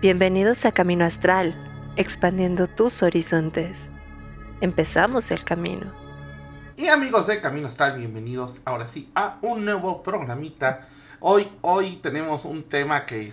Bienvenidos 0.00 0.64
a 0.64 0.70
Camino 0.70 1.04
Astral, 1.04 1.56
expandiendo 1.96 2.68
tus 2.68 3.02
horizontes. 3.02 3.90
Empezamos 4.60 5.32
el 5.32 5.42
camino. 5.42 5.92
Y 6.76 6.86
amigos 6.86 7.26
de 7.26 7.40
Camino 7.40 7.66
Astral, 7.66 7.98
bienvenidos 7.98 8.60
ahora 8.64 8.86
sí 8.86 9.10
a 9.16 9.38
un 9.42 9.64
nuevo 9.64 10.00
programita. 10.04 10.86
Hoy, 11.18 11.48
hoy 11.62 11.96
tenemos 11.96 12.44
un 12.44 12.62
tema 12.62 13.04
que 13.06 13.28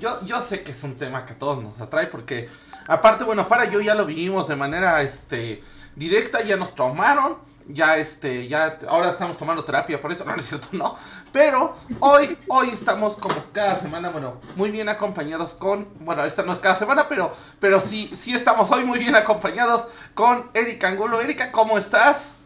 yo, 0.00 0.24
yo 0.24 0.40
sé 0.40 0.64
que 0.64 0.72
es 0.72 0.82
un 0.82 0.96
tema 0.96 1.24
que 1.24 1.34
a 1.34 1.38
todos 1.38 1.62
nos 1.62 1.80
atrae 1.80 2.08
porque 2.08 2.48
aparte, 2.88 3.22
bueno, 3.22 3.44
Fara 3.44 3.66
yo 3.66 3.80
ya 3.80 3.94
lo 3.94 4.04
vivimos 4.04 4.48
de 4.48 4.56
manera 4.56 5.00
este, 5.02 5.62
directa, 5.94 6.42
ya 6.42 6.56
nos 6.56 6.74
traumaron 6.74 7.36
ya 7.68 7.96
este, 7.96 8.48
ya 8.48 8.78
ahora 8.88 9.10
estamos 9.10 9.36
tomando 9.36 9.62
terapia, 9.64 10.00
por 10.00 10.10
eso 10.10 10.24
no, 10.26 10.34
es 10.34 10.48
cierto, 10.48 10.68
no. 10.72 10.96
Pero 11.32 11.76
hoy, 12.00 12.36
hoy 12.48 12.70
estamos 12.70 13.16
como 13.16 13.34
cada 13.52 13.76
semana, 13.76 14.10
bueno, 14.10 14.40
muy 14.56 14.70
bien 14.70 14.88
acompañados 14.88 15.54
con, 15.54 15.88
bueno, 16.00 16.24
esta 16.24 16.42
no 16.42 16.52
es 16.52 16.58
cada 16.58 16.74
semana, 16.74 17.08
pero, 17.08 17.30
pero 17.60 17.80
sí, 17.80 18.10
sí 18.14 18.34
estamos 18.34 18.70
hoy 18.70 18.84
muy 18.84 18.98
bien 18.98 19.14
acompañados 19.14 19.86
con 20.14 20.50
Erika 20.54 20.88
Angulo. 20.88 21.20
Erika, 21.20 21.52
¿cómo 21.52 21.78
estás? 21.78 22.36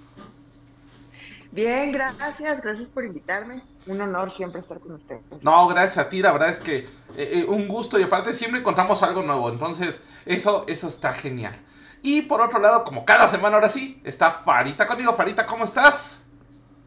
Bien, 1.53 1.93
gracias, 1.93 2.63
gracias 2.63 2.89
por 2.89 3.05
invitarme. 3.05 3.63
Un 3.87 4.01
honor 4.01 4.35
siempre 4.35 4.61
estar 4.61 4.79
con 4.81 4.93
usted. 4.93 5.19
No, 5.43 5.69
gracias 5.69 5.99
a 5.99 6.09
ti, 6.09 6.23
la 6.23 6.33
verdad 6.33 6.49
es 6.49 6.59
que 6.59 6.79
eh, 6.79 6.87
eh, 7.17 7.45
un 7.47 7.69
gusto 7.69 7.99
y 7.99 8.03
aparte 8.03 8.33
siempre 8.33 8.61
encontramos 8.61 9.03
algo 9.03 9.23
nuevo, 9.23 9.51
entonces 9.51 10.01
eso, 10.25 10.65
eso 10.67 10.89
está 10.89 11.13
genial. 11.13 11.55
Y 12.03 12.23
por 12.23 12.41
otro 12.41 12.59
lado, 12.59 12.83
como 12.83 13.05
cada 13.05 13.29
semana 13.29 13.55
ahora 13.57 13.69
sí, 13.69 14.01
está 14.05 14.31
Farita 14.31 14.87
conmigo. 14.87 15.15
Farita, 15.15 15.47
¿cómo 15.47 15.65
estás? 15.65 16.21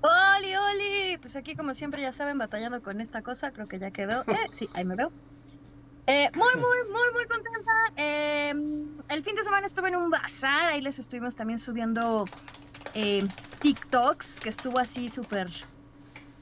¡Oli, 0.01 0.55
oli! 0.55 1.17
Pues 1.17 1.37
aquí 1.37 1.55
como 1.55 1.73
siempre 1.73 2.01
ya 2.01 2.11
saben, 2.11 2.37
batallando 2.37 2.83
con 2.83 2.99
esta 2.99 3.21
cosa, 3.21 3.51
creo 3.51 3.67
que 3.67 3.79
ya 3.79 3.91
quedó. 3.91 4.23
Eh, 4.27 4.49
sí, 4.51 4.70
ahí 4.73 4.83
me 4.83 4.95
veo. 4.95 5.11
Eh, 6.07 6.29
muy, 6.35 6.53
muy, 6.55 6.77
muy, 6.91 7.13
muy 7.13 7.25
contenta. 7.25 7.71
Em, 7.95 8.98
el 9.09 9.23
fin 9.23 9.35
de 9.35 9.43
semana 9.43 9.65
estuve 9.65 9.87
en 9.87 9.95
un 9.95 10.12
bazar, 10.12 10.70
ahí 10.70 10.81
les 10.81 10.99
estuvimos 10.99 11.35
también 11.35 11.57
subiendo 11.57 12.25
eh, 12.93 13.25
TikToks, 13.59 14.41
que 14.41 14.49
estuvo 14.49 14.77
así 14.77 15.09
súper, 15.09 15.49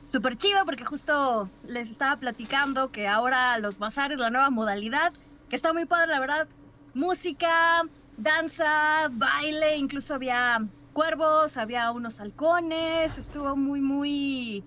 súper 0.05 0.35
chido, 0.37 0.65
porque 0.65 0.83
justo 0.83 1.47
les 1.65 1.89
estaba 1.89 2.17
platicando 2.17 2.91
que 2.91 3.07
ahora 3.07 3.57
los 3.59 3.77
bazares, 3.77 4.17
la 4.17 4.31
nueva 4.31 4.49
modalidad, 4.49 5.13
que 5.49 5.55
está 5.55 5.71
muy 5.71 5.85
padre, 5.85 6.11
la 6.11 6.19
verdad. 6.19 6.47
Música, 6.93 7.83
danza, 8.17 9.09
baile, 9.11 9.77
incluso 9.77 10.15
había 10.15 10.65
cuervos, 10.93 11.57
había 11.57 11.91
unos 11.91 12.19
halcones, 12.19 13.17
estuvo 13.17 13.55
muy, 13.55 13.81
muy 13.81 14.63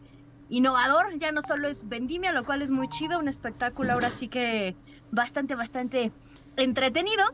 innovador, 0.48 1.18
ya 1.18 1.32
no 1.32 1.42
solo 1.42 1.68
es 1.68 1.88
vendimia, 1.88 2.32
lo 2.32 2.44
cual 2.44 2.62
es 2.62 2.70
muy 2.70 2.88
chido, 2.88 3.18
un 3.18 3.28
espectáculo 3.28 3.92
ahora 3.92 4.10
sí 4.10 4.28
que 4.28 4.76
bastante, 5.10 5.54
bastante 5.54 6.12
entretenido, 6.56 7.24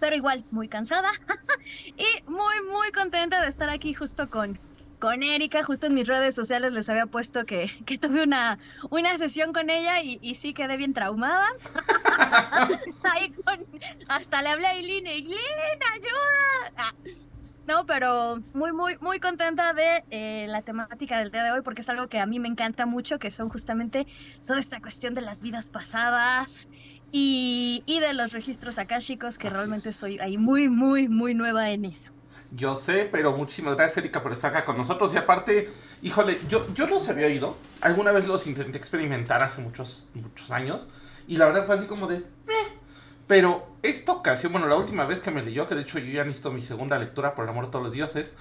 pero 0.00 0.16
igual 0.16 0.44
muy 0.50 0.68
cansada 0.68 1.10
y 1.96 2.30
muy, 2.30 2.62
muy 2.70 2.90
contenta 2.92 3.40
de 3.40 3.48
estar 3.48 3.70
aquí 3.70 3.94
justo 3.94 4.30
con, 4.30 4.58
con 5.04 5.22
Erika, 5.22 5.62
justo 5.62 5.86
en 5.86 5.94
mis 5.94 6.08
redes 6.08 6.34
sociales 6.34 6.72
les 6.72 6.88
había 6.88 7.06
puesto 7.06 7.44
que, 7.44 7.70
tuve 8.00 8.22
una, 8.22 8.58
una 8.90 9.18
sesión 9.18 9.52
con 9.52 9.70
ella 9.70 10.02
y, 10.02 10.34
sí 10.34 10.54
quedé 10.54 10.76
bien 10.76 10.94
traumada. 10.94 11.48
Ahí 13.02 13.30
con, 13.30 13.53
hasta 14.08 14.42
le 14.42 14.48
hablé 14.50 14.66
a 14.66 14.74
Eileen, 14.74 15.06
Eileen, 15.06 15.38
ayuda. 15.92 16.72
Ah, 16.76 16.92
no, 17.66 17.86
pero 17.86 18.42
muy, 18.52 18.72
muy, 18.72 18.98
muy 19.00 19.20
contenta 19.20 19.72
de 19.72 20.04
eh, 20.10 20.46
la 20.48 20.62
temática 20.62 21.18
del 21.18 21.30
día 21.30 21.44
de 21.44 21.52
hoy 21.52 21.62
porque 21.62 21.80
es 21.80 21.88
algo 21.88 22.08
que 22.08 22.20
a 22.20 22.26
mí 22.26 22.38
me 22.38 22.48
encanta 22.48 22.84
mucho, 22.84 23.18
que 23.18 23.30
son 23.30 23.48
justamente 23.48 24.06
toda 24.46 24.58
esta 24.58 24.80
cuestión 24.80 25.14
de 25.14 25.22
las 25.22 25.40
vidas 25.40 25.70
pasadas 25.70 26.68
y, 27.10 27.82
y 27.86 28.00
de 28.00 28.12
los 28.12 28.32
registros 28.32 28.76
chicos 28.98 29.38
que 29.38 29.48
realmente 29.48 29.92
soy 29.92 30.18
ahí 30.18 30.36
muy, 30.36 30.68
muy, 30.68 31.08
muy 31.08 31.34
nueva 31.34 31.70
en 31.70 31.86
eso. 31.86 32.10
Yo 32.50 32.74
sé, 32.74 33.08
pero 33.10 33.36
muchísimas 33.36 33.76
gracias, 33.76 33.98
Erika, 33.98 34.22
por 34.22 34.32
estar 34.32 34.50
acá 34.50 34.64
con 34.64 34.76
nosotros. 34.76 35.12
Y 35.14 35.16
aparte, 35.16 35.70
híjole, 36.02 36.38
yo, 36.48 36.72
yo 36.72 36.86
los 36.86 37.08
había 37.08 37.26
oído. 37.26 37.56
Alguna 37.80 38.12
vez 38.12 38.28
los 38.28 38.46
intenté 38.46 38.78
experimentar 38.78 39.42
hace 39.42 39.60
muchos, 39.60 40.06
muchos 40.14 40.50
años. 40.50 40.88
Y 41.26 41.36
la 41.36 41.46
verdad 41.46 41.66
fue 41.66 41.76
así 41.76 41.86
como 41.86 42.06
de. 42.06 42.22
Pero 43.26 43.66
esta 43.82 44.12
ocasión, 44.12 44.52
bueno, 44.52 44.66
la 44.66 44.76
última 44.76 45.06
vez 45.06 45.20
que 45.20 45.30
me 45.30 45.42
leyó, 45.42 45.66
que 45.66 45.74
de 45.74 45.82
hecho 45.82 45.98
yo 45.98 46.12
ya 46.12 46.24
necesito 46.24 46.50
mi 46.50 46.62
segunda 46.62 46.98
lectura 46.98 47.34
por 47.34 47.44
el 47.44 47.50
amor 47.50 47.66
de 47.66 47.70
todos 47.70 47.84
los 47.84 47.92
dioses. 47.92 48.34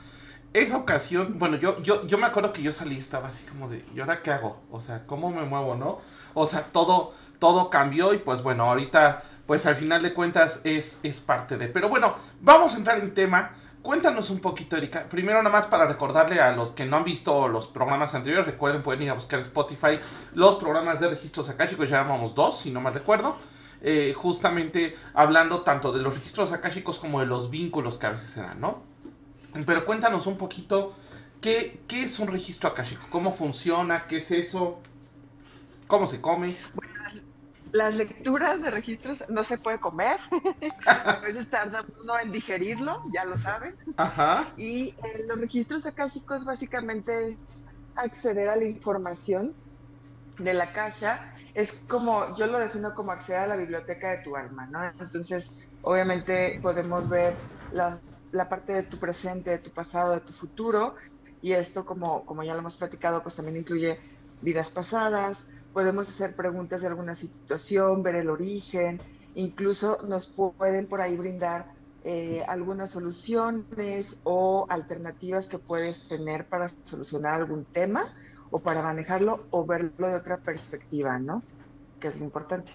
Esa 0.54 0.78
ocasión, 0.78 1.40
bueno, 1.40 1.58
yo, 1.58 1.82
yo, 1.82 2.06
yo 2.06 2.18
me 2.20 2.28
acuerdo 2.28 2.54
que 2.54 2.62
yo 2.62 2.72
salí 2.74 2.96
y 2.96 3.00
estaba 3.00 3.30
así 3.30 3.44
como 3.46 3.70
de, 3.70 3.84
¿y 3.96 4.02
ahora 4.02 4.22
qué 4.22 4.32
hago? 4.32 4.62
O 4.70 4.82
sea, 4.82 5.08
¿cómo 5.08 5.32
me 5.32 5.44
muevo, 5.44 5.76
no? 5.76 6.00
O 6.36 6.46
sea, 6.46 6.66
todo, 6.72 7.14
todo 7.40 7.70
cambió 7.70 8.14
y 8.14 8.20
pues 8.20 8.44
bueno, 8.44 8.66
ahorita, 8.66 9.24
pues 9.48 9.66
al 9.66 9.76
final 9.76 10.04
de 10.04 10.14
cuentas 10.14 10.62
es, 10.64 11.00
es 11.02 11.22
parte 11.22 11.58
de. 11.58 11.70
Pero 11.70 11.90
bueno, 11.90 12.14
vamos 12.42 12.76
a 12.76 12.78
entrar 12.78 13.00
en 13.00 13.14
tema. 13.14 13.54
Cuéntanos 13.82 14.30
un 14.30 14.40
poquito, 14.40 14.78
Erika. 14.78 15.10
Primero, 15.10 15.40
nada 15.40 15.52
más 15.52 15.66
para 15.66 15.88
recordarle 15.88 16.40
a 16.40 16.52
los 16.52 16.72
que 16.72 16.86
no 16.86 16.98
han 16.98 17.04
visto 17.04 17.48
los 17.48 17.68
programas 17.68 18.14
anteriores, 18.14 18.46
recuerden, 18.46 18.84
pueden 18.84 19.02
ir 19.02 19.10
a 19.10 19.14
buscar 19.14 19.40
Spotify 19.40 20.00
los 20.36 20.58
programas 20.58 21.00
de 21.00 21.10
registros 21.10 21.50
akáshicos, 21.50 21.90
ya 21.90 21.98
llamamos 21.98 22.36
dos, 22.36 22.60
si 22.60 22.70
no 22.70 22.80
mal 22.80 22.94
recuerdo. 22.94 23.38
Eh, 23.86 24.14
justamente 24.14 24.96
hablando 25.14 25.62
tanto 25.62 25.92
de 25.92 26.02
los 26.02 26.16
registros 26.16 26.54
akáshicos 26.54 27.00
como 27.00 27.20
de 27.20 27.26
los 27.26 27.50
vínculos 27.50 27.98
que 27.98 28.06
a 28.06 28.12
veces 28.12 28.30
se 28.30 28.42
dan, 28.42 28.62
¿no? 28.62 28.82
Pero 29.66 29.84
cuéntanos 29.86 30.26
un 30.26 30.38
poquito, 30.38 30.96
¿qué, 31.42 31.82
qué 31.88 32.04
es 32.04 32.18
un 32.20 32.30
registro 32.30 32.70
akáshico? 32.70 33.06
¿Cómo 33.10 33.34
funciona? 33.34 34.08
¿Qué 34.08 34.18
es 34.18 34.32
eso? 34.32 34.80
¿Cómo 35.88 36.08
se 36.08 36.22
come? 36.22 36.56
las 37.74 37.96
lecturas 37.96 38.62
de 38.62 38.72
registros 38.72 39.24
no 39.30 39.44
se 39.44 39.58
puede 39.58 39.80
comer. 39.80 40.20
a 40.86 41.20
veces 41.20 41.50
tarda 41.50 41.84
uno 42.02 42.18
en 42.20 42.32
digerirlo, 42.32 43.04
ya 43.12 43.26
lo 43.26 43.38
saben. 43.40 43.76
Ajá. 43.98 44.54
Y 44.56 44.90
eh, 45.04 45.26
los 45.28 45.40
registros 45.40 45.86
akáshicos 45.86 46.46
básicamente 46.46 47.30
es 47.30 47.38
acceder 47.96 48.48
a 48.48 48.56
la 48.56 48.64
información 48.64 49.56
de 50.38 50.54
la 50.54 50.72
caja. 50.72 51.33
Es 51.54 51.72
como, 51.88 52.36
yo 52.36 52.48
lo 52.48 52.58
defino 52.60 52.94
como 52.96 53.12
acceder 53.12 53.42
a 53.42 53.48
la 53.48 53.56
biblioteca 53.56 54.10
de 54.12 54.18
tu 54.24 54.36
alma, 54.36 54.68
¿no? 54.68 54.80
Entonces, 55.00 55.56
obviamente 55.82 56.60
podemos 56.62 57.08
ver 57.10 57.46
la, 57.70 58.02
la 58.32 58.50
parte 58.50 58.74
de 58.74 58.84
tu 58.84 58.98
presente, 59.00 59.52
de 59.52 59.60
tu 59.60 59.72
pasado, 59.72 60.14
de 60.14 60.22
tu 60.22 60.34
futuro. 60.34 60.96
Y 61.42 61.54
esto, 61.54 61.86
como, 61.86 62.26
como 62.26 62.44
ya 62.44 62.54
lo 62.54 62.60
hemos 62.60 62.78
platicado, 62.78 63.22
pues 63.22 63.36
también 63.36 63.58
incluye 63.58 64.00
vidas 64.42 64.72
pasadas, 64.72 65.46
podemos 65.72 66.10
hacer 66.10 66.36
preguntas 66.36 66.82
de 66.82 66.88
alguna 66.88 67.16
situación, 67.16 68.02
ver 68.04 68.16
el 68.16 68.30
origen, 68.30 69.02
incluso 69.34 70.00
nos 70.08 70.28
pueden 70.34 70.88
por 70.88 71.02
ahí 71.02 71.16
brindar 71.18 71.68
eh, 72.02 72.44
algunas 72.48 72.92
soluciones 72.92 74.18
o 74.24 74.66
alternativas 74.70 75.48
que 75.48 75.60
puedes 75.60 76.08
tener 76.08 76.48
para 76.50 76.76
solucionar 76.86 77.36
algún 77.36 77.66
tema 77.72 78.14
o 78.54 78.60
para 78.60 78.84
manejarlo 78.84 79.48
o 79.50 79.66
verlo 79.66 80.08
de 80.08 80.14
otra 80.14 80.38
perspectiva, 80.38 81.18
¿no? 81.18 81.42
Que 82.00 82.10
es 82.10 82.20
lo 82.20 82.24
importante. 82.24 82.72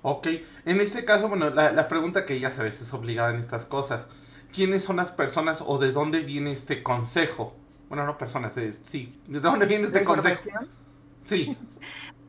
Ok, 0.00 0.26
en 0.64 0.80
este 0.80 1.04
caso, 1.04 1.28
bueno, 1.28 1.50
la, 1.50 1.88
pregunta 1.88 2.24
que 2.24 2.40
ya 2.40 2.50
sabes 2.50 2.80
es 2.80 2.94
obligada 2.94 3.28
en 3.28 3.36
estas 3.36 3.66
cosas. 3.66 4.08
¿Quiénes 4.50 4.82
son 4.82 4.96
las 4.96 5.12
personas 5.12 5.62
o 5.64 5.76
de 5.76 5.92
dónde 5.92 6.20
viene 6.20 6.52
este 6.52 6.82
consejo? 6.82 7.54
Bueno, 7.90 8.06
no 8.06 8.16
personas, 8.16 8.56
eh, 8.56 8.78
sí. 8.82 9.20
¿De 9.26 9.40
dónde 9.40 9.66
viene 9.66 9.84
este 9.84 10.04
consejo? 10.04 10.40
Sí. 11.20 11.54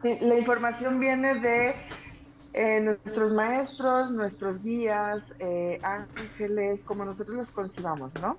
La 0.03 0.37
información 0.37 0.99
viene 0.99 1.35
de 1.35 1.75
eh, 2.51 2.81
nuestros 2.81 3.31
maestros, 3.31 4.11
nuestros 4.11 4.61
guías, 4.61 5.23
eh, 5.39 5.79
ángeles, 5.81 6.81
como 6.83 7.05
nosotros 7.05 7.37
los 7.37 7.49
concibamos, 7.51 8.11
¿no? 8.21 8.37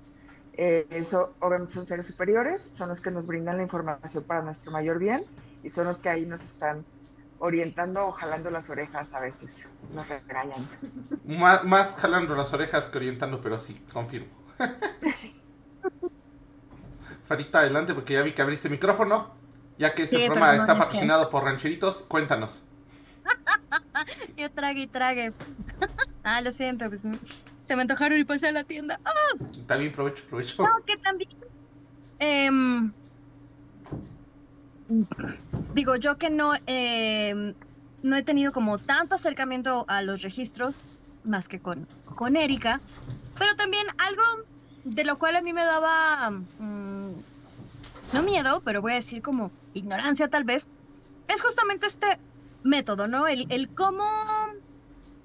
Eh, 0.55 0.85
eso 0.91 1.33
obviamente 1.39 1.73
son 1.73 1.85
seres 1.85 2.05
superiores, 2.05 2.61
son 2.75 2.89
los 2.89 3.01
que 3.01 3.09
nos 3.09 3.25
brindan 3.25 3.57
la 3.57 3.63
información 3.63 4.23
para 4.23 4.43
nuestro 4.43 4.71
mayor 4.71 4.99
bien 4.99 5.25
y 5.63 5.69
son 5.69 5.85
los 5.85 5.97
que 5.97 6.09
ahí 6.09 6.25
nos 6.25 6.41
están 6.41 6.85
orientando 7.39 8.07
o 8.07 8.11
jalando 8.11 8.51
las 8.51 8.69
orejas 8.69 9.13
a 9.13 9.19
veces. 9.19 9.51
Nos 9.93 10.07
regañan. 10.07 10.67
Más, 11.25 11.63
más 11.63 11.95
jalando 11.95 12.35
las 12.35 12.53
orejas 12.53 12.87
que 12.87 12.97
orientando, 12.97 13.41
pero 13.41 13.59
sí, 13.59 13.81
confirmo. 13.91 14.27
Farita, 17.23 17.59
adelante, 17.59 17.93
porque 17.93 18.13
ya 18.13 18.21
vi 18.21 18.33
que 18.33 18.41
abriste 18.41 18.67
el 18.67 18.73
micrófono. 18.73 19.31
Ya 19.77 19.93
que 19.93 20.03
este 20.03 20.25
programa 20.25 20.55
está 20.55 20.77
patrocinado 20.77 21.29
por 21.29 21.43
rancheritos, 21.43 22.03
cuéntanos. 22.03 22.63
Yo 24.37 24.51
trague 24.51 24.81
y 24.81 24.87
trague. 24.87 25.33
ah, 26.23 26.41
lo 26.41 26.51
siento, 26.51 26.87
pues 26.89 27.05
se 27.63 27.75
me 27.75 27.81
antojaron 27.81 28.19
y 28.19 28.23
pasé 28.23 28.47
a 28.47 28.51
la 28.51 28.63
tienda. 28.63 28.99
¡Ah! 29.05 29.11
Está 29.51 29.77
bien, 29.77 29.91
provecho, 29.91 30.23
provecho. 30.25 30.63
No, 30.63 30.83
que 30.85 30.97
también. 30.97 31.29
Em, 32.19 32.91
digo, 35.73 35.95
yo 35.95 36.17
que 36.17 36.29
no, 36.29 36.53
em, 36.65 37.53
no 38.01 38.15
he 38.15 38.23
tenido 38.23 38.51
como 38.51 38.77
tanto 38.77 39.15
acercamiento 39.15 39.85
a 39.87 40.01
los 40.01 40.21
registros, 40.21 40.87
más 41.23 41.47
que 41.47 41.59
con, 41.59 41.87
con 42.15 42.35
Erika, 42.35 42.81
pero 43.37 43.55
también 43.55 43.87
algo 43.97 44.45
de 44.83 45.05
lo 45.05 45.17
cual 45.17 45.37
a 45.37 45.41
mí 45.41 45.53
me 45.53 45.63
daba, 45.63 46.29
mm, 46.31 47.11
no 48.13 48.23
miedo, 48.23 48.61
pero 48.63 48.81
voy 48.81 48.91
a 48.93 48.95
decir 48.95 49.21
como 49.21 49.51
ignorancia 49.73 50.27
tal 50.27 50.43
vez, 50.43 50.69
es 51.27 51.41
justamente 51.41 51.87
este 51.87 52.19
método, 52.63 53.07
¿no? 53.07 53.27
El, 53.27 53.69
cómo 53.75 54.03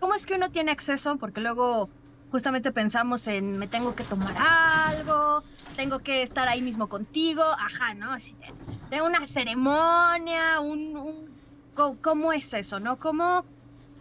cómo 0.01 0.15
es 0.15 0.27
que 0.27 0.35
uno 0.35 0.51
tiene 0.51 0.73
acceso? 0.73 1.17
Porque 1.17 1.41
luego 1.41 1.89
justamente 2.31 2.73
pensamos 2.73 3.27
en 3.27 3.59
me 3.59 3.67
tengo 3.67 3.95
que 3.95 4.05
tomar 4.05 4.35
algo, 4.39 5.43
tengo 5.77 6.01
que 6.01 6.23
estar 6.23 6.49
ahí 6.49 6.63
mismo 6.63 6.89
contigo, 6.89 7.43
ajá, 7.43 7.95
¿no? 7.95 8.17
De 8.91 9.03
una 9.03 9.27
ceremonia, 9.27 10.61
un, 10.61 11.29
¿cómo 12.03 12.33
es 12.33 12.53
eso, 12.55 12.81
no? 12.81 12.99
¿Cómo, 12.99 13.45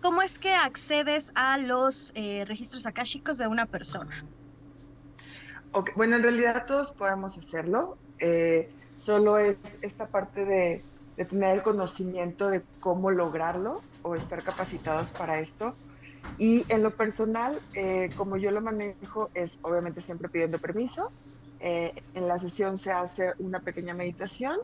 cómo 0.01 0.22
es 0.22 0.38
que 0.38 0.54
accedes 0.54 1.31
a 1.36 1.57
los 1.57 2.12
eh, 2.16 2.44
registros 2.48 2.86
akáshicos 2.86 3.38
de 3.38 3.48
una 3.48 3.66
persona? 3.66 4.25
Bueno, 5.95 6.16
en 6.16 6.24
realidad 6.24 6.66
todos 6.66 6.92
podemos 6.92 7.38
hacerlo, 7.38 7.98
eh, 8.19 8.69
solo 8.98 9.38
es 9.38 9.57
esta 9.81 10.07
parte 10.07 10.44
de, 10.44 10.84
de 11.18 11.25
tener 11.25 11.56
el 11.56 11.64
conocimiento 11.64 12.50
de 12.50 12.62
cómo 12.80 13.12
lograrlo 13.12 13.81
o 14.04 14.16
estar 14.16 14.44
capacitados 14.44 15.10
para 15.12 15.40
esto 15.40 15.75
y 16.38 16.66
en 16.72 16.84
lo 16.84 16.92
personal, 16.92 17.60
eh, 17.74 18.12
como 18.16 18.38
yo 18.38 18.52
lo 18.52 18.62
manejo, 18.62 19.30
es 19.34 19.58
obviamente 19.62 20.02
siempre 20.02 20.30
pidiendo 20.30 20.60
permiso. 20.60 21.12
Eh, 21.60 22.04
en 22.14 22.28
la 22.28 22.38
sesión 22.38 22.78
se 22.78 22.92
hace 22.92 23.34
una 23.40 23.60
pequeña 23.60 23.94
meditación 23.94 24.58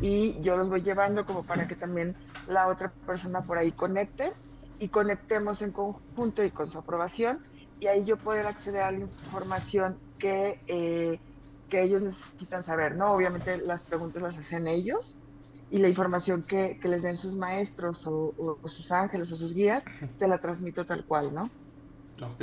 y 0.00 0.40
yo 0.40 0.56
los 0.56 0.68
voy 0.68 0.82
llevando 0.82 1.26
como 1.26 1.42
para 1.42 1.66
que 1.66 1.74
también 1.74 2.14
la 2.46 2.68
otra 2.68 2.92
persona 3.06 3.42
por 3.42 3.58
ahí 3.58 3.72
conecte 3.72 4.32
y 4.78 4.88
conectemos 4.88 5.62
en 5.62 5.72
conjunto 5.72 6.44
y 6.44 6.50
con 6.50 6.70
su 6.70 6.78
aprobación 6.78 7.38
y 7.80 7.88
ahí 7.88 8.04
yo 8.04 8.16
poder 8.16 8.46
acceder 8.46 8.82
a 8.82 8.92
la 8.92 9.00
información 9.00 9.98
que, 10.20 10.60
eh, 10.68 11.18
que 11.68 11.82
ellos 11.82 12.02
necesitan 12.02 12.62
saber, 12.62 12.96
¿no? 12.96 13.12
Obviamente 13.12 13.58
las 13.58 13.82
preguntas 13.82 14.22
las 14.22 14.38
hacen 14.38 14.68
ellos 14.68 15.18
y 15.72 15.78
la 15.78 15.88
información 15.88 16.42
que, 16.42 16.78
que 16.80 16.86
les 16.86 17.02
den 17.02 17.16
sus 17.16 17.34
maestros 17.34 18.06
o, 18.06 18.58
sus 18.66 18.92
ángeles 18.92 19.32
o 19.32 19.36
sus 19.36 19.54
guías, 19.54 19.84
te 20.18 20.28
la 20.28 20.38
transmito 20.38 20.84
tal 20.84 21.04
cual, 21.06 21.34
¿no? 21.34 21.50
Ok. 22.22 22.42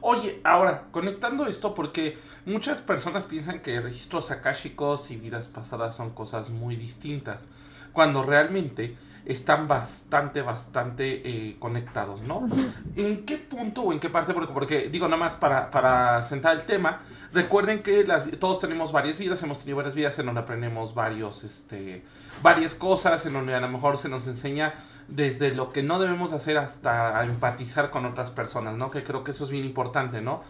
Oye, 0.00 0.40
ahora, 0.44 0.86
conectando 0.92 1.48
esto, 1.48 1.74
porque 1.74 2.16
muchas 2.46 2.80
personas 2.80 3.26
piensan 3.26 3.62
que 3.62 3.80
registros 3.80 4.30
akáshicos 4.30 5.10
y 5.10 5.16
vidas 5.16 5.48
pasadas 5.48 5.96
son 5.96 6.10
cosas 6.10 6.50
muy 6.50 6.76
distintas, 6.76 7.48
cuando 7.92 8.22
realmente 8.22 8.96
están 9.28 9.68
bastante, 9.68 10.40
bastante 10.40 11.20
eh, 11.22 11.56
conectados, 11.58 12.22
¿no? 12.22 12.48
¿En 12.96 13.26
qué 13.26 13.36
punto 13.36 13.82
o 13.82 13.92
en 13.92 14.00
qué 14.00 14.08
parte? 14.08 14.32
Porque, 14.32 14.54
porque 14.54 14.88
digo, 14.88 15.06
nada 15.06 15.18
más 15.18 15.36
para, 15.36 15.70
para 15.70 16.22
sentar 16.24 16.56
el 16.56 16.62
tema, 16.64 17.02
recuerden 17.34 17.82
que 17.82 18.06
las, 18.06 18.24
todos 18.40 18.58
tenemos 18.58 18.90
varias 18.90 19.18
vidas, 19.18 19.42
hemos 19.42 19.58
tenido 19.58 19.76
varias 19.76 19.94
vidas 19.94 20.18
en 20.18 20.26
donde 20.26 20.40
aprendemos 20.40 20.94
varios, 20.94 21.44
este, 21.44 22.02
varias 22.42 22.74
cosas, 22.74 23.26
en 23.26 23.34
donde 23.34 23.54
a 23.54 23.60
lo 23.60 23.68
mejor 23.68 23.98
se 23.98 24.08
nos 24.08 24.26
enseña 24.26 24.72
desde 25.08 25.54
lo 25.54 25.72
que 25.72 25.82
no 25.82 25.98
debemos 25.98 26.32
hacer 26.32 26.56
hasta 26.56 27.22
empatizar 27.22 27.90
con 27.90 28.06
otras 28.06 28.30
personas, 28.30 28.76
¿no? 28.76 28.90
Que 28.90 29.02
creo 29.02 29.24
que 29.24 29.32
eso 29.32 29.44
es 29.44 29.50
bien 29.50 29.64
importante, 29.64 30.22
¿no? 30.22 30.42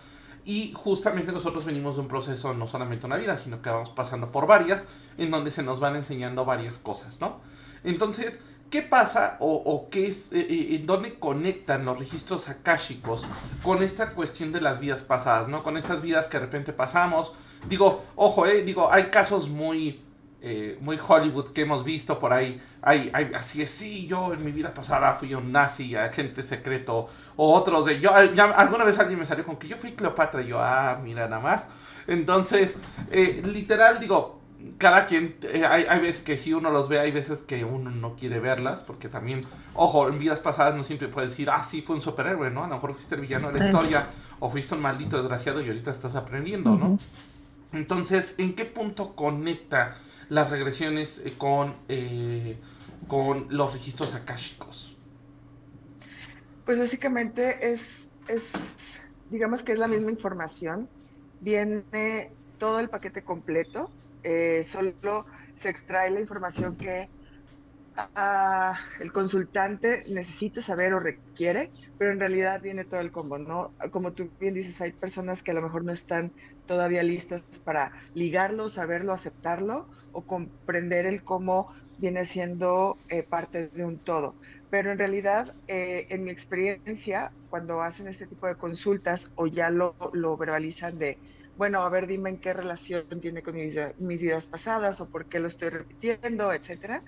Y 0.44 0.72
justamente 0.72 1.32
nosotros 1.32 1.64
venimos 1.64 1.96
de 1.96 2.02
un 2.02 2.08
proceso, 2.08 2.54
no 2.54 2.68
solamente 2.68 3.06
una 3.06 3.16
vida, 3.16 3.36
sino 3.36 3.60
que 3.60 3.70
vamos 3.70 3.90
pasando 3.90 4.30
por 4.30 4.46
varias, 4.46 4.84
en 5.16 5.32
donde 5.32 5.50
se 5.50 5.64
nos 5.64 5.80
van 5.80 5.96
enseñando 5.96 6.44
varias 6.44 6.78
cosas, 6.78 7.20
¿no? 7.20 7.40
Entonces, 7.84 8.38
¿Qué 8.70 8.82
pasa 8.82 9.38
o, 9.40 9.88
qué 9.90 10.08
es, 10.08 10.30
eh, 10.30 10.40
eh, 10.40 10.76
en 10.76 10.86
dónde 10.86 11.18
conectan 11.18 11.86
los 11.86 11.98
registros 11.98 12.50
akáshicos 12.50 13.26
con 13.62 13.82
esta 13.82 14.10
cuestión 14.10 14.52
de 14.52 14.60
las 14.60 14.78
vidas 14.78 15.02
pasadas, 15.02 15.48
¿no? 15.48 15.62
Con 15.62 15.78
estas 15.78 16.02
vidas 16.02 16.26
que 16.26 16.38
de 16.38 16.44
repente 16.44 16.74
pasamos. 16.74 17.32
Digo, 17.66 18.04
ojo, 18.14 18.46
eh, 18.46 18.62
digo, 18.62 18.92
hay 18.92 19.04
casos 19.04 19.48
muy, 19.48 20.02
eh, 20.42 20.76
muy 20.82 20.98
Hollywood 20.98 21.48
que 21.52 21.62
hemos 21.62 21.82
visto 21.82 22.18
por 22.18 22.34
ahí. 22.34 22.60
Hay, 22.82 23.10
hay, 23.14 23.30
así 23.34 23.62
es, 23.62 23.70
sí, 23.70 24.06
yo 24.06 24.34
en 24.34 24.44
mi 24.44 24.52
vida 24.52 24.74
pasada 24.74 25.14
fui 25.14 25.34
un 25.34 25.50
nazi, 25.50 25.96
agente 25.96 26.42
secreto. 26.42 27.06
O 27.36 27.54
otros 27.54 27.86
de, 27.86 27.98
yo, 27.98 28.10
alguna 28.14 28.84
vez 28.84 28.98
alguien 28.98 29.18
me 29.18 29.24
salió 29.24 29.46
con 29.46 29.56
que 29.56 29.68
yo 29.68 29.78
fui 29.78 29.92
Cleopatra. 29.92 30.42
Y 30.42 30.48
yo, 30.48 30.60
ah, 30.60 31.00
mira 31.02 31.26
nada 31.26 31.40
más. 31.40 31.68
Entonces, 32.06 32.76
literal, 33.44 33.98
digo, 33.98 34.37
cada 34.76 35.06
quien, 35.06 35.36
eh, 35.42 35.64
hay, 35.64 35.84
hay, 35.88 36.00
veces 36.00 36.22
que 36.22 36.36
si 36.36 36.52
uno 36.52 36.70
los 36.70 36.88
ve, 36.88 36.98
hay 36.98 37.12
veces 37.12 37.42
que 37.42 37.64
uno 37.64 37.90
no 37.90 38.16
quiere 38.16 38.40
verlas, 38.40 38.82
porque 38.82 39.08
también, 39.08 39.40
ojo, 39.74 40.08
en 40.08 40.18
vidas 40.18 40.40
pasadas 40.40 40.74
no 40.74 40.82
siempre 40.82 41.08
puede 41.08 41.28
decir, 41.28 41.48
ah, 41.50 41.62
sí, 41.62 41.80
fue 41.80 41.96
un 41.96 42.02
superhéroe, 42.02 42.50
¿no? 42.50 42.64
A 42.64 42.68
lo 42.68 42.74
mejor 42.74 42.94
fuiste 42.94 43.14
el 43.14 43.20
villano 43.20 43.52
de 43.52 43.58
la 43.58 43.66
historia, 43.66 44.08
o 44.40 44.48
fuiste 44.48 44.74
un 44.74 44.80
maldito 44.80 45.16
desgraciado 45.16 45.60
y 45.60 45.68
ahorita 45.68 45.90
estás 45.90 46.16
aprendiendo, 46.16 46.76
¿no? 46.76 46.98
Entonces, 47.72 48.34
¿en 48.38 48.54
qué 48.54 48.64
punto 48.64 49.14
conecta 49.14 49.96
las 50.28 50.50
regresiones 50.50 51.22
eh, 51.24 51.34
con, 51.36 51.74
eh, 51.88 52.58
con 53.06 53.46
los 53.50 53.72
registros 53.72 54.14
akáshicos? 54.14 54.96
Pues 56.64 56.78
básicamente 56.78 57.72
es, 57.72 57.80
es, 58.26 58.42
digamos 59.30 59.62
que 59.62 59.72
es 59.72 59.78
la 59.78 59.88
misma 59.88 60.10
información, 60.10 60.88
viene 61.40 62.30
todo 62.58 62.80
el 62.80 62.88
paquete 62.88 63.22
completo, 63.22 63.90
eh, 64.22 64.66
solo 64.70 65.26
se 65.56 65.68
extrae 65.68 66.10
la 66.10 66.20
información 66.20 66.76
que 66.76 67.08
ah, 67.96 68.78
el 69.00 69.12
consultante 69.12 70.04
necesita 70.08 70.62
saber 70.62 70.94
o 70.94 71.00
requiere, 71.00 71.70
pero 71.98 72.12
en 72.12 72.20
realidad 72.20 72.60
viene 72.60 72.84
todo 72.84 73.00
el 73.00 73.10
combo, 73.10 73.38
¿no? 73.38 73.72
Como 73.90 74.12
tú 74.12 74.30
bien 74.38 74.54
dices, 74.54 74.80
hay 74.80 74.92
personas 74.92 75.42
que 75.42 75.50
a 75.50 75.54
lo 75.54 75.62
mejor 75.62 75.84
no 75.84 75.92
están 75.92 76.32
todavía 76.66 77.02
listas 77.02 77.42
para 77.64 77.92
ligarlo, 78.14 78.68
saberlo, 78.68 79.12
aceptarlo 79.12 79.88
o 80.12 80.22
comprender 80.22 81.06
el 81.06 81.22
cómo 81.24 81.72
viene 81.98 82.24
siendo 82.26 82.96
eh, 83.08 83.22
parte 83.22 83.68
de 83.68 83.84
un 83.84 83.98
todo. 83.98 84.34
Pero 84.70 84.92
en 84.92 84.98
realidad, 84.98 85.54
eh, 85.66 86.06
en 86.10 86.24
mi 86.24 86.30
experiencia, 86.30 87.32
cuando 87.50 87.82
hacen 87.82 88.06
este 88.06 88.26
tipo 88.26 88.46
de 88.46 88.56
consultas 88.56 89.32
o 89.36 89.46
ya 89.46 89.70
lo, 89.70 89.96
lo 90.12 90.36
verbalizan 90.36 90.98
de 90.98 91.18
bueno, 91.58 91.80
a 91.82 91.90
ver, 91.90 92.06
dime 92.06 92.30
en 92.30 92.40
qué 92.40 92.52
relación 92.54 93.04
tiene 93.20 93.42
con 93.42 93.56
mis, 93.56 93.76
mis 93.98 94.22
vidas 94.22 94.46
pasadas 94.46 95.00
o 95.00 95.10
por 95.10 95.28
qué 95.28 95.40
lo 95.40 95.48
estoy 95.48 95.70
repitiendo, 95.70 96.52
etcétera. 96.52 97.04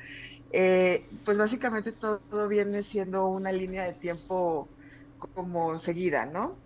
Eh, 0.53 1.09
pues 1.25 1.39
básicamente 1.39 1.93
todo, 1.93 2.49
viene 2.49 2.83
siendo 2.83 3.29
una 3.29 3.53
línea 3.53 3.85
de 3.85 3.95
tiempo 3.95 4.75
como 5.19 5.79
seguida, 5.79 6.27
¿no? 6.27 6.61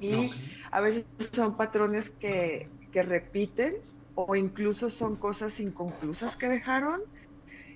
Y 0.00 0.30
a 0.72 0.80
veces 0.80 1.06
son 1.32 1.56
patrones 1.56 2.18
que, 2.18 2.72
que 2.90 3.04
repiten 3.04 3.74
o 4.14 4.34
incluso 4.34 4.90
son 4.90 5.16
cosas 5.16 5.60
inconclusas 5.60 6.36
que 6.36 6.48
dejaron 6.48 7.00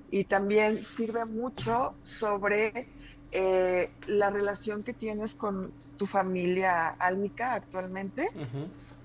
y 0.09 0.25
también 0.25 0.83
sirve 0.83 1.27
mucho 1.27 1.93
sobre 2.03 2.91
eh, 3.31 3.89
la 4.09 4.31
relación 4.31 4.83
que 4.83 4.95
tienes 4.95 5.37
con 5.37 5.75
tu 5.97 6.07
familia 6.07 6.89
álmica 6.89 7.55
actualmente 7.55 8.29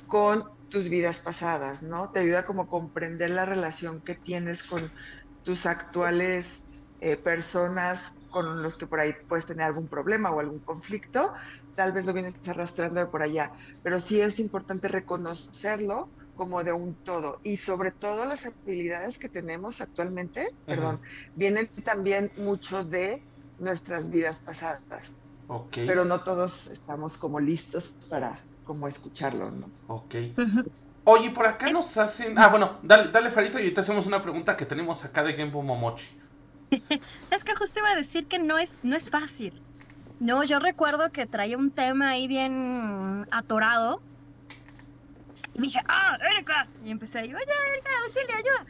con 0.07 0.43
tus 0.69 0.89
vidas 0.89 1.17
pasadas, 1.17 1.83
¿no? 1.83 2.09
Te 2.09 2.19
ayuda 2.19 2.45
como 2.45 2.63
a 2.63 2.67
comprender 2.67 3.29
la 3.29 3.45
relación 3.45 4.01
que 4.01 4.15
tienes 4.15 4.63
con 4.63 4.91
tus 5.43 5.65
actuales 5.65 6.45
eh, 7.01 7.17
personas 7.17 7.99
con 8.33 8.63
los 8.63 8.77
que 8.77 8.87
por 8.87 8.99
ahí 8.99 9.13
puedes 9.29 9.45
tener 9.45 9.67
algún 9.67 9.87
problema 9.87 10.31
o 10.31 10.39
algún 10.39 10.59
conflicto, 10.59 11.33
tal 11.75 11.91
vez 11.91 12.05
lo 12.05 12.13
vienes 12.13 12.33
arrastrando 12.47 12.99
de 12.99 13.05
por 13.05 13.21
allá, 13.21 13.51
pero 13.83 14.01
sí 14.01 14.19
es 14.19 14.39
importante 14.39 14.87
reconocerlo 14.87 16.09
como 16.35 16.63
de 16.63 16.73
un 16.73 16.95
todo 16.95 17.39
y 17.43 17.57
sobre 17.57 17.91
todo 17.91 18.25
las 18.25 18.43
habilidades 18.45 19.19
que 19.19 19.29
tenemos 19.29 19.81
actualmente, 19.81 20.49
perdón, 20.65 20.99
vienen 21.35 21.67
también 21.83 22.31
mucho 22.37 22.83
de 22.83 23.21
nuestras 23.59 24.09
vidas 24.09 24.39
pasadas. 24.39 25.15
Okay. 25.47 25.85
Pero 25.85 26.03
no 26.03 26.21
todos 26.21 26.67
estamos 26.67 27.17
como 27.17 27.39
listos 27.39 27.93
para 28.09 28.39
como 28.63 28.87
escucharlo, 28.87 29.51
¿no? 29.51 29.69
Ok. 29.87 30.15
Oye, 31.05 31.31
por 31.31 31.45
acá 31.45 31.69
nos 31.69 31.97
hacen... 31.97 32.37
Ah, 32.37 32.47
bueno, 32.47 32.79
dale, 32.81 33.09
dale 33.11 33.29
Farito 33.29 33.59
y 33.59 33.71
te 33.71 33.81
hacemos 33.81 34.07
una 34.07 34.21
pregunta 34.21 34.55
que 34.55 34.65
tenemos 34.65 35.03
acá 35.03 35.23
de 35.23 35.33
Genpo 35.33 35.61
Momochi. 35.61 36.17
es 37.31 37.43
que 37.43 37.55
justo 37.55 37.79
iba 37.79 37.89
a 37.89 37.95
decir 37.95 38.27
que 38.27 38.39
no 38.39 38.57
es, 38.57 38.79
no 38.83 38.95
es 38.95 39.09
fácil. 39.09 39.61
No, 40.19 40.43
yo 40.43 40.59
recuerdo 40.59 41.11
que 41.11 41.25
traía 41.25 41.57
un 41.57 41.71
tema 41.71 42.09
ahí 42.09 42.27
bien 42.27 43.27
atorado. 43.31 44.01
Y 45.53 45.61
dije, 45.61 45.79
ah, 45.87 46.17
Erika. 46.31 46.67
Y 46.85 46.91
empecé 46.91 47.19
a 47.19 47.23
oye, 47.23 47.33
Erika, 47.33 47.89
auxilio, 48.03 48.35
ayuda. 48.35 48.65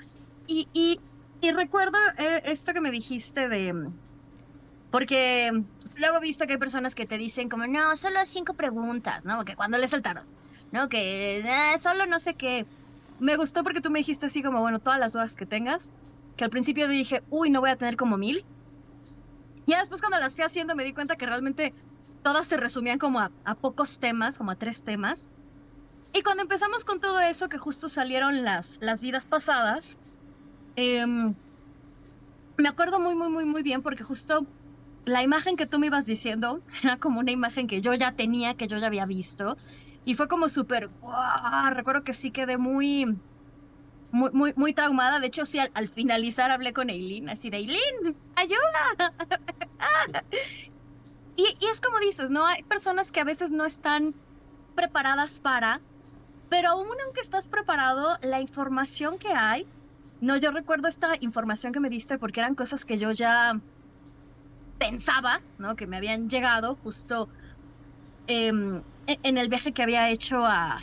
Y, 0.47 0.67
y, 0.73 0.99
y 1.41 1.51
recuerdo 1.51 1.97
eh, 2.17 2.41
esto 2.45 2.73
que 2.73 2.81
me 2.81 2.89
dijiste 2.89 3.47
de... 3.47 3.89
Porque 4.89 5.63
luego 5.97 6.17
he 6.17 6.21
visto 6.21 6.45
que 6.45 6.53
hay 6.53 6.59
personas 6.59 6.95
que 6.95 7.05
te 7.05 7.17
dicen 7.17 7.49
como, 7.49 7.67
no, 7.67 7.95
solo 7.97 8.19
cinco 8.25 8.53
preguntas, 8.53 9.23
¿no? 9.25 9.43
Que 9.45 9.55
cuando 9.55 9.77
le 9.77 9.87
saltaron, 9.87 10.25
¿no? 10.71 10.89
Que 10.89 11.39
eh, 11.39 11.79
solo 11.79 12.05
no 12.05 12.19
sé 12.19 12.33
qué. 12.35 12.65
Me 13.19 13.37
gustó 13.37 13.63
porque 13.63 13.81
tú 13.81 13.89
me 13.89 13.99
dijiste 13.99 14.25
así 14.25 14.41
como, 14.43 14.61
bueno, 14.61 14.79
todas 14.79 14.99
las 14.99 15.13
dudas 15.13 15.35
que 15.35 15.45
tengas. 15.45 15.91
Que 16.35 16.43
al 16.43 16.49
principio 16.49 16.87
dije, 16.87 17.23
uy, 17.29 17.49
no 17.49 17.61
voy 17.61 17.69
a 17.69 17.75
tener 17.75 17.95
como 17.95 18.17
mil. 18.17 18.45
Y 19.65 19.75
después 19.75 20.01
cuando 20.01 20.19
las 20.19 20.35
fui 20.35 20.43
haciendo 20.43 20.75
me 20.75 20.83
di 20.83 20.93
cuenta 20.93 21.15
que 21.15 21.25
realmente 21.25 21.73
todas 22.23 22.47
se 22.47 22.57
resumían 22.57 22.99
como 22.99 23.19
a, 23.19 23.55
pocos 23.55 23.99
temas, 23.99 24.37
como 24.37 24.51
a 24.51 24.55
tres 24.55 24.83
temas. 24.83 25.29
Y 26.13 26.21
cuando 26.21 26.43
empezamos 26.43 26.85
con 26.85 26.99
todo 26.99 27.19
eso, 27.19 27.49
que 27.49 27.57
justo 27.57 27.89
salieron 27.89 28.43
las, 28.43 28.79
las 28.81 29.01
vidas 29.01 29.27
pasadas, 29.27 29.99
em, 30.75 31.33
me 32.57 32.69
acuerdo 32.69 32.99
muy, 32.99 33.15
muy, 33.15 33.29
muy, 33.29 33.45
muy 33.45 33.63
bien 33.63 33.81
porque 33.81 34.03
justo 34.03 34.45
la 35.05 35.23
imagen 35.23 35.57
que 35.57 35.65
tú 35.65 35.79
me 35.79 35.87
ibas 35.87 36.05
diciendo 36.05 36.61
era 36.83 36.97
como 36.97 37.19
una 37.19 37.31
imagen 37.31 37.67
que 37.67 37.81
yo 37.81 37.93
ya 37.93 38.13
tenía, 38.13 38.55
que 38.55 38.67
yo 38.67 38.77
ya 38.77 38.87
había 38.87 39.05
visto. 39.05 39.57
Y 40.05 40.15
fue 40.15 40.27
como 40.27 40.49
súper, 40.49 40.89
¡guau! 40.99 41.73
recuerdo 41.73 42.03
que 42.03 42.13
sí 42.13 42.31
quedé 42.31 42.57
muy, 42.57 43.05
muy, 44.11 44.31
muy, 44.31 44.53
muy 44.55 44.73
traumada. 44.73 45.19
De 45.19 45.27
hecho, 45.27 45.45
sí, 45.45 45.59
al, 45.59 45.71
al 45.73 45.87
finalizar 45.87 46.51
hablé 46.51 46.73
con 46.73 46.89
Eileen, 46.89 47.29
así 47.29 47.49
de, 47.49 47.57
Eileen, 47.57 48.17
ayuda. 48.35 49.13
y, 51.35 51.43
y 51.59 51.65
es 51.67 51.79
como 51.79 51.99
dices, 51.99 52.29
¿no? 52.29 52.45
Hay 52.45 52.63
personas 52.63 53.11
que 53.11 53.21
a 53.21 53.23
veces 53.23 53.51
no 53.51 53.65
están 53.65 54.13
preparadas 54.75 55.39
para, 55.39 55.81
pero 56.49 56.69
aún 56.69 56.87
aunque 57.05 57.21
estás 57.21 57.49
preparado, 57.49 58.17
la 58.21 58.41
información 58.41 59.17
que 59.17 59.29
hay, 59.29 59.67
no, 60.19 60.37
yo 60.37 60.51
recuerdo 60.51 60.87
esta 60.87 61.15
información 61.19 61.73
que 61.73 61.79
me 61.79 61.89
diste 61.89 62.17
porque 62.17 62.39
eran 62.39 62.55
cosas 62.55 62.85
que 62.85 62.97
yo 62.97 63.11
ya 63.11 63.59
pensaba, 64.91 65.39
¿no? 65.57 65.75
Que 65.75 65.87
me 65.87 65.97
habían 65.97 66.27
llegado 66.29 66.75
justo 66.83 67.29
em, 68.27 68.83
e- 69.07 69.19
en 69.23 69.37
el 69.37 69.49
viaje 69.49 69.73
que 69.73 69.83
había 69.83 70.09
hecho 70.09 70.45
a, 70.45 70.79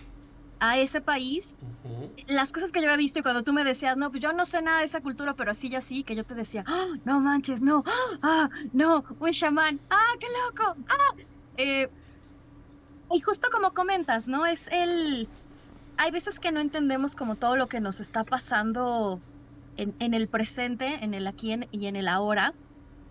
a 0.60 0.78
ese 0.78 1.00
país. 1.02 1.58
Las 2.26 2.52
cosas 2.52 2.72
que 2.72 2.80
yo 2.80 2.86
había 2.86 2.96
visto 2.98 3.20
y 3.20 3.22
cuando 3.22 3.42
tú 3.44 3.52
me 3.54 3.64
decías, 3.64 3.96
no, 3.96 4.10
pues 4.10 4.22
yo 4.22 4.32
no 4.32 4.46
sé 4.46 4.62
nada 4.62 4.80
de 4.80 4.86
esa 4.86 5.00
cultura, 5.02 5.34
pero 5.34 5.50
así 5.52 5.70
ya 5.70 5.80
sí, 5.80 6.04
que 6.04 6.16
yo 6.16 6.24
te 6.24 6.34
decía, 6.34 6.64
"Ah, 6.66 6.86
no 7.04 7.20
manches, 7.20 7.62
no, 7.62 7.82
ah, 8.22 8.48
no, 8.72 9.04
un 9.18 9.32
chamán, 9.32 9.80
ah, 9.90 9.96
qué 10.20 10.26
loco, 10.66 10.74
ah. 10.88 10.94
Eh, 11.58 11.88
y 13.10 13.20
justo 13.20 13.48
como 13.52 13.72
comentas, 13.72 14.26
¿no? 14.26 14.46
Es 14.46 14.68
el... 14.68 15.30
Hay 15.96 16.10
veces 16.12 16.40
que 16.40 16.52
no 16.52 16.60
entendemos 16.60 17.14
como 17.16 17.36
todo 17.36 17.56
lo 17.56 17.68
que 17.68 17.80
nos 17.80 18.00
está 18.00 18.24
pasando 18.24 19.22
en, 19.76 19.96
en 20.00 20.14
el 20.14 20.28
presente, 20.28 21.04
en 21.04 21.14
el 21.14 21.26
aquí 21.26 21.52
en- 21.52 21.68
y 21.70 21.86
en 21.88 21.96
el 21.96 22.08
ahora. 22.08 22.54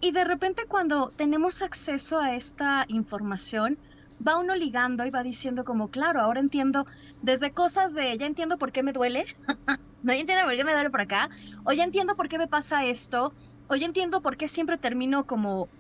Y 0.02 0.12
de 0.12 0.24
repente 0.24 0.64
cuando 0.68 1.12
tenemos 1.12 1.62
acceso 1.62 2.20
a 2.20 2.36
esta 2.36 2.86
información, 2.88 3.80
va 4.26 4.40
uno 4.40 4.56
ligando 4.56 5.06
y 5.06 5.12
va 5.12 5.24
diciendo 5.24 5.64
como, 5.66 5.90
claro, 5.90 6.22
ahora 6.22 6.40
entiendo 6.40 6.86
desde 7.22 7.54
cosas 7.54 7.94
de, 7.94 8.18
ya 8.18 8.26
entiendo 8.26 8.58
por 8.58 8.72
qué 8.72 8.84
me 8.84 8.94
duele, 8.94 9.26
no 10.02 10.14
entiendo 10.14 10.46
por 10.46 10.56
qué 10.56 10.64
me 10.64 10.74
duele 10.74 10.90
por 10.90 11.02
acá, 11.02 11.30
o 11.66 11.74
ya 11.74 11.84
entiendo 11.84 12.16
por 12.16 12.30
qué 12.30 12.38
me 12.38 12.48
pasa 12.48 12.86
esto, 12.86 13.34
o 13.68 13.76
ya 13.76 13.86
entiendo 13.86 14.22
por 14.22 14.38
qué 14.38 14.48
siempre 14.48 14.78
termino 14.78 15.26
como, 15.26 15.72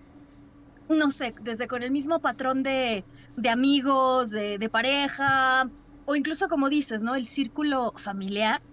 no 0.90 1.12
sé, 1.12 1.34
desde 1.42 1.68
con 1.68 1.84
el 1.84 1.92
mismo 1.92 2.20
patrón 2.22 2.64
de, 2.64 3.08
de 3.36 3.50
amigos, 3.50 4.30
de 4.32 4.70
pareja, 4.72 5.72
o 6.06 6.16
incluso 6.16 6.48
como 6.48 6.70
dices, 6.70 7.02
¿no? 7.04 7.16
El 7.16 7.26
círculo 7.26 7.94
familiar. 7.98 8.64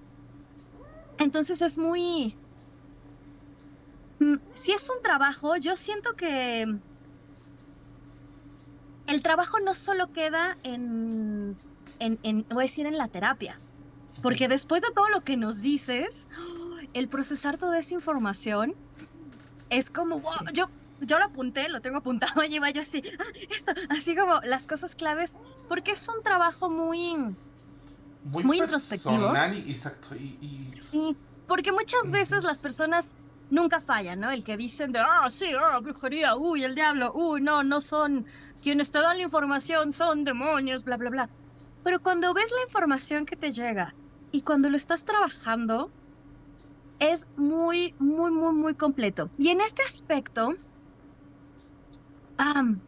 Entonces 1.18 1.60
es 1.62 1.78
muy... 1.78 2.38
Mm, 4.18 4.36
Si 4.54 4.72
es 4.72 4.88
un 4.90 5.02
trabajo, 5.02 5.56
yo 5.56 5.76
siento 5.76 6.10
que 6.16 6.66
el 9.06 9.22
trabajo 9.22 9.58
no 9.60 9.74
solo 9.74 10.10
queda 10.12 10.58
en, 10.62 11.58
en, 11.98 12.18
en, 12.22 12.46
voy 12.50 12.62
a 12.62 12.68
decir, 12.68 12.86
en 12.86 12.98
la 12.98 13.08
terapia, 13.08 13.60
porque 14.22 14.48
después 14.48 14.82
de 14.82 14.88
todo 14.94 15.08
lo 15.10 15.20
que 15.22 15.36
nos 15.36 15.60
dices, 15.60 16.28
el 16.92 17.08
procesar 17.08 17.58
toda 17.58 17.78
esa 17.78 17.94
información 17.94 18.74
es 19.68 19.90
como, 19.90 20.18
wow, 20.20 20.32
yo, 20.54 20.68
yo 21.00 21.18
lo 21.18 21.24
apunté, 21.26 21.68
lo 21.68 21.80
tengo 21.80 21.98
apuntado, 21.98 22.40
allí 22.40 22.58
va 22.58 22.70
yo 22.70 22.80
así, 22.82 23.02
"Ah, 23.18 23.24
esto, 23.50 23.72
así 23.90 24.16
como 24.16 24.40
las 24.44 24.66
cosas 24.66 24.94
claves, 24.96 25.32
porque 25.68 25.92
es 25.92 26.08
un 26.08 26.22
trabajo 26.22 26.70
muy, 26.70 27.36
Muy, 28.22 28.42
Muy 28.42 28.58
introspectivo. 28.58 29.14
personal 29.20 29.56
y 29.56 29.70
exacto. 29.70 30.16
Y, 30.16 30.36
y- 30.40 30.72
Sí, 30.74 31.16
porque 31.46 31.70
muchas 31.70 32.10
veces 32.10 32.42
las 32.42 32.60
personas 32.60 33.14
nunca 33.50 33.80
fallan, 33.80 34.20
¿no? 34.20 34.30
El 34.30 34.44
que 34.44 34.56
dicen 34.56 34.92
de, 34.92 35.00
ah, 35.00 35.28
sí, 35.30 35.46
ah, 35.58 35.78
brujería, 35.80 36.36
uy, 36.36 36.64
el 36.64 36.74
diablo, 36.74 37.12
uy, 37.14 37.40
no, 37.40 37.62
no 37.62 37.80
son 37.80 38.26
quienes 38.62 38.90
te 38.90 38.98
dan 38.98 39.18
la 39.18 39.24
información, 39.24 39.92
son 39.92 40.24
demonios, 40.24 40.84
bla, 40.84 40.96
bla, 40.96 41.10
bla. 41.10 41.30
Pero 41.84 42.00
cuando 42.00 42.34
ves 42.34 42.50
la 42.52 42.62
información 42.62 43.26
que 43.26 43.36
te 43.36 43.52
llega 43.52 43.94
y 44.32 44.42
cuando 44.42 44.68
lo 44.70 44.76
estás 44.76 45.04
trabajando, 45.04 45.90
es 46.98 47.26
muy, 47.36 47.94
muy, 47.98 48.30
muy, 48.30 48.52
muy 48.52 48.74
completo. 48.74 49.30
Y 49.38 49.48
en 49.50 49.60
este 49.60 49.82
aspecto, 49.82 50.54
am, 52.38 52.80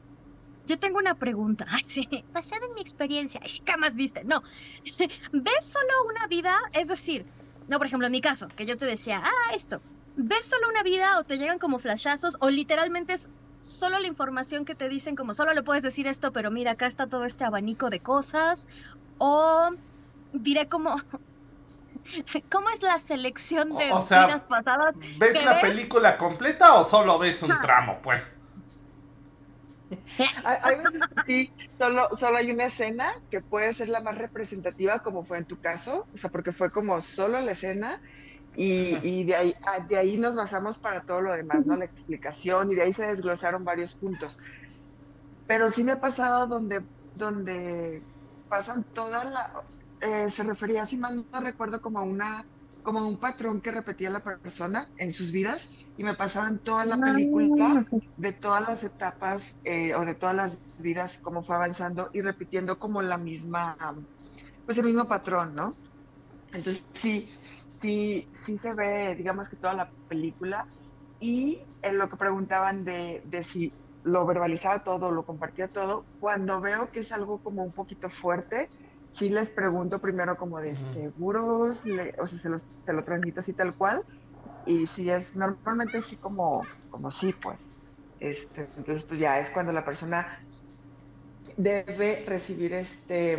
yo 0.66 0.78
tengo 0.78 0.98
una 0.98 1.14
pregunta. 1.14 1.66
Ay, 1.70 1.82
sí, 1.86 2.08
basada 2.32 2.66
en 2.66 2.74
mi 2.74 2.80
experiencia. 2.80 3.40
Ay, 3.42 3.50
¿Qué 3.64 3.76
más 3.76 3.94
viste? 3.96 4.24
No. 4.24 4.42
¿Ves 5.32 5.64
solo 5.64 5.92
una 6.08 6.26
vida? 6.26 6.56
Es 6.72 6.88
decir, 6.88 7.26
no, 7.68 7.78
por 7.78 7.86
ejemplo, 7.86 8.06
en 8.06 8.12
mi 8.12 8.20
caso, 8.20 8.48
que 8.48 8.66
yo 8.66 8.76
te 8.76 8.86
decía, 8.86 9.22
ah, 9.24 9.54
esto. 9.54 9.80
¿Ves 10.20 10.46
solo 10.46 10.68
una 10.70 10.82
vida 10.82 11.18
o 11.18 11.25
te 11.25 11.37
llegan 11.38 11.58
como 11.58 11.78
flashazos 11.78 12.37
o 12.40 12.50
literalmente 12.50 13.12
es 13.14 13.30
solo 13.60 13.98
la 14.00 14.06
información 14.08 14.64
que 14.64 14.75
te 14.75 14.88
dicen 14.88 15.14
como 15.16 15.32
solo 15.34 15.52
le 15.54 15.62
puedes 15.62 15.82
decir 15.82 16.06
esto, 16.06 16.32
pero 16.32 16.50
mira, 16.50 16.72
acá 16.72 16.87
está 16.87 17.06
todo 17.08 17.25
este 17.25 17.44
abanico 17.44 17.88
de 17.90 18.00
cosas? 18.00 18.66
O 19.18 19.70
diré 20.32 20.68
como... 20.68 20.96
¿Cómo 22.50 22.68
es 22.70 22.82
la 22.82 22.98
selección 22.98 23.76
de 23.76 23.92
O- 23.92 24.00
sea, 24.00 24.26
vidas 24.26 24.44
pasadas? 24.44 24.96
¿Ves 25.18 25.34
¿Qué 25.38 25.44
la 25.44 25.54
ves? 25.54 25.62
película 25.62 26.16
completa 26.16 26.75
o 26.75 26.84
solo 26.84 27.18
ves 27.18 27.42
un 27.42 27.58
tramo? 27.60 28.00
Pues. 28.02 28.37
Hay, 30.44 30.56
hay 30.62 30.76
veces 30.76 31.02
que 31.08 31.22
sí, 31.25 31.54
solo, 31.72 32.08
solo 32.18 32.37
hay 32.38 32.50
una 32.50 32.66
escena 32.66 33.10
que 33.30 33.40
puede 33.40 33.75
ser 33.75 33.88
la 33.88 34.00
más 34.00 34.16
representativa, 34.18 35.00
como 35.00 35.25
fue 35.25 35.38
en 35.38 35.46
tu 35.46 35.58
caso, 35.58 36.08
o 36.12 36.18
sea, 36.18 36.30
porque 36.30 36.52
fue 36.52 36.70
como 36.70 37.00
solo 37.00 37.40
la 37.40 37.52
escena 37.52 38.00
y, 38.58 38.98
y 39.08 39.24
de, 39.24 39.36
ahí, 39.36 39.54
ah, 39.66 39.80
de 39.80 39.96
ahí 39.96 40.16
nos 40.18 40.34
basamos 40.36 40.78
para 40.80 41.02
todo 41.02 41.20
lo 41.22 41.32
demás, 41.32 41.64
¿no? 41.66 41.76
La 41.76 41.84
explicación 41.86 42.72
y 42.72 42.74
de 42.76 42.82
ahí 42.82 42.92
se 42.94 43.06
desglosaron 43.06 43.64
varios 43.64 43.94
puntos. 43.96 44.36
Pero 45.46 45.70
sí 45.70 45.84
me 45.84 45.92
ha 45.92 46.00
pasado 46.00 46.46
donde, 46.46 46.86
donde 47.14 48.06
pasan 48.48 48.84
toda 48.92 49.24
la... 49.24 49.50
eh, 50.00 50.30
se 50.30 50.42
refería, 50.42 50.86
si 50.86 50.96
mal 50.96 51.26
no 51.32 51.40
recuerdo, 51.40 51.80
como 51.80 51.98
a 52.00 52.02
una 52.02 52.44
como 52.82 53.06
un 53.06 53.18
patrón 53.18 53.60
que 53.60 53.70
repetía 53.70 54.10
la 54.10 54.22
persona 54.22 54.88
en 54.96 55.12
sus 55.12 55.30
vidas 55.32 55.68
y 55.96 56.04
me 56.04 56.14
pasaban 56.14 56.60
toda 56.60 56.86
la 56.86 56.96
película 57.02 57.84
de 58.16 58.32
todas 58.32 58.66
las 58.66 58.82
etapas 58.84 59.42
eh, 59.64 59.94
o 59.94 60.04
de 60.06 60.14
todas 60.14 60.34
las 60.36 60.62
vidas, 60.78 61.18
cómo 61.22 61.44
fue 61.44 61.56
avanzando 61.56 62.08
y 62.12 62.22
repitiendo 62.22 62.78
como 62.78 63.02
la 63.02 63.18
misma, 63.18 63.76
pues 64.64 64.78
el 64.78 64.84
mismo 64.86 65.06
patrón, 65.06 65.54
¿no? 65.54 65.78
Entonces 66.52 66.86
sí, 66.94 67.30
sí, 67.80 68.30
sí 68.44 68.58
se 68.58 68.75
ve, 68.75 69.14
digamos 69.16 69.49
que 69.49 69.56
toda 69.56 69.75
la 69.75 69.94
película 70.06 70.66
y 71.18 71.66
en 71.82 71.99
lo 71.99 72.08
que 72.08 72.16
preguntaban 72.16 72.85
de, 72.85 73.23
de 73.25 73.42
si 73.44 73.78
lo 74.02 74.26
verbalizaba 74.26 74.85
todo, 74.85 75.11
lo 75.12 75.25
compartía 75.25 75.68
todo, 75.68 76.08
cuando 76.18 76.61
veo 76.61 76.90
que 76.90 77.00
es 77.00 77.12
algo 77.12 77.40
como 77.40 77.64
un 77.64 77.73
poquito 77.73 78.11
fuerte, 78.11 78.70
sí 79.12 79.28
les 79.28 79.50
pregunto 79.50 80.00
primero 80.00 80.37
como 80.37 80.61
de 80.61 80.76
seguros, 80.76 81.85
le- 81.85 82.14
o 82.18 82.26
sea, 82.26 82.38
se, 82.38 82.49
los- 82.49 82.68
se 82.85 82.92
lo 82.92 83.04
transmito 83.04 83.40
así 83.40 83.54
tal 83.54 83.76
cual, 83.76 84.04
y 84.64 84.87
si 84.88 85.11
es 85.11 85.35
normalmente 85.35 86.02
sí 86.02 86.18
como, 86.18 86.64
como 86.88 87.11
sí, 87.11 87.32
pues. 87.32 87.61
Este, 88.20 88.70
entonces, 88.76 89.06
pues 89.06 89.20
ya 89.20 89.38
es 89.40 89.50
cuando 89.50 89.73
la 89.73 89.85
persona 89.85 90.28
debe 91.56 92.25
recibir 92.26 92.73
este, 92.75 93.37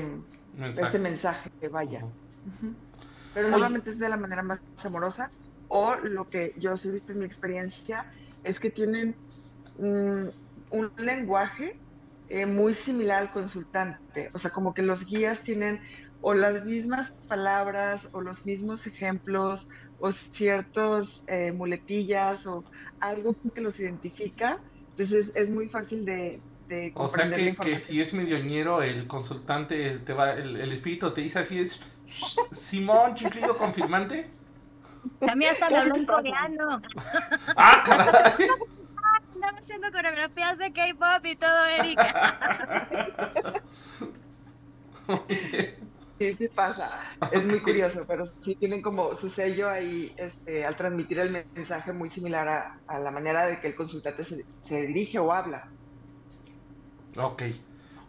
Mensaje. 0.54 0.88
este 0.88 1.00
mensaje 1.00 1.50
que 1.60 1.70
vaya. 1.70 2.06
Ujú. 2.44 2.89
Pero 3.40 3.52
Oye. 3.52 3.52
normalmente 3.52 3.92
es 3.92 4.00
de 4.00 4.10
la 4.10 4.18
manera 4.18 4.44
más 4.44 4.60
amorosa, 4.84 5.32
o 5.70 5.96
lo 5.96 6.30
que 6.30 6.54
yo 6.58 6.76
sí 6.76 6.90
he 6.90 6.92
visto 6.92 7.14
en 7.14 7.20
mi 7.20 7.26
experiencia 7.26 8.12
es 8.44 8.60
que 8.60 8.70
tienen 8.70 9.16
mm, 9.78 10.28
un 10.72 10.92
lenguaje 10.98 11.80
eh, 12.28 12.46
muy 12.46 12.74
similar 12.76 13.22
al 13.22 13.32
consultante. 13.32 14.30
O 14.34 14.40
sea, 14.40 14.52
como 14.52 14.74
que 14.74 14.82
los 14.82 15.06
guías 15.06 15.42
tienen 15.42 15.80
o 16.20 16.34
las 16.34 16.66
mismas 16.66 17.12
palabras 17.30 18.10
o 18.12 18.20
los 18.20 18.46
mismos 18.46 18.86
ejemplos 18.86 19.70
o 20.00 20.12
ciertos 20.12 21.24
eh, 21.28 21.54
muletillas 21.54 22.46
o 22.46 22.66
algo 23.00 23.34
que 23.56 23.62
los 23.62 23.80
identifica. 23.80 24.60
Entonces 24.98 25.32
es 25.34 25.50
muy 25.50 25.70
fácil 25.70 26.04
de, 26.04 26.44
de 26.68 26.92
O 26.94 27.08
sea 27.08 27.24
comprender 27.24 27.40
la 27.46 27.56
que, 27.56 27.72
que 27.72 27.80
si 27.80 28.02
es 28.02 28.14
medioñero, 28.14 28.82
el 28.84 29.08
consultante 29.08 29.98
te 30.00 30.14
va, 30.14 30.34
el, 30.34 30.58
el 30.58 30.72
espíritu 30.74 31.14
te 31.14 31.22
dice 31.22 31.40
así 31.40 31.60
es 31.60 31.80
Simón 32.52 33.16
chiflido 33.16 33.56
confirmante. 33.58 34.30
Mí 35.36 35.46
hasta 35.46 35.70
me 35.70 35.78
habló 35.78 35.96
en 35.96 36.06
coreano. 36.06 36.82
¡Ah, 37.56 37.84
caray! 37.86 38.48
Andaba 39.34 39.58
haciendo 39.58 39.92
coreografías 39.92 40.58
de 40.58 40.74
K-pop 40.74 41.26
y 41.26 41.36
todo, 41.36 41.66
Erika. 41.66 43.62
Sí, 46.18 46.36
sí 46.36 46.48
pasa. 46.50 47.02
Es 47.32 47.46
muy 47.46 47.60
curioso, 47.62 48.04
pero 48.06 48.26
sí 48.44 48.56
tienen 48.56 48.82
como 48.82 49.16
su 49.16 49.30
sello 49.30 49.70
ahí 49.70 50.14
este, 50.18 50.66
al 50.66 50.76
transmitir 50.76 51.20
el 51.20 51.46
mensaje 51.56 51.94
muy 51.94 52.10
similar 52.10 52.48
a, 52.50 52.80
a 52.88 53.00
la 53.00 53.10
manera 53.10 53.46
de 53.46 53.62
que 53.62 53.68
el 53.68 53.76
consultante 53.76 54.26
se, 54.26 54.46
se 54.68 54.82
dirige 54.82 55.18
o 55.18 55.32
habla. 55.32 55.70
Ok. 57.16 57.44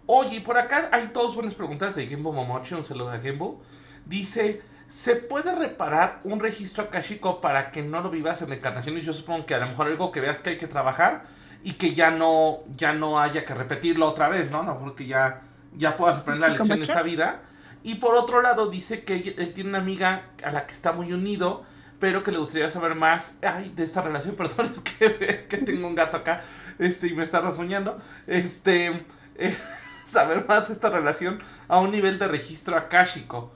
Oye, 0.06 0.38
y 0.38 0.40
por 0.40 0.58
acá 0.58 0.88
hay 0.90 1.10
dos 1.14 1.36
buenas 1.36 1.54
preguntas 1.54 1.94
de 1.94 2.04
Gembo 2.08 2.32
Momochi, 2.32 2.74
un 2.74 2.82
saludo 2.82 3.12
a 3.12 3.20
Gembo. 3.20 3.62
Dice, 4.10 4.60
¿se 4.88 5.14
puede 5.14 5.54
reparar 5.54 6.18
un 6.24 6.40
registro 6.40 6.82
akashico 6.82 7.40
para 7.40 7.70
que 7.70 7.80
no 7.80 8.00
lo 8.00 8.10
vivas 8.10 8.42
en 8.42 8.52
encarnaciones? 8.52 9.06
Yo 9.06 9.12
supongo 9.12 9.46
que 9.46 9.54
a 9.54 9.58
lo 9.58 9.68
mejor 9.68 9.86
algo 9.86 10.10
que 10.10 10.20
veas 10.20 10.40
que 10.40 10.50
hay 10.50 10.56
que 10.56 10.66
trabajar. 10.66 11.22
y 11.62 11.74
que 11.74 11.94
ya 11.94 12.10
no, 12.10 12.60
ya 12.70 12.94
no 12.94 13.20
haya 13.20 13.44
que 13.44 13.54
repetirlo 13.54 14.08
otra 14.08 14.28
vez, 14.30 14.50
¿no? 14.50 14.62
No, 14.62 14.78
porque 14.78 15.06
ya, 15.06 15.42
ya 15.76 15.94
puedas 15.94 16.16
aprender 16.16 16.50
la 16.50 16.56
lección 16.56 16.78
de 16.78 16.84
esta 16.84 17.02
vida. 17.02 17.42
Y 17.84 17.96
por 17.96 18.16
otro 18.16 18.42
lado 18.42 18.68
dice 18.68 19.04
que 19.04 19.34
él 19.36 19.52
tiene 19.52 19.68
una 19.68 19.78
amiga 19.78 20.30
a 20.42 20.50
la 20.50 20.66
que 20.66 20.72
está 20.72 20.92
muy 20.92 21.12
unido, 21.12 21.62
pero 22.00 22.24
que 22.24 22.32
le 22.32 22.38
gustaría 22.38 22.70
saber 22.70 22.96
más 22.96 23.34
ay, 23.42 23.72
de 23.76 23.84
esta 23.84 24.02
relación. 24.02 24.34
Perdón, 24.36 24.72
es 24.72 24.80
que, 24.80 25.18
es 25.20 25.44
que 25.44 25.58
tengo 25.58 25.86
un 25.86 25.94
gato 25.94 26.16
acá 26.16 26.42
este, 26.80 27.06
y 27.06 27.14
me 27.14 27.22
está 27.22 27.40
rasguñando. 27.40 27.98
Este, 28.26 29.06
eh, 29.36 29.56
saber 30.06 30.46
más 30.48 30.66
de 30.66 30.74
esta 30.74 30.90
relación 30.90 31.38
a 31.68 31.78
un 31.78 31.92
nivel 31.92 32.18
de 32.18 32.26
registro 32.26 32.76
akáshico. 32.76 33.52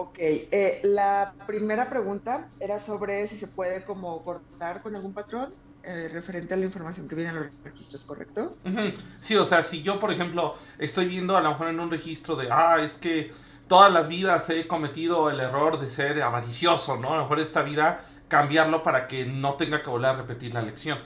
Ok, 0.00 0.14
eh, 0.20 0.80
la 0.84 1.34
primera 1.44 1.90
pregunta 1.90 2.50
era 2.60 2.86
sobre 2.86 3.28
si 3.28 3.40
se 3.40 3.48
puede 3.48 3.82
como 3.82 4.22
cortar 4.22 4.80
con 4.80 4.94
algún 4.94 5.12
patrón 5.12 5.52
eh, 5.82 6.08
referente 6.12 6.54
a 6.54 6.56
la 6.56 6.66
información 6.66 7.08
que 7.08 7.16
viene 7.16 7.30
en 7.30 7.36
los 7.36 7.46
registros, 7.64 8.04
¿correcto? 8.04 8.56
Sí, 9.18 9.34
o 9.34 9.44
sea, 9.44 9.60
si 9.64 9.82
yo, 9.82 9.98
por 9.98 10.12
ejemplo, 10.12 10.54
estoy 10.78 11.08
viendo 11.08 11.36
a 11.36 11.40
lo 11.40 11.50
mejor 11.50 11.66
en 11.66 11.80
un 11.80 11.90
registro 11.90 12.36
de, 12.36 12.46
ah, 12.48 12.80
es 12.80 12.94
que 12.94 13.32
todas 13.66 13.92
las 13.92 14.06
vidas 14.06 14.48
he 14.50 14.68
cometido 14.68 15.30
el 15.30 15.40
error 15.40 15.80
de 15.80 15.88
ser 15.88 16.22
avaricioso, 16.22 16.96
¿no? 16.96 17.14
A 17.14 17.16
lo 17.16 17.22
mejor 17.22 17.40
esta 17.40 17.62
vida 17.62 18.00
cambiarlo 18.28 18.84
para 18.84 19.08
que 19.08 19.26
no 19.26 19.54
tenga 19.54 19.82
que 19.82 19.90
volver 19.90 20.10
a 20.10 20.16
repetir 20.18 20.54
la 20.54 20.62
lección. 20.62 21.00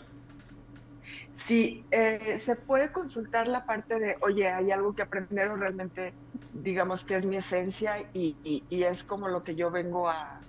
Sí, 1.46 1.86
eh, 1.90 2.40
se 2.44 2.54
puede 2.54 2.92
consultar 2.92 3.48
la 3.48 3.64
parte 3.64 3.98
de, 3.98 4.16
oye, 4.22 4.48
hay 4.48 4.70
algo 4.70 4.94
que 4.94 5.02
aprender 5.02 5.48
o 5.48 5.56
realmente, 5.56 6.14
digamos 6.52 7.04
que 7.04 7.16
es 7.16 7.26
mi 7.26 7.36
esencia 7.36 8.08
y, 8.12 8.38
es 8.70 9.04
como 9.04 9.28
lo 9.28 9.42
que 9.42 9.56
yo 9.56 9.70
vengo 9.70 10.08
a, 10.08 10.40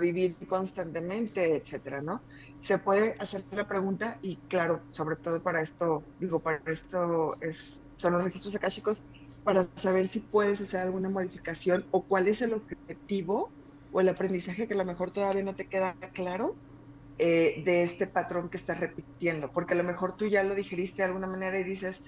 vivir 0.00 0.36
constantemente, 0.46 1.56
etcétera, 1.56 2.02
¿no? 2.02 2.26
Se 2.60 2.78
puede 2.78 3.16
hacer 3.18 3.46
la 3.50 3.66
pregunta 3.66 4.18
y 4.20 4.42
claro, 4.46 4.84
sobre 4.90 5.16
todo 5.16 5.42
para 5.42 5.62
esto, 5.62 6.10
digo, 6.18 6.40
para 6.40 6.60
esto 6.66 7.38
es, 7.40 7.86
son 7.96 8.12
los 8.12 8.22
registros 8.22 8.54
akáshicos, 8.54 9.02
para 9.42 9.66
saber 9.76 10.08
si 10.08 10.20
puedes 10.20 10.60
hacer 10.60 10.80
alguna 10.80 11.08
modificación 11.08 11.86
o 11.90 12.06
cuál 12.06 12.28
es 12.28 12.42
el 12.42 12.52
objetivo 12.52 13.54
o 13.90 14.00
el 14.02 14.10
aprendizaje 14.10 14.68
que 14.68 14.74
a 14.74 14.76
lo 14.76 14.84
mejor 14.84 15.10
todavía 15.10 15.42
no 15.42 15.54
te 15.54 15.68
queda 15.68 15.96
claro 16.12 16.58
eh, 17.18 17.62
de 17.64 17.82
este 17.82 18.06
patrón 18.06 18.48
que 18.48 18.58
estás 18.58 18.78
repitiendo, 18.78 19.50
porque 19.52 19.74
a 19.74 19.76
lo 19.76 19.84
mejor 19.84 20.16
tú 20.16 20.26
ya 20.26 20.44
lo 20.44 20.54
digeriste 20.54 21.02
de 21.02 21.08
alguna 21.08 21.26
manera 21.26 21.58
y 21.58 21.64
dices, 21.64 22.00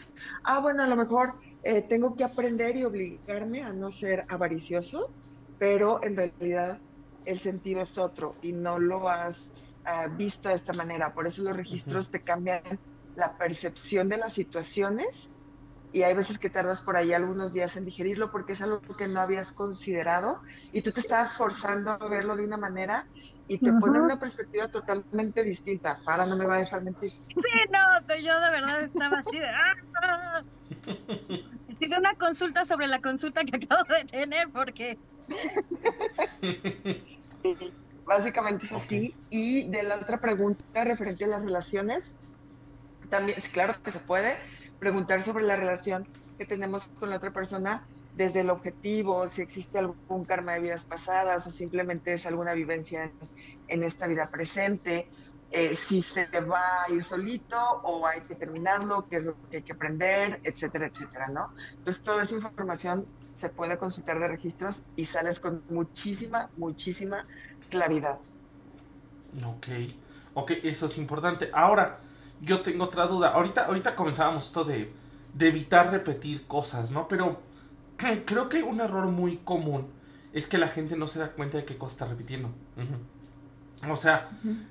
ah, 0.45 0.61
bueno, 0.61 0.85
a 0.85 0.87
lo 0.87 0.97
mejor 0.97 1.35
eh, 1.63 1.83
tengo 1.83 2.15
que 2.15 2.25
aprender 2.25 2.77
y 2.77 2.85
obligarme 2.85 3.63
a 3.63 3.73
no 3.73 3.91
ser 3.91 4.25
avaricioso, 4.29 5.15
pero 5.59 6.01
en 6.05 6.17
realidad 6.17 6.81
el 7.25 7.41
sentido 7.41 7.83
es 7.83 7.99
otro 7.99 8.39
y 8.41 8.53
no 8.53 8.79
lo 8.79 9.09
has 9.09 9.51
ah, 9.85 10.07
visto 10.09 10.49
de 10.49 10.55
esta 10.55 10.73
manera. 10.75 11.13
Por 11.13 11.27
eso 11.27 11.43
los 11.43 11.57
registros 11.57 12.11
te 12.11 12.23
cambian 12.23 12.63
la 13.15 13.37
percepción 13.37 14.09
de 14.09 14.19
las 14.19 14.33
situaciones 14.35 15.33
y 15.93 16.03
hay 16.03 16.15
veces 16.15 16.39
que 16.39 16.51
tardas 16.51 16.83
por 16.83 16.97
ahí 16.97 17.13
algunos 17.13 17.53
días 17.53 17.77
en 17.77 17.85
digerirlo 17.85 18.31
porque 18.31 18.53
es 18.53 18.61
algo 18.61 18.81
que 18.97 19.09
no 19.09 19.21
habías 19.21 19.53
considerado 19.53 20.41
y 20.71 20.83
tú 20.83 20.93
te 20.93 21.01
estabas 21.01 21.35
forzando 21.35 21.91
a 21.91 22.09
verlo 22.09 22.37
de 22.37 22.45
una 22.45 22.57
manera 22.57 23.09
y 23.51 23.59
te 23.59 23.71
pone 23.73 24.01
una 24.01 24.17
perspectiva 24.17 24.69
totalmente 24.69 25.43
distinta. 25.43 25.99
Para 26.05 26.25
no 26.25 26.37
me 26.37 26.47
va 26.47 26.55
a 26.55 26.59
dejar 26.59 26.83
mentir. 26.83 27.11
Sí, 27.11 27.43
no, 27.73 27.81
yo 28.17 28.41
de 28.41 28.51
verdad 28.53 28.85
estaba 28.85 29.19
así 29.19 29.41
de... 29.41 29.49
¡Ah! 29.49 30.45
Sigue 31.77 31.99
una 31.99 32.15
consulta 32.15 32.65
sobre 32.65 32.87
la 32.87 33.01
consulta 33.01 33.43
que 33.43 33.57
acabo 33.57 33.83
de 33.93 34.05
tener 34.05 34.51
porque... 34.51 34.97
Básicamente 38.07 38.67
es 38.67 38.73
así. 38.73 39.17
Y 39.31 39.69
de 39.69 39.83
la 39.83 39.97
otra 39.97 40.21
pregunta 40.21 40.85
referente 40.85 41.25
a 41.25 41.29
las 41.29 41.43
relaciones, 41.43 42.05
también, 43.09 43.43
claro 43.53 43.83
que 43.83 43.91
se 43.91 43.99
puede 43.99 44.37
preguntar 44.79 45.25
sobre 45.25 45.43
la 45.43 45.57
relación 45.57 46.07
que 46.39 46.47
tenemos 46.47 46.85
con 47.01 47.11
la 47.11 47.17
otra 47.17 47.33
persona 47.33 47.83
desde 48.17 48.41
el 48.41 48.51
objetivo, 48.51 49.29
si 49.29 49.43
existe 49.43 49.79
algún 49.79 50.25
karma 50.25 50.53
de 50.53 50.61
vidas 50.61 50.85
pasadas 50.85 51.47
o 51.47 51.51
simplemente 51.51 52.15
es 52.15 52.27
alguna 52.27 52.53
vivencia 52.53 53.11
en, 53.69 53.83
esta 53.83 54.07
vida 54.07 54.31
presente, 54.31 55.09
eh, 55.53 55.77
si 55.89 56.03
se 56.03 56.27
va 56.41 56.85
a 56.85 56.91
ir 56.91 57.05
solito 57.05 57.57
o 57.83 58.07
hay 58.07 58.21
que 58.23 58.35
terminarlo, 58.35 59.09
qué 59.09 59.17
es 59.17 59.25
lo 59.25 59.37
que 59.51 59.59
hay 59.59 59.63
que 59.63 59.73
aprender, 59.73 60.41
etcétera, 60.45 60.87
etcétera, 60.87 61.29
¿no? 61.29 61.53
Entonces 61.79 62.03
toda 62.03 62.25
esa 62.25 62.35
información 62.35 63.07
se 63.37 63.49
puede 63.49 63.79
consultar 63.79 64.19
de 64.19 64.29
registros 64.29 64.77
y 64.97 65.07
sales 65.07 65.41
con 65.41 65.63
muchísima, 65.71 66.51
muchísima 66.57 67.27
claridad. 67.71 68.19
Ok, 69.47 69.69
ok, 70.35 70.51
eso 70.63 70.87
es 70.87 70.99
importante. 70.99 71.51
Ahora, 71.55 72.01
yo 72.41 72.61
tengo 72.61 72.85
otra 72.85 73.07
duda. 73.07 73.31
Ahorita, 73.31 73.67
ahorita 73.67 73.95
comentábamos 73.95 74.47
esto 74.47 74.65
de, 74.65 74.93
de 75.33 75.49
evitar 75.49 75.91
repetir 75.91 76.47
cosas, 76.47 76.91
¿no? 76.91 77.09
Pero 77.09 77.41
creo 78.25 78.49
que 78.49 78.63
un 78.63 78.81
error 78.81 79.07
muy 79.07 79.39
común 79.39 79.89
es 80.33 80.47
que 80.47 80.59
la 80.59 80.69
gente 80.69 80.97
no 80.97 81.07
se 81.07 81.19
da 81.19 81.33
cuenta 81.33 81.59
de 81.59 81.65
qué 81.65 81.77
cosa 81.77 81.93
está 81.93 82.07
repitiendo. 82.07 82.51
O 83.89 83.97
sea, 83.97 84.29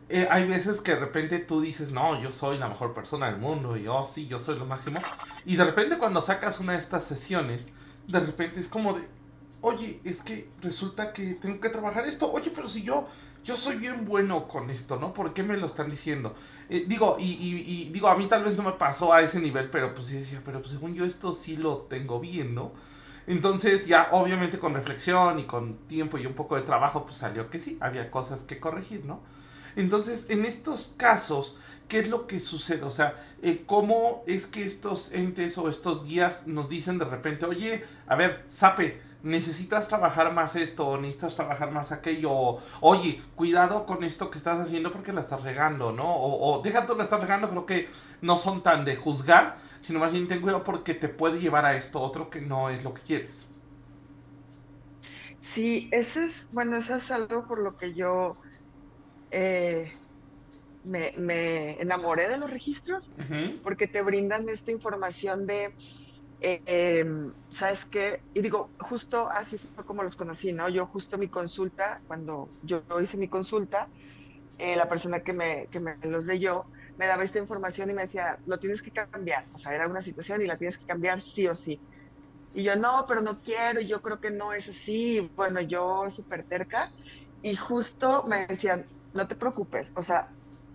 eh, 0.07 0.27
hay 0.29 0.45
veces 0.45 0.81
que 0.81 0.91
de 0.91 0.99
repente 0.99 1.39
tú 1.39 1.61
dices, 1.61 1.91
no, 1.91 2.21
yo 2.21 2.31
soy 2.31 2.59
la 2.59 2.69
mejor 2.69 2.93
persona 2.93 3.25
del 3.25 3.37
mundo 3.37 3.75
y 3.75 3.87
oh, 3.87 4.03
sí, 4.03 4.27
yo 4.27 4.39
soy 4.39 4.57
lo 4.57 4.65
máximo. 4.65 5.01
Y 5.45 5.55
de 5.55 5.65
repente 5.65 5.97
cuando 5.97 6.21
sacas 6.21 6.59
una 6.59 6.73
de 6.73 6.79
estas 6.79 7.05
sesiones, 7.05 7.69
de 8.07 8.19
repente 8.19 8.59
es 8.59 8.67
como 8.67 8.93
de, 8.93 9.07
oye, 9.61 9.99
es 10.03 10.21
que 10.21 10.49
resulta 10.61 11.11
que 11.11 11.33
tengo 11.33 11.59
que 11.59 11.69
trabajar 11.69 12.05
esto. 12.05 12.31
Oye, 12.31 12.51
pero 12.53 12.69
si 12.69 12.83
yo, 12.83 13.07
yo 13.43 13.57
soy 13.57 13.77
bien 13.77 14.05
bueno 14.05 14.47
con 14.47 14.69
esto, 14.69 14.97
¿no? 14.97 15.11
¿Por 15.11 15.33
qué 15.33 15.41
me 15.41 15.57
lo 15.57 15.65
están 15.65 15.89
diciendo? 15.89 16.35
Eh, 16.69 16.85
digo, 16.87 17.17
y, 17.19 17.31
y, 17.31 17.89
digo, 17.89 18.09
a 18.09 18.15
mí 18.15 18.27
tal 18.27 18.43
vez 18.43 18.55
no 18.55 18.61
me 18.61 18.73
pasó 18.73 19.11
a 19.11 19.21
ese 19.21 19.39
nivel, 19.39 19.71
pero 19.71 19.91
pues 19.93 20.05
sí 20.07 20.17
decía, 20.17 20.39
pero 20.45 20.59
pues, 20.59 20.71
según 20.71 20.93
yo 20.93 21.03
esto 21.03 21.33
sí 21.33 21.57
lo 21.57 21.77
tengo 21.77 22.19
bien, 22.19 22.53
¿no? 22.53 22.73
Entonces 23.29 23.85
ya 23.85 24.09
obviamente 24.11 24.57
con 24.57 24.73
reflexión 24.73 25.37
y 25.37 25.43
con 25.43 25.77
tiempo 25.87 26.17
y 26.17 26.25
un 26.25 26.33
poco 26.33 26.55
de 26.55 26.63
trabajo 26.63 27.05
pues 27.05 27.17
salió 27.17 27.51
que 27.51 27.59
sí, 27.59 27.77
había 27.79 28.09
cosas 28.09 28.41
que 28.41 28.59
corregir, 28.59 29.05
¿no? 29.05 29.21
Entonces 29.75 30.25
en 30.29 30.45
estos 30.45 30.95
casos, 30.97 31.55
¿qué 31.87 31.99
es 31.99 32.09
lo 32.09 32.25
que 32.25 32.39
sucede? 32.39 32.81
O 32.81 32.89
sea, 32.89 33.23
eh, 33.43 33.65
¿cómo 33.67 34.23
es 34.25 34.47
que 34.47 34.63
estos 34.63 35.11
entes 35.11 35.59
o 35.59 35.69
estos 35.69 36.05
guías 36.05 36.47
nos 36.47 36.69
dicen 36.69 36.97
de 36.97 37.05
repente, 37.05 37.45
oye, 37.45 37.83
a 38.07 38.15
ver, 38.15 38.41
sape, 38.47 38.99
necesitas 39.21 39.87
trabajar 39.87 40.33
más 40.33 40.55
esto, 40.55 40.87
o 40.87 40.97
necesitas 40.97 41.35
trabajar 41.35 41.69
más 41.69 41.91
aquello, 41.91 42.31
o, 42.31 42.61
oye, 42.81 43.21
cuidado 43.35 43.85
con 43.85 44.03
esto 44.03 44.31
que 44.31 44.39
estás 44.39 44.59
haciendo 44.59 44.91
porque 44.91 45.13
la 45.13 45.21
estás 45.21 45.43
regando, 45.43 45.91
¿no? 45.91 46.11
O, 46.11 46.57
o 46.57 46.61
deja 46.63 46.87
la 46.97 47.03
estás 47.03 47.21
regando, 47.21 47.47
creo 47.49 47.67
que 47.67 47.89
no 48.21 48.37
son 48.37 48.63
tan 48.63 48.85
de 48.85 48.95
juzgar, 48.95 49.57
sino 49.81 49.99
más 49.99 50.11
bien 50.11 50.27
ten 50.27 50.41
cuidado 50.41 50.63
porque 50.63 50.93
te 50.93 51.09
puede 51.09 51.39
llevar 51.39 51.65
a 51.65 51.75
esto 51.75 52.01
otro 52.01 52.29
que 52.29 52.41
no 52.41 52.69
es 52.69 52.83
lo 52.83 52.93
que 52.93 53.01
quieres. 53.01 53.47
Sí, 55.41 55.89
eso 55.91 56.21
es, 56.21 56.35
bueno, 56.51 56.77
eso 56.77 56.95
es 56.95 57.09
algo 57.11 57.47
por 57.47 57.61
lo 57.61 57.75
que 57.75 57.95
yo 57.95 58.37
eh, 59.31 59.91
me, 60.83 61.81
enamoré 61.81 62.27
de 62.27 62.37
los 62.37 62.49
registros, 62.49 63.11
porque 63.63 63.87
te 63.87 64.01
brindan 64.01 64.47
esta 64.49 64.71
información 64.71 65.45
de, 65.45 65.75
eh, 66.39 66.61
em, 66.65 67.33
¿sabes 67.49 67.85
qué? 67.91 68.23
Y 68.33 68.41
digo, 68.41 68.73
justo 68.79 69.29
así 69.29 69.57
fue 69.57 69.85
como 69.85 70.03
los 70.03 70.15
conocí, 70.15 70.53
¿no? 70.53 70.69
Yo 70.69 70.85
justo 70.87 71.17
mi 71.17 71.29
consulta, 71.29 72.01
cuando 72.05 72.49
yo 72.61 72.83
hice 73.01 73.17
mi 73.17 73.29
consulta, 73.29 73.89
eh, 74.57 74.75
la 74.75 74.89
persona 74.89 75.21
que 75.21 75.33
me, 75.33 75.67
que 75.71 75.79
me 75.79 75.97
los 76.03 76.25
leyó, 76.25 76.65
me 76.99 77.07
daba 77.07 77.23
esta 77.23 77.39
información 77.39 77.89
y 77.89 77.93
me 77.95 78.03
decía, 78.03 78.39
lo 78.45 78.59
tienes 78.59 78.83
que 78.83 78.91
cambiar. 78.91 79.47
O 79.53 79.59
sea, 79.59 79.73
era 79.73 79.87
una 79.87 80.03
situación 80.03 80.41
y 80.43 80.47
la 80.47 80.57
tienes 80.57 80.77
que 80.77 80.85
cambiar 80.85 81.21
sí 81.21 81.47
o 81.47 81.55
sí. 81.55 81.81
Y 82.53 82.63
yo, 82.63 82.75
no, 82.75 83.05
pero 83.07 83.21
no 83.21 83.41
quiero, 83.41 83.81
y 83.81 83.87
yo 83.87 84.01
creo 84.01 84.19
que 84.19 84.31
no 84.31 84.53
es 84.53 84.67
así. 84.69 85.31
Bueno, 85.35 85.61
yo 85.61 86.09
súper 86.11 86.45
terca. 86.47 86.93
Y 87.41 87.55
justo 87.55 88.25
me 88.27 88.47
decían, 88.47 88.89
no 89.13 89.27
te 89.27 89.35
preocupes, 89.37 89.91
o 89.95 90.03
sea, 90.03 90.29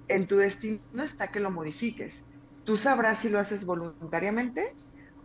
en 0.09 0.27
tu 0.27 0.37
destino 0.39 0.83
está 1.05 1.29
que 1.31 1.41
lo 1.41 1.51
modifiques. 1.51 2.25
Tú 2.65 2.77
sabrás 2.79 3.21
si 3.21 3.29
lo 3.29 3.39
haces 3.41 3.65
voluntariamente 3.67 4.79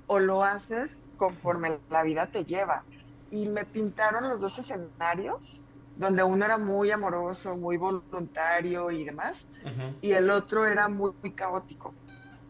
o 0.07 0.19
lo 0.19 0.43
haces 0.43 0.99
conforme 1.15 1.81
la 1.89 2.03
vida 2.03 2.31
te 2.31 2.45
lleva. 2.45 2.87
Y 3.29 3.49
me 3.49 3.65
pintaron 3.65 4.29
los 4.29 4.41
dos 4.41 4.59
escenarios 4.59 5.63
donde 5.99 6.23
uno 6.23 6.45
era 6.45 6.57
muy 6.57 6.91
amoroso, 6.91 7.57
muy 7.57 7.75
voluntario 7.75 8.89
y 8.89 9.03
demás, 9.03 9.45
y 9.99 10.13
el 10.13 10.29
otro 10.29 10.65
era 10.65 10.87
muy, 10.87 11.11
caótico. 11.35 11.93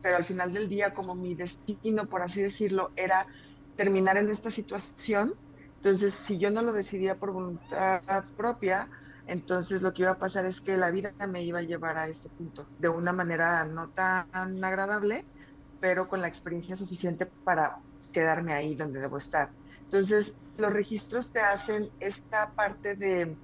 Pero 0.03 0.17
al 0.17 0.23
final 0.23 0.53
del 0.53 0.69
día, 0.69 0.93
como 0.93 1.15
mi 1.15 1.33
destino, 1.33 2.05
por 2.05 2.21
así 2.21 2.43
decirlo, 2.43 2.91
era 2.95 3.25
terminar 3.75 4.17
en 4.17 4.29
esta 4.29 4.51
situación, 4.51 5.33
entonces 5.77 6.13
si 6.27 6.37
yo 6.37 6.51
no 6.51 6.61
lo 6.61 6.73
decidía 6.73 7.17
por 7.17 7.33
voluntad 7.33 8.03
propia, 8.37 8.87
entonces 9.25 9.81
lo 9.81 9.93
que 9.93 10.03
iba 10.03 10.11
a 10.11 10.19
pasar 10.19 10.45
es 10.45 10.61
que 10.61 10.77
la 10.77 10.91
vida 10.91 11.11
me 11.27 11.41
iba 11.41 11.57
a 11.57 11.63
llevar 11.63 11.97
a 11.97 12.07
este 12.07 12.29
punto, 12.29 12.67
de 12.77 12.89
una 12.89 13.13
manera 13.13 13.65
no 13.65 13.89
tan 13.89 14.63
agradable, 14.63 15.25
pero 15.79 16.07
con 16.07 16.21
la 16.21 16.27
experiencia 16.27 16.75
suficiente 16.75 17.31
para 17.43 17.79
quedarme 18.11 18.53
ahí 18.53 18.75
donde 18.75 18.99
debo 18.99 19.17
estar. 19.17 19.51
Entonces, 19.91 20.37
los 20.55 20.73
registros 20.73 21.31
te 21.31 21.39
hacen 21.39 21.89
esta 21.99 22.53
parte 22.55 22.95
de 22.95 23.39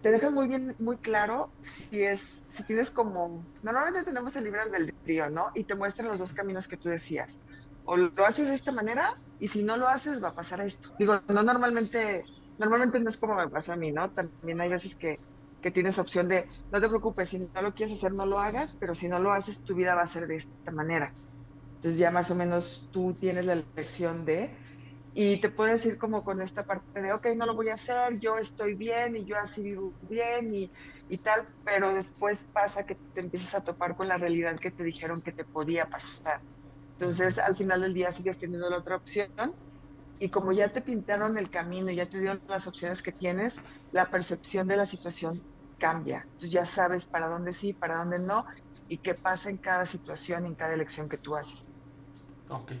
te 0.00 0.10
dejan 0.10 0.34
muy 0.34 0.48
bien, 0.48 0.74
muy 0.78 0.98
claro 0.98 1.54
si 1.88 2.02
es, 2.02 2.20
si 2.48 2.64
tienes 2.64 2.90
como, 2.90 3.48
normalmente 3.62 4.04
tenemos 4.04 4.34
el 4.36 4.44
libre 4.44 4.62
albedrío, 4.62 5.30
¿no? 5.30 5.50
Y 5.54 5.64
te 5.64 5.76
muestran 5.76 6.08
los 6.08 6.18
dos 6.18 6.32
caminos 6.32 6.66
que 6.68 6.76
tú 6.76 6.88
decías. 6.88 7.40
O 7.84 7.96
lo 7.96 8.12
haces 8.26 8.48
de 8.48 8.54
esta 8.54 8.72
manera 8.72 9.08
y 9.38 9.48
si 9.48 9.62
no 9.62 9.76
lo 9.76 9.88
haces 9.88 10.22
va 10.22 10.28
a 10.28 10.34
pasar 10.34 10.60
esto. 10.60 10.88
Digo, 10.98 11.22
no 11.28 11.42
normalmente, 11.44 12.24
normalmente 12.58 12.98
no 13.00 13.10
es 13.10 13.16
como 13.16 13.36
me 13.36 13.48
pasa 13.48 13.74
a 13.74 13.76
mí, 13.76 13.92
¿no? 13.92 14.10
También 14.10 14.60
hay 14.60 14.68
veces 14.70 14.96
que, 14.98 15.20
que 15.60 15.70
tienes 15.70 15.98
opción 15.98 16.28
de, 16.28 16.48
no 16.70 16.80
te 16.80 16.88
preocupes, 16.88 17.28
si 17.28 17.38
no 17.38 17.62
lo 17.62 17.72
quieres 17.72 17.96
hacer 17.96 18.12
no 18.12 18.26
lo 18.26 18.40
hagas, 18.40 18.76
pero 18.80 18.94
si 18.96 19.06
no 19.08 19.20
lo 19.20 19.32
haces 19.32 19.62
tu 19.62 19.74
vida 19.76 19.94
va 19.94 20.02
a 20.02 20.06
ser 20.08 20.26
de 20.26 20.36
esta 20.36 20.72
manera. 20.72 21.14
Entonces 21.76 21.98
ya 22.00 22.10
más 22.10 22.30
o 22.30 22.34
menos 22.34 22.88
tú 22.92 23.16
tienes 23.18 23.46
la 23.46 23.54
elección 23.76 24.24
de, 24.24 24.58
y 25.14 25.40
te 25.40 25.50
puedes 25.50 25.84
ir 25.86 25.98
como 25.98 26.24
con 26.24 26.40
esta 26.42 26.64
parte 26.64 27.02
de, 27.02 27.12
ok, 27.12 27.28
no 27.36 27.46
lo 27.46 27.54
voy 27.54 27.68
a 27.68 27.74
hacer, 27.74 28.18
yo 28.18 28.38
estoy 28.38 28.74
bien 28.76 29.16
y 29.16 29.26
yo 29.26 29.36
así 29.38 29.62
vivo 29.62 29.96
bien 30.00 30.54
y, 30.54 30.72
y 31.08 31.18
tal, 31.18 31.48
pero 31.64 31.92
después 31.94 32.48
pasa 32.52 32.84
que 32.84 33.00
te 33.12 33.20
empiezas 33.20 33.54
a 33.54 33.60
topar 33.62 33.94
con 33.96 34.08
la 34.08 34.18
realidad 34.18 34.58
que 34.58 34.70
te 34.72 34.84
dijeron 34.84 35.22
que 35.22 35.32
te 35.32 35.44
podía 35.44 35.86
pasar. 35.86 36.40
Entonces 36.98 37.38
al 37.38 37.56
final 37.56 37.82
del 37.82 37.94
día 37.94 38.12
sigues 38.12 38.38
teniendo 38.38 38.70
la 38.70 38.78
otra 38.78 38.96
opción 38.96 39.28
y 40.18 40.30
como 40.30 40.52
ya 40.52 40.68
te 40.72 40.82
pintaron 40.82 41.36
el 41.38 41.50
camino, 41.50 41.90
ya 41.90 42.06
te 42.06 42.18
dieron 42.20 42.42
las 42.48 42.66
opciones 42.66 43.02
que 43.02 43.12
tienes, 43.12 43.56
la 43.90 44.10
percepción 44.10 44.68
de 44.68 44.76
la 44.76 44.86
situación 44.86 45.44
cambia. 45.78 46.28
Entonces 46.32 46.52
ya 46.52 46.64
sabes 46.66 47.06
para 47.08 47.28
dónde 47.28 47.54
sí, 47.54 47.74
para 47.74 47.96
dónde 47.98 48.18
no 48.20 48.44
y 48.88 48.98
qué 48.98 49.14
pasa 49.14 49.50
en 49.50 49.58
cada 49.58 49.86
situación, 49.86 50.46
en 50.46 50.54
cada 50.54 50.74
elección 50.74 51.08
que 51.08 51.18
tú 51.18 51.34
haces. 51.36 51.72
Ok, 52.48 52.72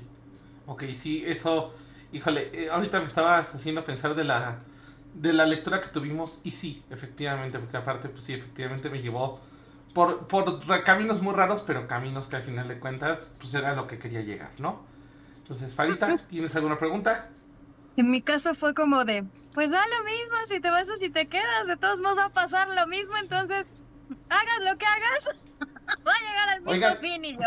ok, 0.66 0.84
sí, 0.92 1.24
eso 1.24 1.72
Híjole, 2.12 2.50
eh, 2.52 2.70
ahorita 2.70 2.98
me 2.98 3.06
estabas 3.06 3.54
haciendo 3.54 3.84
pensar 3.84 4.14
de 4.14 4.24
la, 4.24 4.58
de 5.14 5.32
la 5.32 5.46
lectura 5.46 5.80
que 5.80 5.88
tuvimos 5.88 6.40
y 6.44 6.50
sí, 6.50 6.82
efectivamente, 6.90 7.58
porque 7.58 7.76
aparte, 7.76 8.08
pues 8.08 8.24
sí, 8.24 8.34
efectivamente 8.34 8.90
me 8.90 9.00
llevó 9.00 9.40
por, 9.94 10.26
por 10.26 10.60
caminos 10.84 11.22
muy 11.22 11.34
raros, 11.34 11.62
pero 11.62 11.86
caminos 11.86 12.28
que 12.28 12.36
al 12.36 12.42
final 12.42 12.68
de 12.68 12.78
cuentas, 12.78 13.34
pues 13.38 13.54
era 13.54 13.74
lo 13.74 13.86
que 13.86 13.98
quería 13.98 14.20
llegar, 14.20 14.50
¿no? 14.58 14.82
Entonces, 15.38 15.74
Farita, 15.74 16.16
¿tienes 16.28 16.54
alguna 16.56 16.78
pregunta? 16.78 17.28
En 17.96 18.10
mi 18.10 18.22
caso 18.22 18.54
fue 18.54 18.74
como 18.74 19.04
de, 19.04 19.24
pues 19.54 19.70
da 19.70 19.82
lo 19.86 20.04
mismo, 20.04 20.36
si 20.46 20.60
te 20.60 20.70
vas 20.70 20.88
o 20.88 20.96
si 20.96 21.10
te 21.10 21.26
quedas, 21.26 21.66
de 21.66 21.76
todos 21.76 22.00
modos 22.00 22.18
va 22.18 22.24
a 22.26 22.32
pasar 22.32 22.68
lo 22.68 22.86
mismo, 22.86 23.14
entonces 23.20 23.66
hagas 24.30 24.60
lo 24.70 24.78
que 24.78 24.86
hagas, 24.86 25.30
Va 26.06 26.12
a 26.12 26.20
llegar 26.20 26.48
al 26.50 26.60
mismo 26.60 26.70
Oigan, 26.72 26.98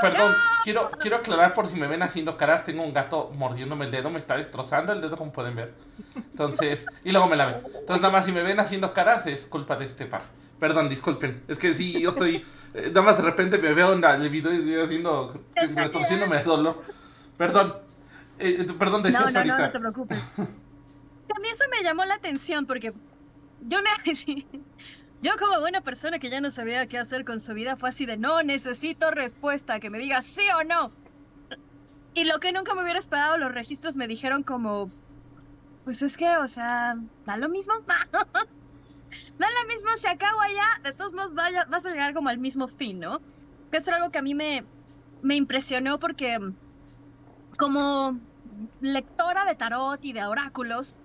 perdón, 0.02 0.32
¡no! 0.32 0.38
quiero, 0.64 0.92
quiero 1.00 1.18
aclarar 1.18 1.54
por 1.54 1.68
si 1.68 1.76
me 1.78 1.88
ven 1.88 2.04
haciendo 2.04 2.38
caras, 2.38 2.64
tengo 2.66 2.84
un 2.84 2.94
gato 2.94 3.32
mordiéndome 3.36 3.86
el 3.86 3.92
dedo, 3.92 4.10
me 4.10 4.20
está 4.20 4.36
destrozando 4.38 4.92
el 4.94 5.02
dedo 5.02 5.18
como 5.18 5.32
pueden 5.32 5.56
ver. 5.56 5.74
Entonces, 6.16 6.86
y 7.04 7.12
luego 7.12 7.28
me 7.28 7.36
la 7.36 7.46
ven. 7.46 7.56
Entonces 7.66 8.02
nada 8.02 8.12
más 8.12 8.26
si 8.26 8.32
me 8.32 8.44
ven 8.44 8.60
haciendo 8.60 8.94
caras 8.94 9.26
es 9.28 9.46
culpa 9.46 9.76
de 9.78 9.86
este 9.86 10.06
par. 10.06 10.22
Perdón, 10.60 10.90
disculpen. 10.90 11.44
Es 11.48 11.58
que 11.60 11.74
sí, 11.74 12.00
yo 12.02 12.10
estoy. 12.10 12.46
eh, 12.74 12.88
nada 12.88 13.02
más 13.02 13.18
de 13.18 13.24
repente 13.24 13.58
me 13.58 13.74
veo 13.74 13.94
en 13.94 14.02
la- 14.02 14.16
el 14.16 14.30
video 14.30 14.54
y 14.54 14.58
estoy 14.58 14.82
haciendo. 14.82 15.42
retorciéndome 15.56 16.38
de 16.38 16.44
dolor. 16.44 16.84
Perdón. 17.38 17.78
Eh, 18.40 18.66
perdón, 18.78 19.02
No, 19.02 19.08
decías 19.08 19.34
no, 19.34 19.44
no, 19.44 19.54
ahorita. 19.54 19.68
no 19.68 19.72
te 19.72 19.80
preocupes. 19.80 20.18
También 21.28 21.56
eso 21.56 21.66
me 21.72 21.84
llamó 21.84 22.06
la 22.06 22.16
atención 22.16 22.66
porque 22.66 22.94
yo 23.62 23.80
sí, 24.14 24.46
yo 25.22 25.32
como 25.40 25.60
buena 25.60 25.82
persona 25.82 26.20
que 26.20 26.30
ya 26.30 26.42
no 26.42 26.50
sabía 26.50 26.88
qué 26.88 26.98
hacer 26.98 27.26
con 27.26 27.42
su 27.42 27.54
vida 27.54 27.78
fue 27.78 27.90
así 27.90 28.06
de 28.06 28.18
no 28.18 28.44
necesito 28.44 29.12
respuesta, 29.12 29.80
que 29.80 29.90
me 29.90 30.00
diga 30.00 30.22
sí 30.22 30.44
o 30.60 30.64
no. 30.64 30.92
Y 32.14 32.24
lo 32.26 32.40
que 32.40 32.54
nunca 32.54 32.74
me 32.74 32.84
hubiera 32.84 33.00
esperado, 33.00 33.38
los 33.38 33.52
registros 33.52 33.98
me 33.98 34.08
dijeron 34.08 34.44
como, 34.44 34.90
pues 35.84 36.02
es 36.02 36.16
que, 36.18 36.38
o 36.38 36.48
sea, 36.48 36.96
da 37.26 37.38
lo 37.38 37.50
mismo. 37.50 37.74
da 39.38 39.48
lo 39.48 39.68
mismo 39.68 39.90
si 39.98 40.08
acabo 40.08 40.40
allá, 40.42 40.82
de 40.84 40.94
todos 40.94 41.14
modos 41.14 41.34
vas 41.34 41.86
a 41.86 41.90
llegar 41.90 42.14
como 42.14 42.30
al 42.30 42.38
mismo 42.38 42.68
fin, 42.68 43.00
¿no? 43.00 43.22
Esto 43.72 43.90
era 43.90 43.98
algo 43.98 44.12
que 44.12 44.20
a 44.20 44.22
mí 44.22 44.34
me, 44.34 44.66
me 45.22 45.36
impresionó 45.36 46.00
porque 46.00 46.40
como 47.58 48.20
lectora 48.80 49.46
de 49.46 49.56
tarot 49.56 50.04
y 50.06 50.14
de 50.14 50.24
oráculos, 50.24 50.96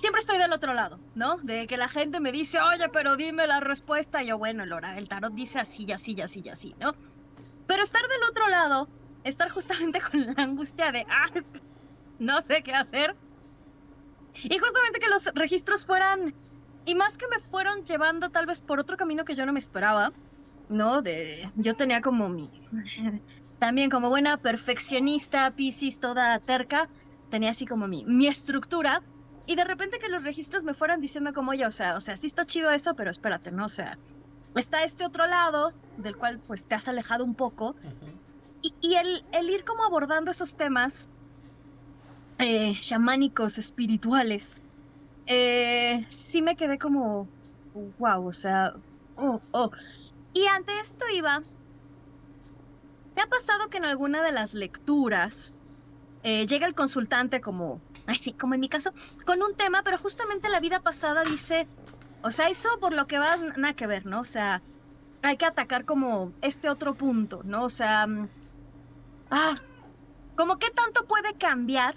siempre 0.00 0.20
estoy 0.20 0.38
del 0.38 0.52
otro 0.52 0.72
lado, 0.72 0.98
¿no? 1.14 1.36
De 1.38 1.66
que 1.66 1.76
la 1.76 1.88
gente 1.88 2.20
me 2.20 2.32
dice, 2.32 2.58
oye, 2.60 2.88
pero 2.88 3.16
dime 3.16 3.46
la 3.46 3.60
respuesta. 3.60 4.22
Y 4.22 4.28
yo, 4.28 4.38
bueno, 4.38 4.64
el, 4.64 5.08
tarot 5.08 5.32
dice 5.32 5.60
así, 5.60 5.90
así, 5.92 6.20
así, 6.20 6.48
así, 6.48 6.74
¿no? 6.80 6.94
Pero 7.66 7.82
estar 7.82 8.02
del 8.02 8.22
otro 8.28 8.48
lado, 8.48 8.88
estar 9.24 9.50
justamente 9.50 10.00
con 10.10 10.26
la 10.26 10.42
angustia 10.42 10.90
de, 10.90 11.06
ah, 11.08 11.26
no 12.18 12.40
sé 12.42 12.62
qué 12.62 12.74
hacer. 12.74 13.14
Y 14.42 14.58
justamente 14.58 15.00
que 15.00 15.08
los 15.08 15.26
registros 15.34 15.84
fueran, 15.84 16.34
y 16.86 16.94
más 16.94 17.18
que 17.18 17.28
me 17.28 17.38
fueron 17.38 17.84
llevando 17.84 18.30
tal 18.30 18.46
vez 18.46 18.62
por 18.62 18.80
otro 18.80 18.96
camino 18.96 19.24
que 19.24 19.34
yo 19.34 19.44
no 19.44 19.52
me 19.52 19.58
esperaba, 19.58 20.12
¿no? 20.68 21.02
De, 21.02 21.50
yo 21.56 21.74
tenía 21.74 22.00
como 22.00 22.28
mi, 22.28 22.50
también 23.58 23.90
como 23.90 24.08
buena 24.08 24.38
perfeccionista, 24.38 25.50
Piscis, 25.50 26.00
toda 26.00 26.38
terca, 26.38 26.88
tenía 27.28 27.50
así 27.50 27.66
como 27.66 27.86
mi, 27.86 28.04
mi 28.06 28.26
estructura. 28.26 29.02
Y 29.46 29.56
de 29.56 29.64
repente 29.64 29.98
que 29.98 30.08
los 30.08 30.22
registros 30.22 30.64
me 30.64 30.74
fueran 30.74 31.00
diciendo 31.00 31.32
como, 31.32 31.50
oye, 31.50 31.66
o 31.66 31.72
sea, 31.72 31.96
o 31.96 32.00
sea, 32.00 32.16
sí 32.16 32.26
está 32.26 32.46
chido 32.46 32.70
eso, 32.70 32.94
pero 32.94 33.10
espérate, 33.10 33.50
¿no? 33.50 33.64
O 33.64 33.68
sea, 33.68 33.98
está 34.54 34.84
este 34.84 35.04
otro 35.04 35.26
lado 35.26 35.72
del 35.96 36.16
cual 36.16 36.40
pues 36.46 36.64
te 36.64 36.74
has 36.74 36.88
alejado 36.88 37.24
un 37.24 37.34
poco. 37.34 37.74
Y, 38.62 38.74
y 38.80 38.94
el, 38.94 39.24
el 39.32 39.50
ir 39.50 39.64
como 39.64 39.84
abordando 39.84 40.30
esos 40.30 40.54
temas 40.54 41.10
eh, 42.38 42.74
chamánicos, 42.80 43.58
espirituales, 43.58 44.62
eh, 45.26 46.06
sí 46.08 46.40
me 46.42 46.56
quedé 46.56 46.78
como, 46.78 47.28
wow, 47.98 48.26
o 48.26 48.32
sea, 48.32 48.74
oh, 49.16 49.40
oh. 49.52 49.70
Y 50.32 50.46
ante 50.46 50.72
esto 50.80 51.04
iba, 51.14 51.42
¿te 53.14 53.20
ha 53.20 53.26
pasado 53.26 53.68
que 53.68 53.76
en 53.76 53.84
alguna 53.84 54.22
de 54.22 54.32
las 54.32 54.54
lecturas 54.54 55.54
eh, 56.22 56.46
llega 56.46 56.66
el 56.66 56.74
consultante 56.74 57.40
como, 57.40 57.80
ay 58.10 58.16
sí, 58.16 58.32
como 58.32 58.54
en 58.54 58.60
mi 58.60 58.68
caso, 58.68 58.92
con 59.24 59.42
un 59.42 59.54
tema, 59.54 59.82
pero 59.84 59.96
justamente 59.96 60.48
la 60.48 60.60
vida 60.60 60.80
pasada 60.80 61.22
dice, 61.22 61.68
o 62.22 62.32
sea, 62.32 62.48
eso 62.48 62.68
por 62.80 62.92
lo 62.92 63.06
que 63.06 63.18
va, 63.18 63.36
nada 63.56 63.74
que 63.74 63.86
ver, 63.86 64.04
¿no? 64.04 64.20
O 64.20 64.24
sea, 64.24 64.62
hay 65.22 65.36
que 65.36 65.46
atacar 65.46 65.84
como 65.84 66.32
este 66.42 66.68
otro 66.68 66.94
punto, 66.94 67.42
¿no? 67.44 67.64
O 67.64 67.68
sea, 67.68 68.06
mm, 68.06 68.28
ah, 69.30 69.54
como 70.34 70.58
qué 70.58 70.70
tanto 70.70 71.06
puede 71.06 71.34
cambiar 71.34 71.94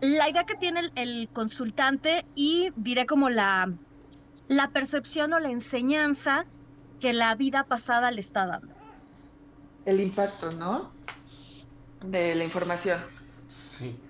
la 0.00 0.28
idea 0.28 0.44
que 0.44 0.56
tiene 0.56 0.80
el, 0.80 0.92
el 0.96 1.28
consultante 1.32 2.24
y 2.34 2.72
diré 2.74 3.06
como 3.06 3.30
la, 3.30 3.72
la 4.48 4.70
percepción 4.70 5.32
o 5.32 5.38
la 5.38 5.50
enseñanza 5.50 6.44
que 7.00 7.12
la 7.12 7.36
vida 7.36 7.64
pasada 7.64 8.10
le 8.10 8.20
está 8.20 8.46
dando. 8.46 8.74
El 9.84 10.00
impacto, 10.00 10.50
¿no? 10.50 10.92
De 12.04 12.34
la 12.34 12.42
información. 12.42 13.21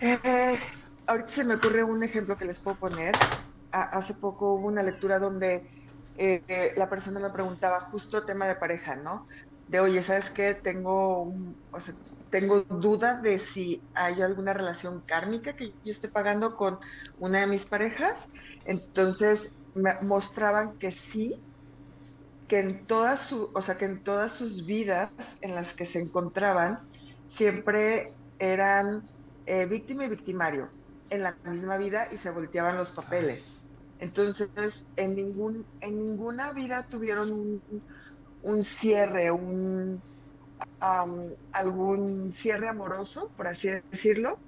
Eh, 0.00 0.59
ahorita 1.07 1.35
se 1.35 1.44
me 1.44 1.55
ocurre 1.55 1.85
un 1.85 2.02
ejemplo 2.02 2.37
que 2.37 2.44
les 2.44 2.61
puedo 2.62 2.78
poner. 2.78 3.24
Ha- 3.72 3.83
hace 3.98 4.14
poco 4.14 4.55
hubo 4.55 4.68
una 4.68 4.83
lectura 4.83 5.18
donde 5.18 5.70
eh, 6.14 6.72
la 6.76 6.88
persona 6.90 7.20
me 7.20 7.31
preguntaba 7.31 7.81
justo 7.83 8.24
tema 8.24 8.46
de 8.46 8.57
pareja, 8.57 8.96
¿no? 8.96 9.26
De, 9.66 9.81
oye, 9.81 10.02
¿sabes 10.02 10.31
qué? 10.31 10.55
Tengo, 10.55 11.24
o 11.70 11.81
sea, 11.81 11.94
tengo 12.31 12.62
duda 12.68 13.20
de 13.20 13.38
si 13.38 13.87
hay 13.94 14.22
alguna 14.22 14.52
relación 14.55 15.02
kármica 15.07 15.55
que 15.57 15.72
yo 15.83 15.92
esté 15.92 16.09
pagando 16.09 16.57
con 16.57 16.78
una 17.18 17.40
de 17.40 17.46
mis 17.46 17.66
parejas. 17.66 18.28
Entonces 18.64 19.52
me 19.74 19.94
mostraban 20.02 20.76
que 20.78 20.92
sí, 20.92 21.46
que 22.46 22.59
en 22.61 22.87
todas 22.87 23.20
su, 23.28 23.50
o 23.55 23.62
sea, 23.62 23.78
que 23.78 23.87
en 23.87 24.02
todas 24.02 24.33
sus 24.35 24.66
vidas 24.66 25.12
en 25.40 25.55
las 25.55 25.74
que 25.74 25.87
se 25.87 25.98
encontraban 26.00 26.78
siempre 27.28 28.18
eran 28.38 29.12
eh, 29.46 29.66
víctima 29.66 30.05
y 30.05 30.09
victimario 30.09 30.68
en 31.11 31.22
la 31.22 31.37
misma 31.44 31.76
vida 31.76 32.09
y 32.12 32.18
se 32.18 32.31
volteaban 32.31 32.76
los 32.76 32.94
papeles. 32.96 33.64
Entonces, 33.98 34.48
en 34.96 35.14
ningún, 35.14 35.64
en 35.81 35.98
ninguna 35.98 36.52
vida 36.52 36.83
tuvieron 36.85 37.31
un, 37.31 37.62
un 38.42 38.64
cierre, 38.64 39.31
un 39.31 40.02
am, 40.81 41.31
algún 41.52 42.33
cierre 42.35 42.68
amoroso, 42.68 43.31
por 43.37 43.46
así 43.46 43.68
decirlo, 43.90 44.38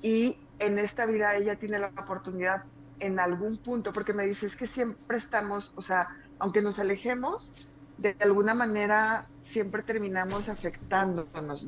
y 0.00 0.36
en 0.58 0.78
esta 0.78 1.06
vida 1.06 1.36
ella 1.36 1.56
tiene 1.56 1.78
la 1.78 1.88
oportunidad 1.88 2.64
en 3.00 3.20
algún 3.20 3.58
punto, 3.58 3.92
porque 3.92 4.14
me 4.14 4.24
dice, 4.24 4.46
es 4.46 4.56
que 4.56 4.66
siempre 4.66 5.18
estamos, 5.18 5.72
o 5.76 5.82
sea, 5.82 6.08
aunque 6.38 6.62
nos 6.62 6.78
alejemos, 6.78 7.54
de 7.98 8.16
alguna 8.20 8.54
manera 8.54 9.28
siempre 9.44 9.82
terminamos 9.82 10.48
afectándonos, 10.48 11.66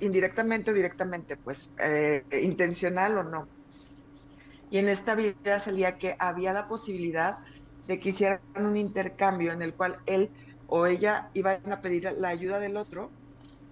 indirectamente 0.00 0.70
o 0.70 0.74
directamente, 0.74 1.36
pues, 1.36 1.70
eh, 1.78 2.24
intencional 2.42 3.18
o 3.18 3.22
no. 3.24 3.48
Y 4.70 4.78
en 4.78 4.88
esta 4.88 5.14
vida 5.14 5.60
salía 5.60 5.98
que 5.98 6.16
había 6.18 6.52
la 6.52 6.68
posibilidad 6.68 7.38
de 7.86 7.98
que 7.98 8.10
hicieran 8.10 8.40
un 8.54 8.76
intercambio 8.76 9.52
en 9.52 9.62
el 9.62 9.74
cual 9.74 9.98
él 10.06 10.30
o 10.68 10.86
ella 10.86 11.30
iban 11.34 11.72
a 11.72 11.80
pedir 11.80 12.04
la 12.18 12.28
ayuda 12.28 12.60
del 12.60 12.76
otro 12.76 13.10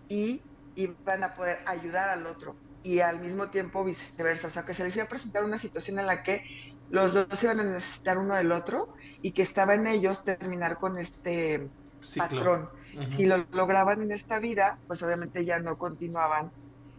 y 0.09 0.43
iban 0.75 1.23
a 1.23 1.35
poder 1.35 1.59
ayudar 1.67 2.09
al 2.09 2.27
otro 2.27 2.57
y 2.83 3.01
al 3.01 3.21
mismo 3.21 3.49
tiempo 3.49 3.85
viceversa. 3.85 4.49
O 4.49 4.51
sea, 4.51 4.65
que 4.65 4.75
se 4.75 4.85
les 4.85 4.95
iba 4.97 5.05
a 5.05 5.09
presentar 5.09 5.45
una 5.45 5.61
situación 5.61 5.99
en 5.99 6.07
la 6.07 6.23
que 6.23 6.43
los 6.91 7.15
dos 7.15 7.27
iban 7.43 7.61
a 7.61 7.65
necesitar 7.65 8.19
uno 8.19 8.35
del 8.35 8.51
otro 8.51 8.95
y 9.23 9.33
que 9.33 9.43
estaba 9.43 9.75
en 9.75 9.87
ellos 9.87 10.25
terminar 10.25 10.79
con 10.79 10.99
este 10.99 11.69
patrón. 12.17 12.69
Si 13.11 13.27
lo 13.27 13.47
lograban 13.53 14.03
en 14.03 14.13
esta 14.13 14.39
vida, 14.39 14.81
pues 14.87 15.03
obviamente 15.03 15.45
ya 15.45 15.59
no 15.59 15.77
continuaban 15.77 16.53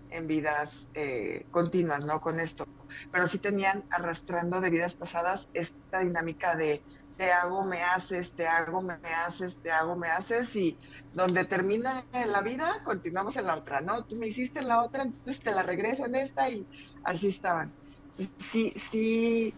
en 0.09 0.27
vidas 0.27 0.89
eh, 0.93 1.45
continuas, 1.51 2.03
¿no? 2.05 2.19
Con 2.19 2.39
esto. 2.39 2.65
Pero 3.11 3.27
sí 3.27 3.39
tenían 3.39 3.85
arrastrando 3.89 4.61
de 4.61 4.69
vidas 4.69 4.95
pasadas 4.95 5.49
esta 5.53 5.99
dinámica 5.99 6.55
de 6.55 6.83
te 7.15 7.31
hago, 7.33 7.65
me 7.65 7.83
haces, 7.83 8.33
te 8.33 8.47
hago, 8.47 8.81
me 8.81 8.93
haces, 9.03 9.59
te 9.61 9.71
hago, 9.71 9.97
me 9.97 10.07
haces, 10.07 10.55
y 10.55 10.79
donde 11.11 11.43
termina 11.43 12.07
la 12.13 12.41
vida, 12.41 12.81
continuamos 12.85 13.35
en 13.35 13.45
la 13.45 13.57
otra, 13.57 13.81
¿no? 13.81 14.05
Tú 14.05 14.15
me 14.15 14.27
hiciste 14.27 14.59
en 14.59 14.69
la 14.69 14.81
otra, 14.81 15.03
entonces 15.03 15.43
te 15.43 15.51
la 15.51 15.63
regreso 15.63 16.05
en 16.05 16.15
esta, 16.15 16.49
y 16.49 16.65
así 17.03 17.27
estaban. 17.27 17.75
Sí, 18.51 18.73
sí, 18.89 19.53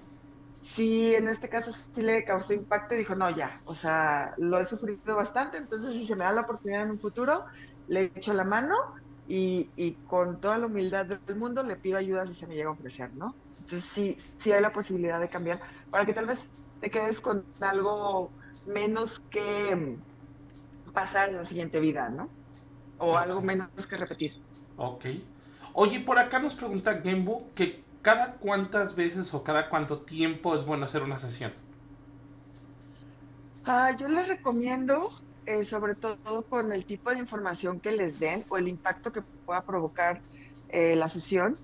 sí, 0.75 1.15
en 1.15 1.27
este 1.27 1.49
caso 1.49 1.71
sí 1.93 2.01
le 2.01 2.23
causó 2.23 2.53
impacto 2.53 2.95
dijo, 2.95 3.15
no, 3.15 3.29
ya, 3.29 3.61
o 3.65 3.75
sea, 3.75 4.33
lo 4.37 4.59
he 4.59 4.67
sufrido 4.67 5.15
bastante, 5.15 5.57
entonces 5.57 5.93
si 5.93 6.07
se 6.07 6.15
me 6.15 6.23
da 6.23 6.31
la 6.31 6.41
oportunidad 6.41 6.83
en 6.83 6.91
un 6.91 6.99
futuro, 6.99 7.43
le 7.87 8.11
echo 8.15 8.33
la 8.33 8.43
mano 8.43 8.75
y, 9.27 9.97
con 10.07 10.41
toda 10.41 10.57
la 10.57 10.65
humildad 10.65 11.05
del 11.05 11.35
mundo 11.35 11.63
le 11.63 11.75
pido 11.77 11.97
ayuda 11.97 12.27
si 12.27 12.35
se 12.35 12.47
me 12.47 12.55
llega 12.55 12.69
a 12.69 12.73
ofrecer, 12.73 13.13
¿no? 13.15 13.35
Entonces 13.59 13.89
sí, 13.93 14.17
sí 14.39 14.51
hay 14.51 14.61
la 14.61 14.73
posibilidad 14.73 15.19
de 15.19 15.29
cambiar 15.29 15.61
para 15.89 16.05
que 16.05 16.13
tal 16.13 16.25
vez 16.25 16.39
te 16.79 16.89
quedes 16.89 17.21
con 17.21 17.45
algo 17.59 18.31
menos 18.65 19.19
que 19.29 19.97
pasar 20.93 21.29
en 21.29 21.37
la 21.37 21.45
siguiente 21.45 21.79
vida, 21.79 22.09
¿no? 22.09 22.29
O 22.97 23.17
algo 23.17 23.41
menos 23.41 23.69
que 23.89 23.97
repetir. 23.97 24.31
Ok. 24.77 25.05
Oye, 25.73 26.01
por 26.01 26.19
acá 26.19 26.39
nos 26.39 26.55
pregunta 26.55 26.99
Gembu 27.01 27.53
que 27.55 27.90
¿cada 28.01 28.37
cuántas 28.37 28.95
veces 28.95 29.33
o 29.33 29.43
cada 29.43 29.69
cuánto 29.69 30.03
tiempo 30.03 30.55
es 30.55 30.65
bueno 30.65 30.85
hacer 30.85 31.03
una 31.03 31.17
sesión? 31.19 31.53
Ah, 33.63 33.95
yo 33.95 34.07
les 34.07 34.27
recomiendo, 34.27 35.11
eh, 35.45 35.65
sobre 35.65 35.95
todo 35.95 36.47
con 36.47 36.71
el 36.71 36.85
tipo 36.85 37.11
de 37.11 37.19
información 37.19 37.79
que 37.79 37.91
les 37.91 38.19
den 38.19 38.45
o 38.49 38.57
el 38.57 38.67
impacto 38.67 39.11
que 39.11 39.21
pueda 39.21 39.65
provocar 39.65 40.23
eh, 40.69 40.95
la 40.95 41.09
sesión, 41.09 41.61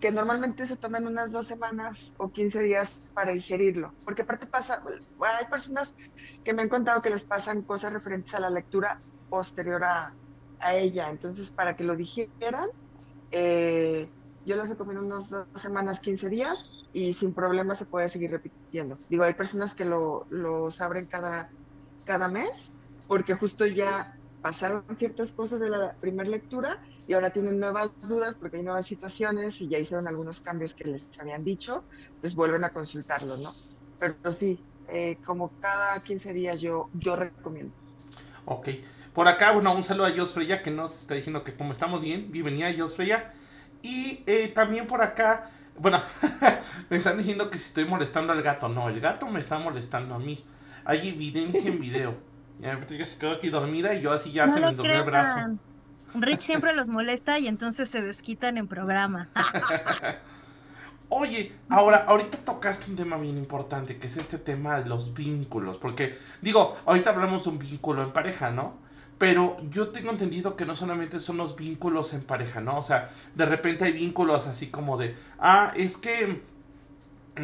que 0.00 0.12
normalmente 0.12 0.66
se 0.66 0.76
tomen 0.76 1.06
unas 1.06 1.32
dos 1.32 1.46
semanas 1.46 2.12
o 2.18 2.32
15 2.32 2.62
días 2.62 3.00
para 3.14 3.32
digerirlo. 3.32 3.94
Porque 4.04 4.22
aparte 4.22 4.46
pasa, 4.46 4.82
hay 5.20 5.46
personas 5.46 5.96
que 6.44 6.52
me 6.52 6.62
han 6.62 6.68
contado 6.68 7.02
que 7.02 7.10
les 7.10 7.24
pasan 7.24 7.62
cosas 7.62 7.92
referentes 7.92 8.34
a 8.34 8.40
la 8.40 8.50
lectura 8.50 9.02
posterior 9.28 9.84
a, 9.84 10.18
a 10.58 10.74
ella. 10.74 11.10
Entonces, 11.10 11.50
para 11.50 11.76
que 11.76 11.84
lo 11.84 11.96
digieran, 11.96 12.68
eh, 13.30 14.12
yo 14.46 14.56
les 14.56 14.68
recomiendo 14.68 15.04
unas 15.04 15.28
dos 15.28 15.46
semanas, 15.60 16.00
15 16.00 16.28
días 16.28 16.64
y 16.92 17.14
sin 17.14 17.34
problema 17.34 17.74
se 17.74 17.84
puede 17.84 18.08
seguir 18.08 18.30
repitiendo. 18.30 18.96
Digo, 19.10 19.24
hay 19.24 19.34
personas 19.34 19.74
que 19.74 19.84
lo, 19.84 20.26
los 20.30 20.80
abren 20.80 21.06
cada, 21.06 21.50
cada 22.04 22.28
mes 22.28 22.50
porque 23.08 23.34
justo 23.34 23.66
ya 23.66 24.16
pasaron 24.40 24.84
ciertas 24.96 25.32
cosas 25.32 25.58
de 25.58 25.68
la 25.68 25.94
primera 25.94 26.28
lectura 26.28 26.78
y 27.08 27.14
ahora 27.14 27.30
tienen 27.30 27.58
nuevas 27.58 27.90
dudas 28.02 28.36
porque 28.38 28.58
hay 28.58 28.62
nuevas 28.62 28.86
situaciones 28.86 29.60
y 29.60 29.68
ya 29.68 29.78
hicieron 29.78 30.06
algunos 30.06 30.40
cambios 30.40 30.74
que 30.74 30.84
les 30.84 31.02
habían 31.18 31.44
dicho, 31.44 31.82
entonces 32.06 32.34
vuelven 32.34 32.64
a 32.64 32.70
consultarlo, 32.70 33.36
¿no? 33.36 33.52
Pero 33.98 34.32
sí, 34.32 34.60
eh, 34.88 35.18
como 35.24 35.50
cada 35.60 36.00
15 36.00 36.32
días 36.32 36.60
yo, 36.60 36.88
yo 36.94 37.16
recomiendo. 37.16 37.72
Ok. 38.44 38.68
Por 39.12 39.26
acá, 39.28 39.50
bueno, 39.50 39.74
un 39.74 39.82
saludo 39.82 40.06
a 40.06 40.14
Jos 40.14 40.34
Freya 40.34 40.62
que 40.62 40.70
nos 40.70 40.96
está 40.96 41.14
diciendo 41.14 41.42
que 41.42 41.54
como 41.54 41.72
estamos 41.72 42.02
bien, 42.02 42.30
bienvenida 42.30 42.72
Jos 42.76 42.94
Freya. 42.94 43.32
Y 43.86 44.24
eh, 44.26 44.48
también 44.48 44.88
por 44.88 45.00
acá, 45.00 45.48
bueno, 45.78 46.02
me 46.90 46.96
están 46.96 47.16
diciendo 47.16 47.48
que 47.50 47.56
si 47.56 47.66
estoy 47.66 47.84
molestando 47.84 48.32
al 48.32 48.42
gato. 48.42 48.68
No, 48.68 48.88
el 48.88 49.00
gato 49.00 49.28
me 49.28 49.38
está 49.38 49.60
molestando 49.60 50.16
a 50.16 50.18
mí. 50.18 50.44
Hay 50.84 51.08
evidencia 51.08 51.70
en 51.70 51.78
video. 51.78 52.14
Ya 52.58 52.80
se 53.04 53.18
quedó 53.18 53.32
aquí 53.32 53.50
dormida 53.50 53.92
y 53.92 54.00
yo 54.00 54.12
así 54.12 54.32
ya 54.32 54.48
se 54.48 54.58
me 54.58 54.72
durmió 54.72 54.94
el 54.94 55.02
brazo. 55.02 55.58
Rich 56.14 56.40
siempre 56.40 56.72
los 56.72 56.88
molesta 56.88 57.38
y 57.38 57.48
entonces 57.48 57.86
se 57.90 58.00
desquitan 58.00 58.56
en 58.56 58.66
programa. 58.66 59.28
Oye, 61.10 61.52
ahora, 61.68 62.06
ahorita 62.08 62.38
tocaste 62.38 62.90
un 62.90 62.96
tema 62.96 63.18
bien 63.18 63.36
importante, 63.36 63.98
que 63.98 64.06
es 64.06 64.16
este 64.16 64.38
tema 64.38 64.80
de 64.80 64.88
los 64.88 65.12
vínculos. 65.12 65.76
Porque, 65.76 66.16
digo, 66.40 66.78
ahorita 66.86 67.10
hablamos 67.10 67.44
de 67.44 67.50
un 67.50 67.58
vínculo 67.58 68.02
en 68.02 68.12
pareja, 68.12 68.50
¿no? 68.50 68.85
Pero 69.18 69.56
yo 69.70 69.88
tengo 69.88 70.10
entendido 70.10 70.56
que 70.56 70.66
no 70.66 70.76
solamente 70.76 71.20
son 71.20 71.38
los 71.38 71.56
vínculos 71.56 72.12
en 72.12 72.22
pareja, 72.22 72.60
¿no? 72.60 72.78
O 72.78 72.82
sea, 72.82 73.10
de 73.34 73.46
repente 73.46 73.84
hay 73.84 73.92
vínculos 73.92 74.46
así 74.46 74.66
como 74.68 74.98
de, 74.98 75.14
ah, 75.38 75.72
es 75.74 75.96
que 75.96 76.42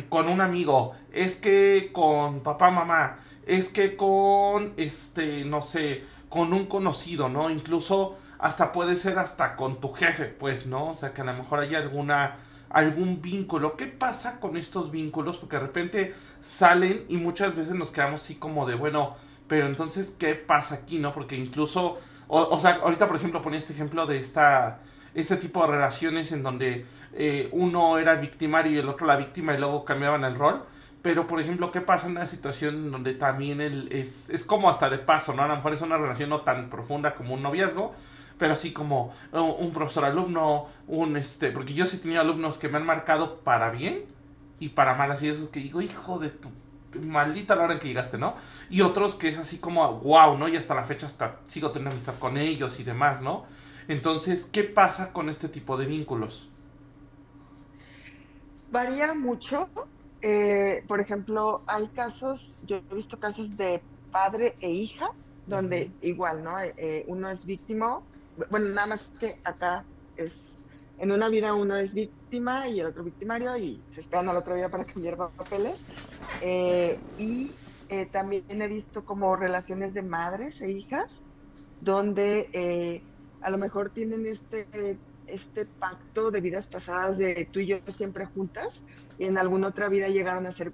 con 0.08 0.28
un 0.28 0.40
amigo, 0.40 0.94
es 1.12 1.36
que 1.36 1.90
con 1.92 2.40
papá, 2.40 2.70
mamá, 2.70 3.18
es 3.46 3.68
que 3.68 3.96
con, 3.96 4.74
este, 4.76 5.44
no 5.44 5.62
sé, 5.62 6.04
con 6.28 6.52
un 6.52 6.66
conocido, 6.66 7.28
¿no? 7.28 7.50
Incluso 7.50 8.16
hasta 8.38 8.72
puede 8.72 8.94
ser 8.96 9.18
hasta 9.18 9.56
con 9.56 9.80
tu 9.80 9.88
jefe, 9.92 10.26
pues, 10.26 10.66
¿no? 10.66 10.90
O 10.90 10.94
sea, 10.94 11.12
que 11.14 11.22
a 11.22 11.24
lo 11.24 11.34
mejor 11.34 11.60
hay 11.60 11.74
alguna 11.74 12.36
algún 12.72 13.20
vínculo. 13.20 13.76
¿Qué 13.76 13.86
pasa 13.86 14.40
con 14.40 14.56
estos 14.56 14.90
vínculos? 14.90 15.38
Porque 15.38 15.56
de 15.56 15.62
repente 15.62 16.14
salen 16.40 17.04
y 17.08 17.18
muchas 17.18 17.54
veces 17.54 17.74
nos 17.74 17.90
quedamos 17.90 18.24
así 18.24 18.34
como 18.36 18.66
de, 18.66 18.74
bueno, 18.74 19.14
pero 19.52 19.66
entonces, 19.66 20.14
¿qué 20.18 20.34
pasa 20.34 20.76
aquí, 20.76 20.98
no? 20.98 21.12
Porque 21.12 21.36
incluso, 21.36 21.98
o, 22.26 22.58
sea, 22.58 22.80
ahorita 22.82 23.06
por 23.06 23.16
ejemplo 23.16 23.42
ponía 23.42 23.58
este 23.58 23.74
ejemplo 23.74 24.06
de 24.06 24.16
esta, 24.16 24.80
este 25.14 25.36
tipo 25.36 25.60
de 25.60 25.72
relaciones 25.72 26.32
en 26.32 26.42
donde 26.42 26.86
eh, 27.12 27.50
uno 27.52 27.98
era 27.98 28.14
victimario 28.14 28.72
y 28.72 28.78
el 28.78 28.88
otro 28.88 29.06
la 29.06 29.16
víctima 29.16 29.52
y 29.52 29.58
luego 29.58 29.84
cambiaban 29.84 30.24
el 30.24 30.36
rol. 30.36 30.64
Pero, 31.02 31.26
por 31.26 31.38
ejemplo, 31.38 31.70
¿qué 31.70 31.82
pasa 31.82 32.06
en 32.06 32.12
una 32.12 32.26
situación 32.26 32.90
donde 32.90 33.12
también 33.12 33.60
él 33.60 33.90
es, 33.92 34.30
es 34.30 34.42
como 34.42 34.70
hasta 34.70 34.88
de 34.88 34.96
paso, 34.96 35.34
¿no? 35.34 35.42
A 35.42 35.48
lo 35.48 35.56
mejor 35.56 35.74
es 35.74 35.82
una 35.82 35.98
relación 35.98 36.30
no 36.30 36.40
tan 36.40 36.70
profunda 36.70 37.14
como 37.14 37.34
un 37.34 37.42
noviazgo, 37.42 37.94
pero 38.38 38.54
así 38.54 38.72
como 38.72 39.12
uh, 39.34 39.38
un 39.38 39.70
profesor 39.72 40.06
alumno, 40.06 40.64
un 40.86 41.14
este, 41.18 41.50
porque 41.50 41.74
yo 41.74 41.84
sí 41.84 41.98
he 41.98 42.00
tenido 42.00 42.22
alumnos 42.22 42.56
que 42.56 42.70
me 42.70 42.78
han 42.78 42.86
marcado 42.86 43.40
para 43.40 43.68
bien 43.68 44.06
y 44.60 44.70
para 44.70 44.94
mal, 44.94 45.10
así 45.10 45.28
esos 45.28 45.50
que 45.50 45.60
digo, 45.60 45.82
hijo 45.82 46.18
de 46.18 46.30
tu 46.30 46.48
maldita 47.00 47.54
la 47.54 47.64
hora 47.64 47.74
en 47.74 47.78
que 47.80 47.88
llegaste, 47.88 48.18
¿no? 48.18 48.34
Y 48.70 48.80
otros 48.80 49.14
que 49.14 49.28
es 49.28 49.38
así 49.38 49.58
como, 49.58 49.98
wow, 50.00 50.36
¿no? 50.36 50.48
Y 50.48 50.56
hasta 50.56 50.74
la 50.74 50.84
fecha 50.84 51.06
hasta 51.06 51.40
sigo 51.46 51.70
teniendo 51.70 51.90
amistad 51.92 52.14
con 52.18 52.36
ellos 52.36 52.78
y 52.80 52.84
demás, 52.84 53.22
¿no? 53.22 53.44
Entonces, 53.88 54.48
¿qué 54.50 54.64
pasa 54.64 55.12
con 55.12 55.28
este 55.28 55.48
tipo 55.48 55.76
de 55.76 55.86
vínculos? 55.86 56.48
Varía 58.70 59.14
mucho. 59.14 59.68
Eh, 60.22 60.84
por 60.86 61.00
ejemplo, 61.00 61.62
hay 61.66 61.88
casos, 61.88 62.54
yo 62.66 62.76
he 62.76 62.94
visto 62.94 63.18
casos 63.18 63.56
de 63.56 63.82
padre 64.12 64.56
e 64.60 64.70
hija, 64.70 65.10
donde 65.46 65.90
igual, 66.00 66.44
¿no? 66.44 66.60
Eh, 66.60 67.04
uno 67.08 67.28
es 67.28 67.44
víctima, 67.44 68.00
bueno, 68.50 68.68
nada 68.68 68.86
más 68.86 69.10
que 69.18 69.40
acá 69.44 69.84
es 70.16 70.51
en 71.02 71.10
una 71.10 71.28
vida 71.28 71.52
uno 71.52 71.74
es 71.74 71.92
víctima 71.94 72.68
y 72.68 72.78
el 72.78 72.86
otro 72.86 73.02
victimario 73.02 73.56
y 73.56 73.82
se 73.92 74.02
esperan 74.02 74.28
a 74.28 74.32
la 74.32 74.38
otra 74.38 74.54
vida 74.54 74.68
para 74.68 74.84
cambiar 74.92 75.16
papeles. 75.16 75.76
Eh, 76.40 76.96
y 77.18 77.50
eh, 77.88 78.06
también 78.06 78.62
he 78.62 78.68
visto 78.68 79.04
como 79.04 79.34
relaciones 79.34 79.94
de 79.94 80.02
madres 80.02 80.60
e 80.60 80.70
hijas 80.70 81.10
donde 81.80 82.48
eh, 82.52 83.02
a 83.40 83.50
lo 83.50 83.58
mejor 83.58 83.90
tienen 83.90 84.26
este, 84.26 84.96
este 85.26 85.66
pacto 85.66 86.30
de 86.30 86.40
vidas 86.40 86.68
pasadas 86.68 87.18
de 87.18 87.48
tú 87.50 87.58
y 87.58 87.66
yo 87.66 87.78
siempre 87.88 88.26
juntas 88.26 88.84
y 89.18 89.24
en 89.24 89.38
alguna 89.38 89.68
otra 89.68 89.88
vida 89.88 90.06
llegaron 90.06 90.46
a 90.46 90.52
ser 90.52 90.72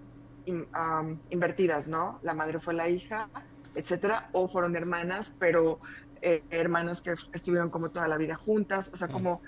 invertidas, 1.30 1.86
¿no? 1.86 2.20
La 2.22 2.32
madre 2.34 2.58
fue 2.58 2.72
la 2.72 2.88
hija, 2.88 3.28
etcétera, 3.74 4.28
o 4.32 4.48
fueron 4.48 4.76
hermanas, 4.76 5.32
pero 5.38 5.78
hermanas 6.22 7.00
que 7.00 7.14
estuvieron 7.32 7.70
como 7.70 7.90
toda 7.90 8.08
la 8.08 8.18
vida 8.18 8.36
juntas, 8.36 8.90
o 8.92 8.96
sea, 8.96 9.08
como 9.08 9.42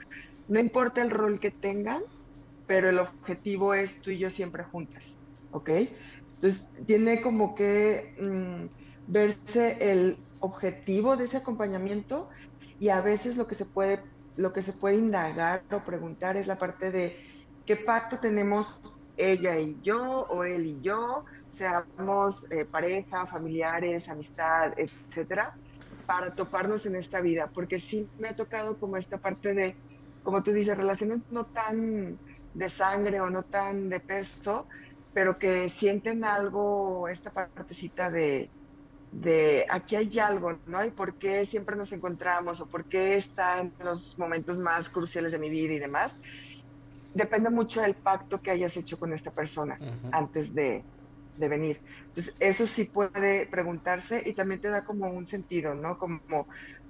no 0.48 0.59
importa 0.59 1.02
el 1.02 1.11
rol 1.11 1.40
que 1.40 1.50
tengan, 1.50 2.02
pero 2.66 2.88
el 2.88 2.98
objetivo 2.98 3.74
es 3.74 4.00
tú 4.02 4.11
y 4.11 4.18
yo 4.18 4.30
siempre 4.30 4.64
juntas, 4.64 5.18
¿ok? 5.50 5.70
Entonces, 6.40 6.68
tiene 6.87 7.20
como 7.20 7.54
que 7.54 8.14
mm, 8.18 8.66
verse 9.06 9.92
el 9.92 10.16
objetivo 10.38 11.16
de 11.16 11.26
ese 11.26 11.38
acompañamiento 11.38 12.28
y 12.78 12.88
a 12.88 13.00
veces 13.00 13.37
lo 13.37 13.46
que 13.46 13.56
se 13.56 13.66
puede 13.66 14.02
lo 14.37 14.52
que 14.52 14.62
se 14.62 14.72
puede 14.72 14.96
indagar 14.96 15.64
o 15.70 15.85
preguntar 15.85 16.37
es 16.37 16.46
la 16.46 16.59
parte 16.59 16.90
de 16.90 17.16
qué 17.66 17.76
pacto 17.76 18.18
tenemos 18.18 18.80
ella 19.16 19.59
y 19.59 19.80
yo 19.83 20.26
o 20.30 20.44
él 20.44 20.66
y 20.66 20.80
yo, 20.80 21.24
seamos 21.52 22.46
eh, 22.50 22.64
pareja, 22.64 23.26
familiares, 23.26 24.09
amistad, 24.09 24.72
etcétera, 24.76 25.52
para 26.11 26.35
toparnos 26.35 26.87
en 26.87 26.96
esta 26.96 27.20
vida, 27.20 27.53
porque 27.55 27.79
sí 27.79 28.11
me 28.18 28.31
ha 28.31 28.35
tocado 28.37 28.81
como 28.81 28.96
esta 28.96 29.18
parte 29.18 29.55
de 29.55 29.77
como 30.23 30.42
tú 30.42 30.53
dices, 30.53 30.77
relaciones 30.77 31.20
no 31.31 31.44
tan 31.44 32.18
de 32.53 32.70
sangre 32.70 33.20
o 33.20 33.31
no 33.31 33.44
tan 33.44 33.88
de 33.88 34.01
peso, 34.01 34.66
pero 35.12 35.38
que 35.38 35.70
sienten 35.70 36.25
algo, 36.25 37.09
esta 37.09 37.33
partecita 37.33 38.11
de, 38.11 38.53
de 39.12 39.66
aquí 39.70 39.96
hay 39.96 40.18
algo, 40.18 40.61
¿no? 40.66 40.85
Y 40.85 40.90
por 40.90 41.16
qué 41.16 41.46
siempre 41.46 41.77
nos 41.77 41.92
encontramos 41.92 42.61
o 42.61 42.68
por 42.68 42.87
qué 42.87 43.16
está 43.16 43.61
en 43.61 43.75
los 43.79 44.18
momentos 44.18 44.59
más 44.59 44.90
cruciales 44.90 45.33
de 45.33 45.38
mi 45.38 45.49
vida 45.51 45.75
y 45.75 45.79
demás. 45.79 46.20
depende 47.14 47.51
mucho 47.51 47.81
del 47.81 47.94
pacto 47.94 48.40
que 48.40 48.51
hayas 48.51 48.77
hecho 48.77 48.99
con 48.99 49.12
esta 49.12 49.33
persona 49.33 49.81
antes 50.12 50.55
de, 50.55 50.87
de, 51.40 51.48
venir. 51.48 51.81
Entonces, 52.09 52.37
eso 52.38 52.66
sí 52.66 52.85
puede 52.85 53.46
preguntarse 53.46 54.22
y 54.24 54.35
también 54.35 54.61
te 54.61 54.68
da 54.68 54.85
como 54.85 55.11
un 55.11 55.26
sentido, 55.26 55.74
¿no? 55.74 55.98
Como 55.98 56.20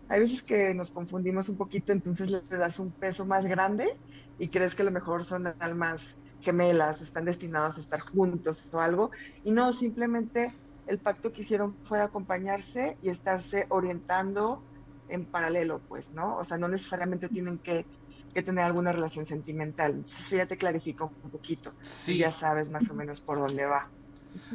hay 0.08 0.20
veces 0.20 0.42
que 0.42 0.74
nos 0.74 0.90
confundimos 0.90 1.48
un 1.48 1.56
poquito, 1.56 1.92
entonces 1.92 2.30
le 2.30 2.42
das 2.50 2.78
un 2.78 2.90
peso 2.90 3.24
más 3.24 3.46
grande 3.46 3.96
y 4.38 4.48
crees 4.48 4.74
que 4.74 4.82
a 4.82 4.84
lo 4.84 4.90
mejor 4.90 5.24
son 5.24 5.54
almas 5.60 6.02
gemelas, 6.40 7.00
están 7.00 7.26
destinados 7.26 7.76
a 7.76 7.80
estar 7.80 8.00
juntos 8.00 8.68
o 8.72 8.80
algo, 8.80 9.10
y 9.44 9.52
no, 9.52 9.72
simplemente 9.72 10.54
el 10.86 10.98
pacto 10.98 11.32
que 11.32 11.42
hicieron 11.42 11.76
fue 11.84 12.00
acompañarse 12.00 12.96
y 13.02 13.10
estarse 13.10 13.66
orientando 13.68 14.62
en 15.08 15.24
paralelo, 15.24 15.80
pues, 15.88 16.10
¿no? 16.10 16.36
O 16.36 16.44
sea, 16.44 16.58
no 16.58 16.68
necesariamente 16.68 17.28
tienen 17.28 17.58
que, 17.58 17.86
tener 18.32 18.64
alguna 18.64 18.92
relación 18.92 19.26
sentimental. 19.26 20.02
Eso 20.04 20.36
ya 20.36 20.46
te 20.46 20.56
clarificó 20.56 21.12
un 21.24 21.30
poquito. 21.30 21.72
Sí. 21.80 22.18
ya 22.18 22.32
sabes 22.32 22.70
más 22.70 22.88
o 22.88 22.94
menos 22.94 23.20
por 23.20 23.38
dónde 23.38 23.64
va. 23.66 23.90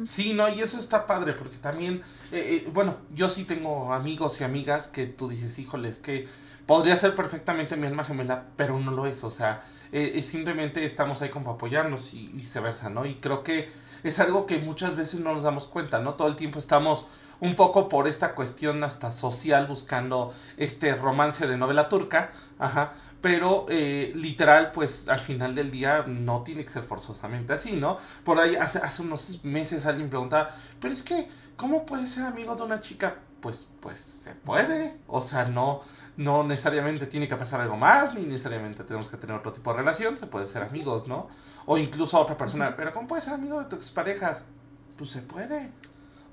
Sí, 0.04 0.32
no, 0.34 0.48
y 0.48 0.60
eso 0.60 0.78
está 0.78 1.06
padre, 1.06 1.32
porque 1.32 1.56
también, 1.56 2.02
eh, 2.32 2.64
eh, 2.66 2.70
bueno, 2.72 2.96
yo 3.14 3.28
sí 3.28 3.44
tengo 3.44 3.92
amigos 3.92 4.40
y 4.40 4.44
amigas 4.44 4.88
que 4.88 5.06
tú 5.06 5.28
dices, 5.28 5.58
híjoles, 5.58 5.98
que 5.98 6.28
podría 6.66 6.96
ser 6.96 7.14
perfectamente 7.14 7.76
mi 7.76 7.86
alma 7.86 8.04
gemela, 8.04 8.46
pero 8.56 8.78
no 8.78 8.90
lo 8.90 9.06
es, 9.06 9.22
o 9.24 9.30
sea, 9.30 9.62
eh, 9.92 10.22
simplemente 10.22 10.84
estamos 10.84 11.22
ahí 11.22 11.30
como 11.30 11.52
apoyarnos 11.52 12.12
y 12.14 12.28
viceversa, 12.28 12.90
¿no? 12.90 13.06
Y 13.06 13.16
creo 13.16 13.42
que 13.42 13.70
es 14.02 14.18
algo 14.18 14.46
que 14.46 14.58
muchas 14.58 14.96
veces 14.96 15.20
no 15.20 15.32
nos 15.32 15.42
damos 15.42 15.66
cuenta, 15.68 16.00
¿no? 16.00 16.14
Todo 16.14 16.28
el 16.28 16.36
tiempo 16.36 16.58
estamos 16.58 17.06
un 17.40 17.54
poco 17.54 17.88
por 17.88 18.08
esta 18.08 18.34
cuestión 18.34 18.82
hasta 18.84 19.12
social 19.12 19.66
buscando 19.66 20.32
este 20.56 20.94
romance 20.94 21.46
de 21.46 21.56
novela 21.56 21.88
turca, 21.88 22.32
ajá, 22.58 22.94
pero 23.20 23.66
eh, 23.68 24.12
literal, 24.14 24.72
pues 24.72 25.08
al 25.08 25.18
final 25.18 25.54
del 25.54 25.70
día 25.70 26.04
no 26.06 26.42
tiene 26.42 26.64
que 26.64 26.70
ser 26.70 26.82
forzosamente 26.82 27.52
así, 27.52 27.76
¿no? 27.76 27.98
Por 28.24 28.38
ahí 28.38 28.56
hace, 28.56 28.78
hace 28.78 29.02
unos 29.02 29.44
meses 29.44 29.86
alguien 29.86 30.08
preguntaba, 30.10 30.50
pero 30.80 30.92
es 30.92 31.02
que, 31.02 31.28
¿cómo 31.56 31.86
puedes 31.86 32.10
ser 32.10 32.24
amigo 32.24 32.54
de 32.54 32.62
una 32.62 32.80
chica? 32.80 33.16
Pues, 33.40 33.68
pues 33.80 33.98
se 33.98 34.34
puede, 34.34 34.98
o 35.06 35.22
sea, 35.22 35.44
no, 35.44 35.82
no 36.16 36.42
necesariamente 36.42 37.06
tiene 37.06 37.28
que 37.28 37.36
pasar 37.36 37.60
algo 37.60 37.76
más, 37.76 38.14
ni 38.14 38.22
necesariamente 38.22 38.82
tenemos 38.84 39.08
que 39.08 39.16
tener 39.16 39.36
otro 39.36 39.52
tipo 39.52 39.70
de 39.70 39.78
relación, 39.78 40.16
se 40.16 40.26
puede 40.26 40.46
ser 40.46 40.62
amigos, 40.62 41.06
¿no? 41.06 41.28
O 41.66 41.78
incluso 41.78 42.16
a 42.16 42.20
otra 42.20 42.36
persona, 42.36 42.74
pero 42.76 42.92
¿cómo 42.92 43.06
puedes 43.06 43.24
ser 43.24 43.34
amigo 43.34 43.60
de 43.60 43.66
tus 43.66 43.90
parejas? 43.90 44.44
Pues 44.96 45.10
se 45.10 45.20
puede. 45.22 45.70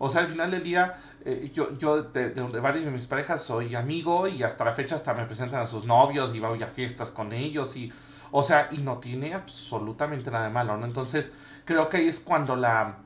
O 0.04 0.10
sea, 0.10 0.22
al 0.22 0.28
final 0.28 0.52
del 0.52 0.64
día, 0.64 0.96
eh, 1.24 1.50
yo, 1.54 1.78
yo 1.78 2.04
de, 2.04 2.32
de, 2.32 2.60
varias 2.60 2.86
de 2.86 2.92
mis 2.92 3.08
parejas 3.08 3.42
soy 3.42 3.74
amigo 3.76 4.28
y 4.28 4.44
hasta 4.44 4.66
la 4.66 4.74
fecha 4.74 4.96
hasta 4.96 5.14
me 5.14 5.26
presentan 5.26 5.62
a 5.62 5.68
sus 5.68 5.86
novios 5.86 6.36
y 6.36 6.40
voy 6.40 6.62
a 6.62 6.68
fiestas 6.68 7.10
con 7.12 7.34
ellos 7.34 7.76
y, 7.78 7.92
o 8.32 8.44
sea, 8.44 8.70
y 8.72 8.80
no 8.80 8.98
tiene 8.98 9.34
absolutamente 9.34 10.30
nada 10.30 10.46
de 10.46 10.52
malo, 10.52 10.76
¿no? 10.78 10.86
Entonces, 10.86 11.32
creo 11.66 11.88
que 11.90 11.98
ahí 11.98 12.08
es 12.08 12.20
cuando 12.20 12.56
la, 12.56 12.98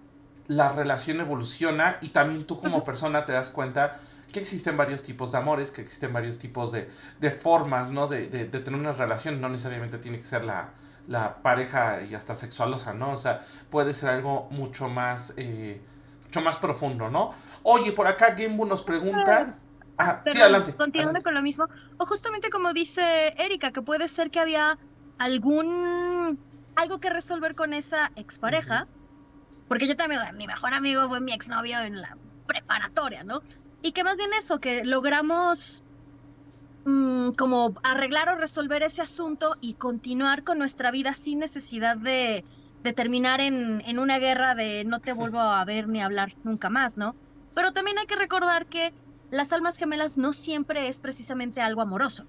la 0.47 0.69
relación 0.69 1.21
evoluciona 1.21 1.97
y 2.01 2.09
también 2.09 2.45
tú 2.45 2.57
como 2.57 2.83
persona 2.83 3.25
te 3.25 3.33
das 3.33 3.49
cuenta 3.49 3.99
que 4.31 4.39
existen 4.39 4.75
varios 4.75 5.03
tipos 5.03 5.31
de 5.31 5.37
amores, 5.37 5.71
que 5.71 5.81
existen 5.81 6.11
varios 6.11 6.37
tipos 6.37 6.71
de, 6.71 6.89
de 7.19 7.31
formas, 7.31 7.91
¿no? 7.91 8.07
De, 8.07 8.27
de, 8.27 8.45
de 8.45 8.59
tener 8.59 8.79
una 8.79 8.93
relación, 8.93 9.39
no 9.39 9.49
necesariamente 9.49 9.97
tiene 9.99 10.17
que 10.17 10.25
ser 10.25 10.43
la, 10.43 10.71
la 11.07 11.41
pareja 11.41 12.01
y 12.03 12.13
hasta 12.13 12.35
sexualosa, 12.35 12.93
¿no? 12.93 13.11
O 13.11 13.17
sea, 13.17 13.41
puede 13.69 13.93
ser 13.93 14.09
algo 14.09 14.47
mucho 14.51 14.89
más, 14.89 15.33
eh, 15.37 15.81
mucho 16.27 16.41
más 16.41 16.57
profundo, 16.57 17.09
¿no? 17.09 17.33
Oye, 17.63 17.91
por 17.91 18.07
acá 18.07 18.35
Gembu 18.35 18.65
nos 18.65 18.83
pregunta... 18.83 19.57
Ah, 19.97 20.21
sí, 20.25 20.39
adelante. 20.39 20.75
Continuando 20.75 21.21
con 21.21 21.33
lo 21.33 21.41
mismo, 21.41 21.65
o 21.97 22.05
justamente 22.05 22.51
como 22.51 22.71
dice 22.71 23.33
Erika, 23.37 23.71
que 23.71 23.81
puede 23.81 24.07
ser 24.07 24.29
que 24.29 24.39
había 24.39 24.77
algún... 25.17 26.39
algo 26.75 26.99
que 26.99 27.09
resolver 27.09 27.55
con 27.55 27.73
esa 27.73 28.11
expareja, 28.15 28.87
porque 29.67 29.87
yo 29.87 29.95
también, 29.95 30.21
mi 30.37 30.45
mejor 30.45 30.73
amigo 30.73 31.07
fue 31.09 31.19
mi 31.19 31.33
exnovio 31.33 31.79
en 31.79 32.01
la 32.01 32.15
preparatoria, 32.45 33.23
¿no? 33.23 33.41
Y 33.81 33.91
que 33.93 34.03
más 34.03 34.17
bien 34.17 34.29
eso, 34.33 34.59
que 34.59 34.83
logramos 34.83 35.83
Mm, 36.89 37.31
como 37.31 37.75
arreglar 37.83 38.29
o 38.29 38.37
resolver 38.37 38.81
ese 38.81 39.01
asunto 39.01 39.57
y 39.59 39.73
continuar 39.73 40.45
con 40.45 40.57
nuestra 40.57 40.89
vida 40.89 41.13
sin 41.13 41.39
necesidad 41.39 41.97
de, 41.97 42.45
terminar 42.93 43.41
en, 43.41 43.81
en, 43.85 43.99
una 43.99 44.19
guerra 44.19 44.55
de 44.55 44.83
no 44.85 44.99
te 44.99 45.13
vuelvo 45.13 45.39
a 45.39 45.63
ver 45.65 45.87
ni 45.87 46.01
a 46.01 46.05
hablar 46.05 46.33
nunca 46.43 46.69
más, 46.69 46.97
¿no? 46.97 47.15
Pero 47.53 47.71
también 47.71 47.97
hay 47.97 48.05
que 48.05 48.15
recordar 48.15 48.65
que 48.67 48.93
las 49.31 49.51
almas 49.51 49.77
gemelas 49.77 50.17
no 50.17 50.33
siempre 50.33 50.87
es 50.87 51.01
precisamente 51.01 51.61
algo 51.61 51.81
amoroso. 51.81 52.25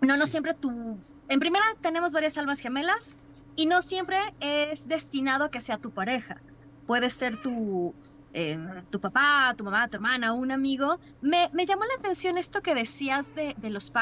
No, 0.00 0.16
no 0.16 0.26
siempre 0.26 0.54
tú... 0.54 0.98
En 1.28 1.40
primera 1.40 1.64
tenemos 1.82 2.12
varias 2.12 2.38
almas 2.38 2.60
gemelas 2.60 3.16
y 3.54 3.66
no 3.66 3.82
siempre 3.82 4.18
es 4.40 4.88
destinado 4.88 5.44
a 5.44 5.50
que 5.50 5.60
sea 5.60 5.78
tu 5.78 5.90
pareja. 5.90 6.40
Puede 6.86 7.10
ser 7.10 7.42
tu, 7.42 7.94
eh, 8.32 8.58
tu 8.90 9.00
papá, 9.00 9.54
tu 9.56 9.64
mamá, 9.64 9.88
tu 9.88 9.96
hermana, 9.96 10.32
un 10.32 10.52
amigo, 10.52 10.98
me, 11.20 11.50
me 11.52 11.66
llamó 11.66 11.84
la 11.84 11.94
atención 11.98 12.38
esto 12.38 12.62
que 12.62 12.74
decías 12.74 13.34
de, 13.34 13.54
de, 13.58 13.70
los 13.70 13.92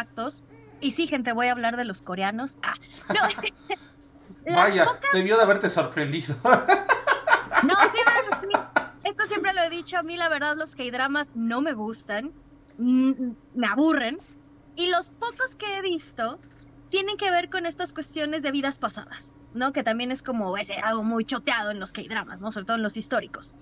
Y 0.81 0.91
sí, 0.91 1.07
gente, 1.07 1.33
voy 1.33 1.47
a 1.47 1.53
hablar 1.53 1.77
de 1.77 1.85
los 1.85 2.03
coreanos. 2.03 2.59
Ah, 2.63 2.75
no, 3.09 3.27
es 3.27 3.41
que. 3.41 3.53
Vaya, 4.55 4.99
debió 5.13 5.37
de 5.37 5.43
haberte 5.43 5.71
sorprendido. 5.71 6.35
no, 6.45 7.75
sí, 7.93 7.99
esto 9.05 9.27
siempre 9.27 9.53
lo 9.53 9.63
he 9.63 9.71
dicho. 9.71 9.99
A 9.99 10.03
mí, 10.03 10.17
la 10.17 10.29
verdad, 10.29 10.57
los 10.57 10.77
K-dramas 10.77 11.31
no 11.35 11.61
me 11.61 11.73
gustan. 11.73 12.33
Me 12.79 13.67
aburren. 13.67 14.19
Y 14.77 14.91
los 14.91 15.09
pocos 15.09 15.57
que 15.57 15.75
he 15.75 15.83
visto 15.83 16.39
tienen 16.91 17.17
que 17.17 17.31
ver 17.31 17.49
con 17.49 17.67
estas 17.67 17.93
cuestiones 17.93 18.43
de 18.43 18.53
vidas 18.53 18.79
pasadas, 18.79 19.37
¿no? 19.55 19.73
Que 19.73 19.83
también 19.83 20.13
es 20.13 20.23
como 20.23 20.57
ese, 20.57 20.75
algo 20.75 21.03
muy 21.03 21.25
choteado 21.25 21.71
en 21.71 21.81
los 21.81 21.93
K-dramas, 21.93 22.41
¿no? 22.41 22.53
Sobre 22.53 22.67
todo 22.67 22.77
en 22.77 22.83
los 22.83 22.97
históricos 22.97 23.55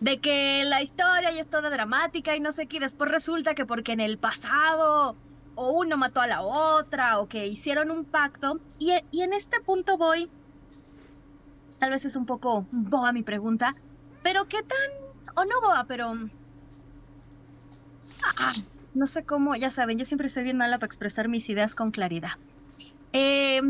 de 0.00 0.20
que 0.20 0.62
la 0.64 0.82
historia 0.82 1.30
ya 1.30 1.40
es 1.40 1.48
toda 1.48 1.70
dramática 1.70 2.36
y 2.36 2.40
no 2.40 2.52
sé 2.52 2.66
qué, 2.66 2.76
y 2.76 2.80
después 2.80 3.10
resulta 3.10 3.54
que 3.54 3.64
porque 3.64 3.92
en 3.92 4.00
el 4.00 4.18
pasado 4.18 5.16
o 5.56 5.70
uno 5.70 5.96
mató 5.96 6.20
a 6.20 6.28
la 6.28 6.42
otra 6.42 7.18
o 7.18 7.28
que 7.28 7.46
hicieron 7.48 7.90
un 7.90 8.04
pacto, 8.04 8.60
y, 8.78 8.92
y 9.10 9.22
en 9.22 9.32
este 9.32 9.60
punto 9.60 9.96
voy, 9.96 10.30
tal 11.80 11.90
vez 11.90 12.04
es 12.04 12.14
un 12.14 12.26
poco 12.26 12.66
boba 12.70 13.12
mi 13.12 13.24
pregunta, 13.24 13.74
pero 14.22 14.44
qué 14.44 14.62
tan, 14.62 15.34
o 15.34 15.44
no 15.44 15.60
boba, 15.60 15.84
pero... 15.88 16.14
Ah, 18.38 18.54
no 18.94 19.06
sé 19.06 19.24
cómo, 19.24 19.54
ya 19.56 19.70
saben, 19.70 19.98
yo 19.98 20.04
siempre 20.04 20.28
soy 20.28 20.44
bien 20.44 20.56
mala 20.56 20.78
para 20.78 20.86
expresar 20.86 21.28
mis 21.28 21.50
ideas 21.50 21.74
con 21.74 21.90
claridad. 21.90 22.32
Eh, 23.12 23.60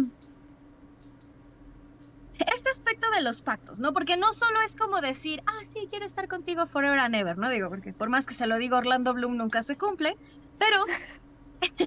este 2.39 2.71
aspecto 2.71 3.11
de 3.11 3.23
los 3.23 3.43
pactos, 3.43 3.81
¿no? 3.81 3.93
Porque 3.93 4.17
no 4.17 4.33
solo 4.33 4.61
es 4.65 4.77
como 4.77 5.01
decir, 5.01 5.43
ah, 5.47 5.65
sí, 5.65 5.87
quiero 5.91 6.07
estar 6.07 6.29
contigo 6.29 6.67
forever 6.67 6.99
and 6.99 7.15
ever, 7.15 7.39
¿no? 7.39 7.49
Digo, 7.49 7.69
porque 7.69 7.93
por 7.93 8.09
más 8.09 8.27
que 8.27 8.35
se 8.35 8.47
lo 8.47 8.57
diga 8.59 8.79
Orlando 8.79 9.15
Bloom, 9.15 9.37
nunca 9.37 9.63
se 9.63 9.77
cumple, 9.77 10.17
pero 10.59 10.85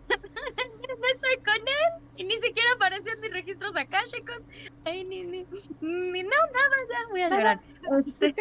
no 1.00 1.08
estoy 1.14 1.38
con 1.46 1.68
él 1.68 2.04
y 2.18 2.24
ni 2.24 2.38
siquiera 2.38 2.70
apareció 2.76 3.14
en 3.14 3.22
mis 3.22 3.32
registros 3.32 3.74
chicos. 4.12 4.44
Ay, 4.86 5.04
ni, 5.04 5.24
ni, 5.24 5.46
ni, 5.82 6.24
no, 6.24 6.30
nada, 6.30 6.76
ya 6.90 7.10
voy 7.10 7.22
a 7.22 7.30
llorar. 7.30 7.60
Este, 7.98 8.36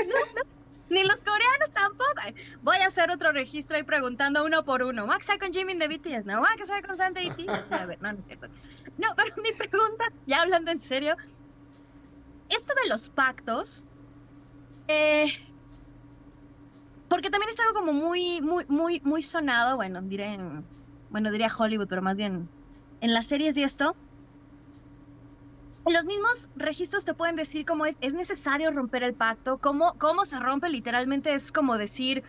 ni 0.91 1.05
los 1.05 1.21
coreanos 1.21 1.71
tampoco. 1.73 2.23
Voy 2.63 2.79
a 2.79 2.87
hacer 2.87 3.11
otro 3.11 3.33
registro 3.33 3.77
ahí 3.77 3.83
preguntando 3.83 4.45
uno 4.45 4.65
por 4.65 4.83
uno. 4.83 5.07
¿Max 5.07 5.29
con 5.39 5.53
Jimmy 5.53 5.75
de 5.75 5.89
BTS? 5.89 6.27
¿No? 6.27 6.41
¿Max 6.41 6.63
está 6.63 6.83
con 6.83 6.97
Santa 6.97 7.21
BTS? 7.21 7.73
A 7.73 7.87
ver, 7.87 8.01
no, 8.03 8.13
no 8.13 8.19
es 8.19 8.27
cierto. 8.27 8.49
No, 8.97 9.09
pero 9.17 9.43
mi 9.43 9.53
pregunta, 9.53 10.07
ya 10.27 10.43
hablando 10.43 10.71
en 10.71 10.81
serio, 10.81 11.17
esto 12.49 12.75
de 12.83 12.89
los 12.89 13.11
pactos, 13.11 13.87
eh, 14.89 15.27
porque 17.09 17.31
también 17.31 17.51
es 17.51 17.61
algo 17.61 17.75
como 17.75 17.93
muy, 17.93 18.41
muy, 18.41 18.65
muy, 18.67 19.01
muy 19.05 19.23
sonado, 19.23 19.77
bueno, 19.77 20.01
diré, 20.03 20.39
bueno, 21.09 21.31
diría 21.31 21.49
Hollywood, 21.57 21.89
pero 21.89 22.03
más 22.03 22.17
bien 22.17 22.51
en 23.01 23.15
las 23.15 23.27
series 23.27 23.57
y 23.57 23.63
esto. 23.65 23.99
Los 25.85 26.05
mismos 26.05 26.51
registros 26.55 27.05
te 27.05 27.15
pueden 27.15 27.35
decir 27.37 27.65
cómo 27.65 27.87
es, 27.87 27.97
es 28.01 28.13
necesario 28.13 28.71
romper 28.71 29.03
el 29.03 29.17
pacto, 29.17 29.59
cómo, 29.59 29.95
cómo 29.99 30.25
se 30.27 30.39
rompe 30.39 30.69
literalmente 30.69 31.33
es 31.35 31.51
como 31.51 31.79
decir, 31.79 32.23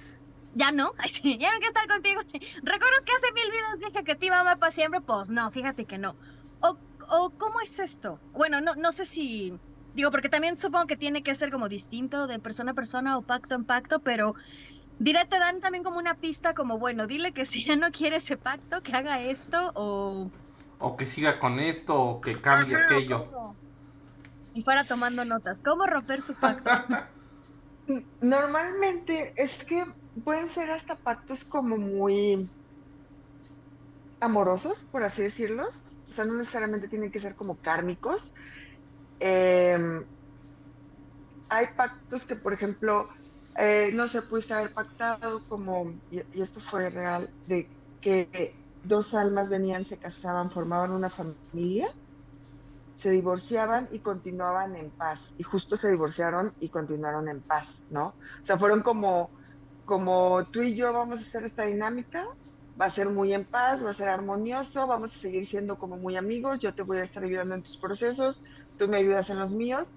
ya 0.54 0.72
no, 0.72 0.92
ya 1.24 1.32
no 1.34 1.38
quiero 1.60 1.68
estar 1.68 1.88
contigo. 1.88 2.22
¿Recuerdas 2.64 3.06
que 3.06 3.14
hace 3.14 3.34
mil 3.36 3.52
vidas 3.52 3.80
dije 3.94 4.06
que 4.06 4.16
te 4.16 4.28
iba 4.28 4.38
a 4.38 4.42
amar 4.42 4.60
para 4.60 4.72
siempre? 4.72 5.02
Pues 5.02 5.30
no, 5.32 5.52
fíjate 5.52 5.86
que 5.88 5.98
no. 6.00 6.18
O, 6.62 6.80
o 7.10 7.32
cómo 7.38 7.62
es 7.64 7.80
esto? 7.80 8.24
Bueno, 8.34 8.62
no, 8.62 8.76
no 8.76 8.92
sé 8.94 9.06
si 9.06 9.54
Digo, 9.94 10.12
porque 10.12 10.30
también 10.30 10.58
supongo 10.60 10.88
que 10.88 10.98
tiene 10.98 11.24
que 11.24 11.36
ser 11.36 11.52
como 11.52 11.70
distinto 11.70 12.28
de 12.28 12.40
persona 12.40 12.72
a 12.74 12.76
persona 12.76 13.18
o 13.18 13.24
pacto 13.24 13.56
en 13.56 13.66
pacto, 13.66 14.02
pero 14.02 14.34
diré, 15.00 15.26
te 15.26 15.40
dan 15.40 15.62
también 15.62 15.84
como 15.84 15.98
una 15.98 16.16
pista 16.16 16.54
como, 16.54 16.78
bueno, 16.78 17.08
dile 17.08 17.32
que 17.32 17.46
si 17.46 17.64
ya 17.64 17.76
no 17.76 17.92
quiere 17.92 18.18
ese 18.18 18.38
pacto, 18.38 18.82
que 18.82 18.96
haga 18.96 19.22
esto 19.22 19.72
o... 19.76 20.30
O 20.82 20.96
que 20.96 21.06
siga 21.06 21.40
con 21.40 21.60
esto 21.60 22.02
o 22.02 22.22
que 22.22 22.40
cambie 22.40 22.78
aquello. 22.78 23.54
Y 24.54 24.62
fuera 24.62 24.86
tomando 24.86 25.26
notas. 25.26 25.62
¿Cómo 25.62 25.86
romper 25.86 26.22
su 26.22 26.34
pacto? 26.36 26.72
Normalmente 28.22 29.34
es 29.36 29.52
que 29.66 29.86
pueden 30.24 30.54
ser 30.54 30.72
hasta 30.72 30.96
pactos 30.96 31.44
como 31.44 31.78
muy 31.78 32.48
amorosos, 34.22 34.86
por 34.92 35.04
así 35.04 35.22
decirlo. 35.22 35.68
O 36.10 36.14
sea, 36.14 36.24
no 36.24 36.36
necesariamente 36.36 36.88
tienen 36.88 37.12
que 37.12 37.20
ser 37.20 37.36
como 37.36 37.58
kármicos. 37.58 38.34
Em, 39.20 40.06
hay 41.50 41.68
pactos 41.76 42.24
que, 42.24 42.36
por 42.36 42.54
ejemplo, 42.54 43.10
eh, 43.62 43.92
no 43.94 44.08
se 44.08 44.22
puede 44.22 44.54
haber 44.54 44.72
pactado 44.72 45.46
como, 45.50 45.92
y, 46.10 46.42
esto 46.42 46.62
fue 46.62 46.90
real, 46.90 47.30
de 47.46 47.70
que 48.00 48.56
dos 48.84 49.14
almas 49.14 49.50
venían, 49.50 49.86
se 49.86 49.98
casaban, 49.98 50.50
formaban 50.50 50.94
una 50.94 51.10
familia, 51.10 51.94
se 52.96 53.10
divorciaban 53.10 53.90
y 53.92 54.00
continuaban 54.00 54.78
en 54.78 54.92
paz. 54.92 55.20
Y 55.38 55.44
justo 55.44 55.76
se 55.76 55.90
divorciaron 55.90 56.54
y 56.62 56.70
continuaron 56.70 57.28
en 57.28 57.42
paz, 57.42 57.68
¿no? 57.90 58.08
O 58.08 58.46
sea, 58.46 58.58
fueron 58.58 58.82
como, 58.82 59.30
como 59.84 60.46
tú 60.46 60.62
y 60.62 60.76
yo 60.76 60.94
vamos 60.94 61.20
a 61.20 61.24
hacer 61.24 61.44
esta 61.44 61.66
dinámica, 61.66 62.26
va 62.80 62.86
a 62.86 62.92
ser 62.92 63.10
muy 63.10 63.34
en 63.34 63.44
paz, 63.44 63.84
va 63.84 63.92
a 63.92 63.94
ser 63.94 64.08
armonioso, 64.08 64.88
vamos 64.88 65.14
a 65.14 65.20
seguir 65.20 65.46
siendo 65.46 65.78
como 65.78 65.98
muy 65.98 66.16
amigos, 66.16 66.60
yo 66.60 66.74
te 66.74 66.84
voy 66.84 67.00
a 67.00 67.04
estar 67.04 67.26
ayudando 67.26 67.56
en 67.56 67.64
tus 67.64 67.78
procesos, 67.78 68.42
tú 68.78 68.88
me 68.88 68.96
ayudas 68.96 69.30
en 69.30 69.40
los 69.40 69.52
míos, 69.52 69.90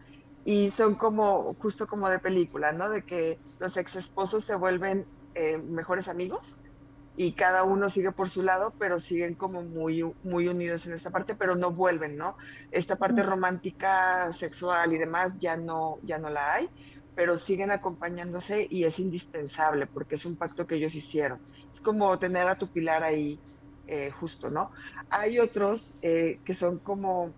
y 0.45 0.71
son 0.73 0.97
como, 0.97 1.55
justo 1.55 1.87
como 1.87 2.09
de 2.09 2.19
película, 2.19 2.73
¿no? 2.73 2.89
De 2.89 3.03
que 3.05 3.39
los 3.63 3.77
ex 3.77 3.95
esposos 3.97 4.45
se 4.45 4.57
vuelven 4.57 5.07
eh, 5.35 5.57
mejores 5.57 6.09
amigos 6.09 6.57
y 7.17 7.33
cada 7.33 7.63
uno 7.63 7.91
sigue 7.91 8.11
por 8.11 8.29
su 8.29 8.43
lado, 8.43 8.75
pero 8.79 8.99
siguen 8.99 9.35
como 9.35 9.63
muy, 9.63 10.03
muy 10.25 10.49
unidos 10.49 10.85
en 10.87 10.95
esta 10.95 11.11
parte, 11.11 11.35
pero 11.35 11.55
no 11.55 11.71
vuelven, 11.71 12.17
¿no? 12.17 12.37
Esta 12.73 12.97
parte 12.97 13.23
romántica, 13.23 14.33
sexual 14.33 14.93
y 14.93 14.99
demás 14.99 15.33
ya 15.39 15.57
no, 15.57 15.99
ya 16.03 16.19
no 16.19 16.29
la 16.29 16.55
hay, 16.55 16.69
pero 17.15 17.39
siguen 17.39 17.71
acompañándose 17.71 18.67
y 18.69 18.85
es 18.85 18.99
indispensable 18.99 19.87
porque 19.87 20.17
es 20.17 20.27
un 20.27 20.37
pacto 20.37 20.67
que 20.67 20.75
ellos 20.75 20.95
hicieron. 20.95 21.39
Es 21.73 21.81
como 21.81 22.19
tener 22.19 22.49
a 22.49 22.57
tu 22.57 22.67
pilar 22.69 23.05
ahí 23.05 23.39
eh, 23.87 24.11
justo, 24.11 24.51
¿no? 24.51 24.73
Hay 25.09 25.39
otros 25.39 25.93
eh, 26.03 26.41
que 26.45 26.55
son 26.55 26.79
como 26.79 27.33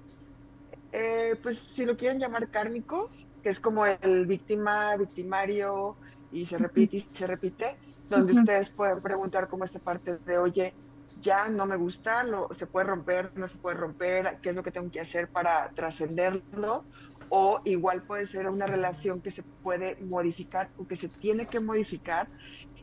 eh, 0.93 1.37
pues 1.43 1.59
si 1.75 1.85
lo 1.85 1.97
quieren 1.97 2.19
llamar 2.19 2.49
kármico, 2.51 3.11
que 3.43 3.51
es 3.51 3.61
como 3.61 3.85
el 3.85 4.27
víctima, 4.27 4.97
victimario, 4.97 5.97
y 6.35 6.47
se 6.47 6.59
repite 6.59 6.97
y 6.97 7.09
se 7.15 7.27
repite, 7.27 7.77
donde 8.11 8.33
ustedes 8.33 8.69
pueden 8.71 9.01
preguntar 9.01 9.49
como 9.49 9.65
esta 9.65 9.79
parte 9.79 10.19
de, 10.19 10.37
oye, 10.37 10.75
ya 11.21 11.49
no 11.49 11.65
me 11.65 11.77
gusta, 11.77 12.25
lo, 12.25 12.49
se 12.55 12.67
puede 12.67 12.87
romper, 12.87 13.31
no 13.37 13.47
se 13.47 13.57
puede 13.57 13.77
romper, 13.77 14.39
qué 14.43 14.51
es 14.51 14.57
lo 14.57 14.63
que 14.65 14.73
tengo 14.73 14.91
que 14.91 15.01
hacer 15.01 15.29
para 15.29 15.71
trascenderlo, 15.71 16.85
o 17.29 17.61
igual 17.65 18.03
puede 18.03 18.27
ser 18.27 18.49
una 18.49 18.67
relación 18.67 19.21
que 19.21 19.31
se 19.31 19.43
puede 19.43 19.97
modificar 20.03 20.69
o 20.77 20.87
que 20.87 20.97
se 20.97 21.09
tiene 21.09 21.47
que 21.47 21.61
modificar, 21.61 22.27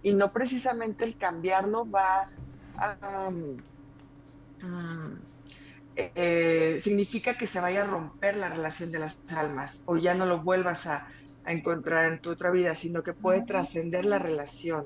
y 0.01 0.13
no 0.13 0.31
precisamente 0.31 1.03
el 1.03 1.17
cambiarlo 1.17 1.89
va 1.89 2.29
a... 2.77 3.29
Eh, 5.97 6.79
significa 6.81 7.37
que 7.37 7.47
se 7.47 7.59
vaya 7.59 7.83
a 7.83 7.85
romper 7.85 8.37
la 8.37 8.47
relación 8.47 8.93
de 8.93 8.99
las 8.99 9.17
almas 9.27 9.77
o 9.85 9.97
ya 9.97 10.13
no 10.13 10.25
lo 10.25 10.39
vuelvas 10.39 10.87
a, 10.87 11.05
encontrar 11.45 12.11
en 12.11 12.19
tu 12.19 12.31
otra 12.31 12.51
vida, 12.51 12.75
sino 12.75 13.03
que 13.03 13.13
puede 13.13 13.43
trascender 13.43 14.05
la 14.05 14.19
relación. 14.19 14.85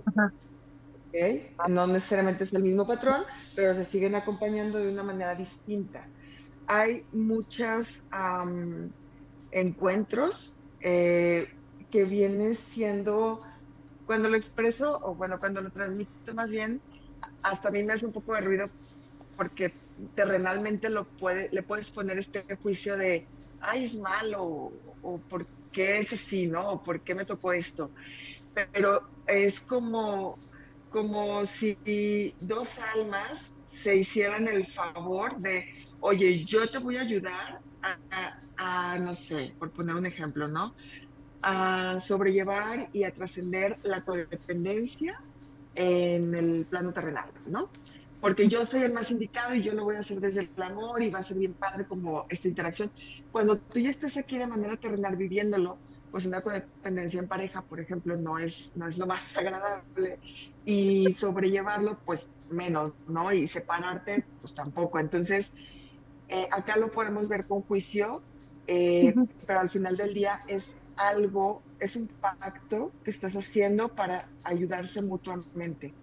No 1.70 1.88
necesariamente 1.88 2.43
es 2.43 2.53
el 2.53 2.64
mismo 2.64 2.86
patrón, 2.86 3.24
pero 3.56 3.74
se 3.74 3.86
siguen 3.86 4.16
acompañando 4.16 4.80
de 4.80 4.91
una 4.91 5.03
manera 5.03 5.36
distinta. 5.36 6.06
Hay 6.68 7.06
muchos 7.14 7.88
encuentros 9.51 10.56
eh, 10.82 11.47
que 11.89 12.03
vienen 12.03 12.58
siendo, 12.74 13.41
cuando 14.06 14.28
lo 14.30 14.36
expreso, 14.36 14.99
o 15.01 15.16
bueno, 15.16 15.39
cuando 15.39 15.62
lo 15.62 15.70
transmito 15.70 16.34
más 16.34 16.49
bien, 16.49 16.82
hasta 17.41 17.70
a 17.70 17.72
mí 17.72 17.84
me 17.84 17.93
hace 17.93 18.06
un 18.06 18.12
poco 18.12 18.34
de 18.34 18.41
ruido 18.41 18.70
porque 19.38 19.72
terrenalmente 20.16 20.89
lo 20.89 21.06
puede, 21.06 21.49
le 21.51 21.64
puedes 21.64 21.89
poner 21.89 22.18
este 22.18 22.43
juicio 22.62 22.97
de, 22.97 23.26
ay, 23.62 23.86
es 23.86 23.95
malo, 23.95 24.72
o, 25.01 25.18
por 25.30 25.45
qué 25.76 26.00
es 26.00 26.14
así, 26.14 26.48
¿no? 26.48 26.82
Por 26.84 27.04
qué 27.04 27.14
me 27.14 27.26
tocó 27.26 27.52
esto. 27.52 27.92
Pero 28.72 29.02
es 29.28 29.60
como, 29.60 30.40
como 30.90 31.46
si 31.46 31.78
dos 32.40 32.70
almas 32.96 33.40
se 33.84 33.98
hicieran 33.98 34.48
el 34.48 34.66
favor 34.74 35.38
de, 35.40 35.66
oye, 36.00 36.46
yo 36.46 36.70
te 36.70 36.78
voy 36.78 36.96
a 36.96 37.02
ayudar 37.02 37.60
a, 38.58 38.98
no 39.00 39.14
sé, 39.14 39.54
por 39.60 39.74
poner 39.74 39.96
un 39.96 40.06
ejemplo, 40.06 40.48
¿no? 40.48 40.74
A 41.42 42.00
sobrellevar 42.08 42.90
y 42.94 43.04
a 43.04 43.12
trascender 43.12 43.78
la 43.84 44.02
codependencia 44.02 45.14
en 45.76 46.34
el 46.34 46.66
plano 46.68 46.94
terrenal, 46.94 47.30
¿no? 47.46 47.70
Porque 48.26 48.48
yo 48.48 48.66
soy 48.66 48.82
el 48.82 48.92
más 48.92 49.12
indicado 49.12 49.54
y 49.54 49.62
yo 49.62 49.76
lo 49.76 49.84
voy 49.84 49.98
a 49.98 50.00
hacer 50.00 50.20
desde 50.20 50.50
el 50.56 50.64
amor 50.64 51.04
y 51.04 51.12
va 51.12 51.20
a 51.20 51.28
ser 51.28 51.38
bien 51.38 51.54
padre 51.54 51.86
como 51.86 52.26
esta 52.28 52.48
interacción. 52.48 52.92
Cuando 53.32 53.56
tú 53.56 53.78
ya 53.78 53.92
estás 53.92 54.18
aquí 54.18 54.40
de 54.40 54.48
manera 54.48 54.76
terrenal 54.78 55.16
viviéndolo, 55.16 55.78
pues 56.10 56.26
una 56.26 56.42
codependencia 56.42 57.20
en 57.20 57.28
pareja, 57.28 57.62
por 57.62 57.80
ejemplo, 57.80 58.18
no 58.18 58.40
es, 58.40 58.72
no 58.76 58.88
es 58.88 58.98
lo 58.98 59.06
más 59.06 59.22
agradable 59.38 60.18
y 60.66 61.14
sobrellevarlo, 61.14 62.00
pues 62.04 62.28
menos, 62.50 62.94
¿no? 63.08 63.32
Y 63.32 63.48
separarte, 63.48 64.26
pues 64.42 64.56
tampoco. 64.56 64.98
Entonces, 64.98 65.54
eh, 66.28 66.48
acá 66.52 66.78
lo 66.78 66.90
podemos 66.92 67.28
ver 67.28 67.46
con 67.46 67.62
juicio, 67.62 68.24
eh, 68.66 69.14
pero 69.46 69.60
al 69.60 69.70
final 69.70 69.98
del 69.98 70.16
día 70.16 70.42
es 70.48 70.66
algo, 70.96 71.62
es 71.80 71.96
un 71.96 72.08
pacto 72.08 72.92
que 73.04 73.12
estás 73.12 73.36
haciendo 73.36 73.90
para 73.90 74.28
ayudarse 74.44 75.04
mutuamente 75.04 75.94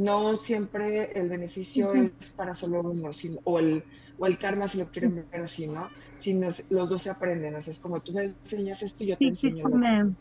no 0.00 0.36
siempre 0.36 1.12
el 1.12 1.28
beneficio 1.28 1.92
es 1.92 2.32
para 2.34 2.54
solo 2.54 2.80
uno, 2.80 3.10
o, 3.44 3.58
el, 3.58 3.84
o 4.18 4.26
el 4.26 4.38
karma 4.38 4.66
si 4.66 4.78
lo 4.78 4.86
quieren 4.86 5.26
ver 5.30 5.42
así, 5.42 5.66
¿no? 5.66 5.88
Sino 6.16 6.48
los 6.70 6.88
dos 6.88 7.02
se 7.02 7.10
aprenden, 7.10 7.54
o 7.54 7.62
sea, 7.62 7.72
es 7.72 7.80
como 7.80 8.00
tú 8.00 8.12
me 8.12 8.24
enseñas 8.24 8.82
esto 8.82 9.04
y 9.04 9.08
yo 9.08 9.18
te 9.18 9.26
enseño. 9.26 9.56
Sí, 9.56 9.62
sí, 9.62 9.68
me, 9.68 10.14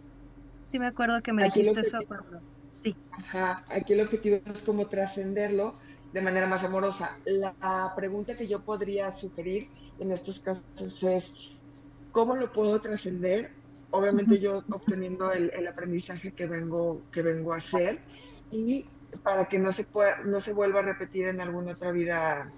sí 0.71 0.79
me 0.79 0.87
acuerdo 0.87 1.21
que 1.21 1.31
me 1.31 1.45
dijiste 1.45 1.79
eso. 1.79 1.99
Sí. 2.83 2.95
Ajá, 3.11 3.63
aquí 3.69 3.93
el 3.93 4.01
objetivo 4.01 4.39
es 4.45 4.61
como 4.65 4.87
trascenderlo 4.87 5.75
de 6.11 6.21
manera 6.21 6.47
más 6.47 6.63
amorosa. 6.63 7.17
La 7.25 7.93
pregunta 7.95 8.35
que 8.35 8.47
yo 8.47 8.61
podría 8.61 9.11
sugerir 9.13 9.67
en 9.99 10.11
estos 10.11 10.39
casos 10.39 11.03
es, 11.03 11.31
¿cómo 12.11 12.35
lo 12.35 12.51
puedo 12.51 12.81
trascender? 12.81 13.51
Obviamente 13.91 14.39
yo 14.39 14.63
obteniendo 14.71 15.31
el, 15.31 15.51
el, 15.53 15.67
aprendizaje 15.67 16.31
que 16.31 16.45
vengo, 16.47 17.01
que 17.11 17.21
vengo 17.21 17.53
a 17.53 17.57
hacer 17.57 17.99
y 18.51 18.85
para 19.23 19.45
que 19.45 19.59
no 19.59 19.71
se, 19.71 19.83
pueda, 19.83 20.17
no 20.25 20.41
se 20.41 20.53
vuelva 20.53 20.79
a 20.79 20.83
repetir 20.83 21.27
en 21.27 21.41
alguna 21.41 21.73
otra 21.73 21.91
vida 21.91 22.51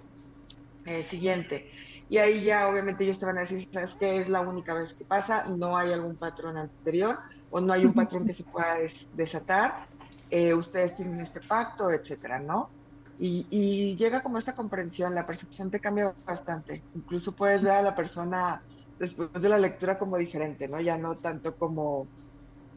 eh, 0.84 1.02
siguiente. 1.04 1.70
Y 2.08 2.18
ahí 2.18 2.44
ya 2.44 2.68
obviamente 2.68 3.04
ellos 3.04 3.18
te 3.18 3.26
van 3.26 3.38
a 3.38 3.42
decir, 3.42 3.68
¿sabes 3.72 3.94
qué? 3.98 4.20
Es 4.20 4.28
la 4.28 4.40
única 4.40 4.74
vez 4.74 4.92
que 4.92 5.04
pasa, 5.04 5.46
no 5.48 5.76
hay 5.76 5.92
algún 5.92 6.16
patrón 6.16 6.56
anterior 6.58 7.18
o 7.50 7.60
no 7.60 7.72
hay 7.72 7.84
un 7.84 7.94
patrón 7.94 8.26
que 8.26 8.32
se 8.32 8.44
pueda 8.44 8.76
desatar, 9.14 9.86
eh, 10.30 10.54
ustedes 10.54 10.96
tienen 10.96 11.20
este 11.20 11.40
pacto, 11.40 11.90
etcétera, 11.90 12.38
¿no? 12.40 12.70
Y, 13.18 13.46
y, 13.50 13.94
llega 13.96 14.22
como 14.22 14.38
esta 14.38 14.54
comprensión, 14.54 15.14
la 15.14 15.26
percepción 15.26 15.70
te 15.70 15.78
cambia 15.78 16.12
bastante. 16.26 16.82
Incluso 16.94 17.36
puedes 17.36 17.62
ver 17.62 17.72
a 17.72 17.82
la 17.82 17.94
persona 17.94 18.62
después 18.98 19.30
de 19.32 19.48
la 19.48 19.58
lectura 19.58 19.98
como 19.98 20.16
diferente, 20.16 20.66
¿no? 20.66 20.80
Ya 20.80 20.96
no 20.96 21.16
tanto 21.16 21.54
como, 21.56 22.06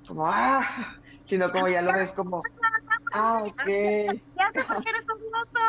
como, 0.07 0.27
ah, 0.27 0.97
sino 1.25 1.51
como 1.51 1.67
ya 1.67 1.81
lo 1.81 1.93
ves 1.93 2.11
como, 2.11 2.43
Ah, 3.17 3.43
ok. 3.45 3.65
Ya 3.65 4.51
sé 4.51 4.63
por 4.65 4.83
qué 4.83 4.89
eres 4.89 5.05
famoso. 5.07 5.59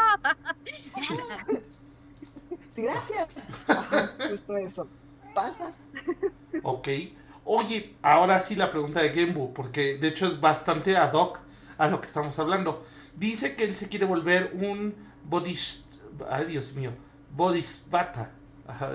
Gracias. 2.74 3.36
justo 4.28 4.56
eso. 4.56 4.88
Pasa. 5.32 5.72
Ok. 6.64 6.88
Oye, 7.44 7.94
ahora 8.02 8.40
sí 8.40 8.56
la 8.56 8.68
pregunta 8.68 9.00
de 9.00 9.10
Gembu, 9.10 9.52
porque 9.54 9.96
de 9.96 10.08
hecho 10.08 10.26
es 10.26 10.40
bastante 10.40 10.96
ad 10.96 11.12
hoc 11.12 11.38
a 11.78 11.86
lo 11.86 12.00
que 12.00 12.06
estamos 12.08 12.36
hablando. 12.40 12.84
Dice 13.14 13.54
que 13.54 13.62
él 13.62 13.76
se 13.76 13.88
quiere 13.88 14.06
volver 14.06 14.50
un 14.54 14.96
bodish... 15.22 15.84
Ay, 16.28 16.46
Dios 16.46 16.72
mío. 16.72 16.90
Bodhisattva. 17.30 18.30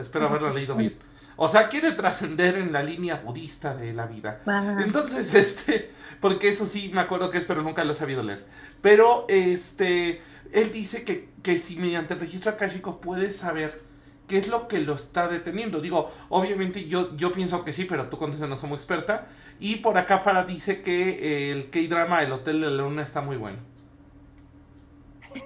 espero 0.01 0.27
haberlo 0.27 0.53
leído 0.53 0.75
bien. 0.75 0.97
O 1.43 1.49
sea, 1.49 1.69
quiere 1.69 1.93
trascender 1.93 2.55
en 2.55 2.71
la 2.71 2.83
línea 2.83 3.15
budista 3.15 3.73
de 3.73 3.93
la 3.93 4.05
vida. 4.05 4.43
Entonces, 4.79 5.33
este, 5.33 5.89
porque 6.19 6.49
eso 6.49 6.67
sí 6.67 6.91
me 6.93 7.01
acuerdo 7.01 7.31
que 7.31 7.39
es, 7.39 7.45
pero 7.45 7.63
nunca 7.63 7.83
lo 7.83 7.93
he 7.93 7.95
sabido 7.95 8.21
leer. 8.21 8.45
Pero, 8.79 9.25
este, 9.27 10.21
él 10.51 10.71
dice 10.71 11.03
que, 11.03 11.29
que 11.41 11.57
si 11.57 11.77
mediante 11.77 12.13
el 12.13 12.19
registro 12.19 12.51
akáshico 12.51 13.01
puedes 13.01 13.37
saber 13.37 13.81
qué 14.27 14.37
es 14.37 14.49
lo 14.49 14.67
que 14.67 14.81
lo 14.81 14.93
está 14.93 15.27
deteniendo. 15.27 15.81
Digo, 15.81 16.11
obviamente 16.29 16.85
yo, 16.85 17.15
yo 17.15 17.31
pienso 17.31 17.65
que 17.65 17.71
sí, 17.71 17.85
pero 17.85 18.07
tú 18.07 18.19
contestas 18.19 18.47
no 18.47 18.55
somos 18.55 18.77
experta. 18.77 19.27
Y 19.59 19.77
por 19.77 19.97
acá 19.97 20.19
Farah 20.19 20.43
dice 20.43 20.83
que 20.83 21.51
el 21.51 21.71
K-drama, 21.71 22.21
el 22.21 22.33
Hotel 22.33 22.61
de 22.61 22.69
la 22.69 22.83
Luna, 22.83 23.01
está 23.01 23.21
muy 23.23 23.37
bueno. 23.37 23.57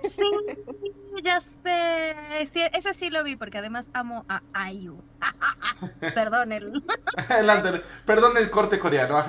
Sí, 0.03 0.91
ya 1.23 1.39
sé. 1.39 2.47
Sí, 2.51 2.61
ese 2.73 2.93
sí 2.93 3.09
lo 3.09 3.23
vi 3.23 3.35
porque 3.35 3.57
además 3.59 3.89
amo 3.93 4.25
a 4.27 4.43
Ayu. 4.53 5.03
perdón 6.15 6.51
el. 6.51 6.71
perdón 8.05 8.37
el 8.37 8.49
corte 8.49 8.79
coreano. 8.79 9.21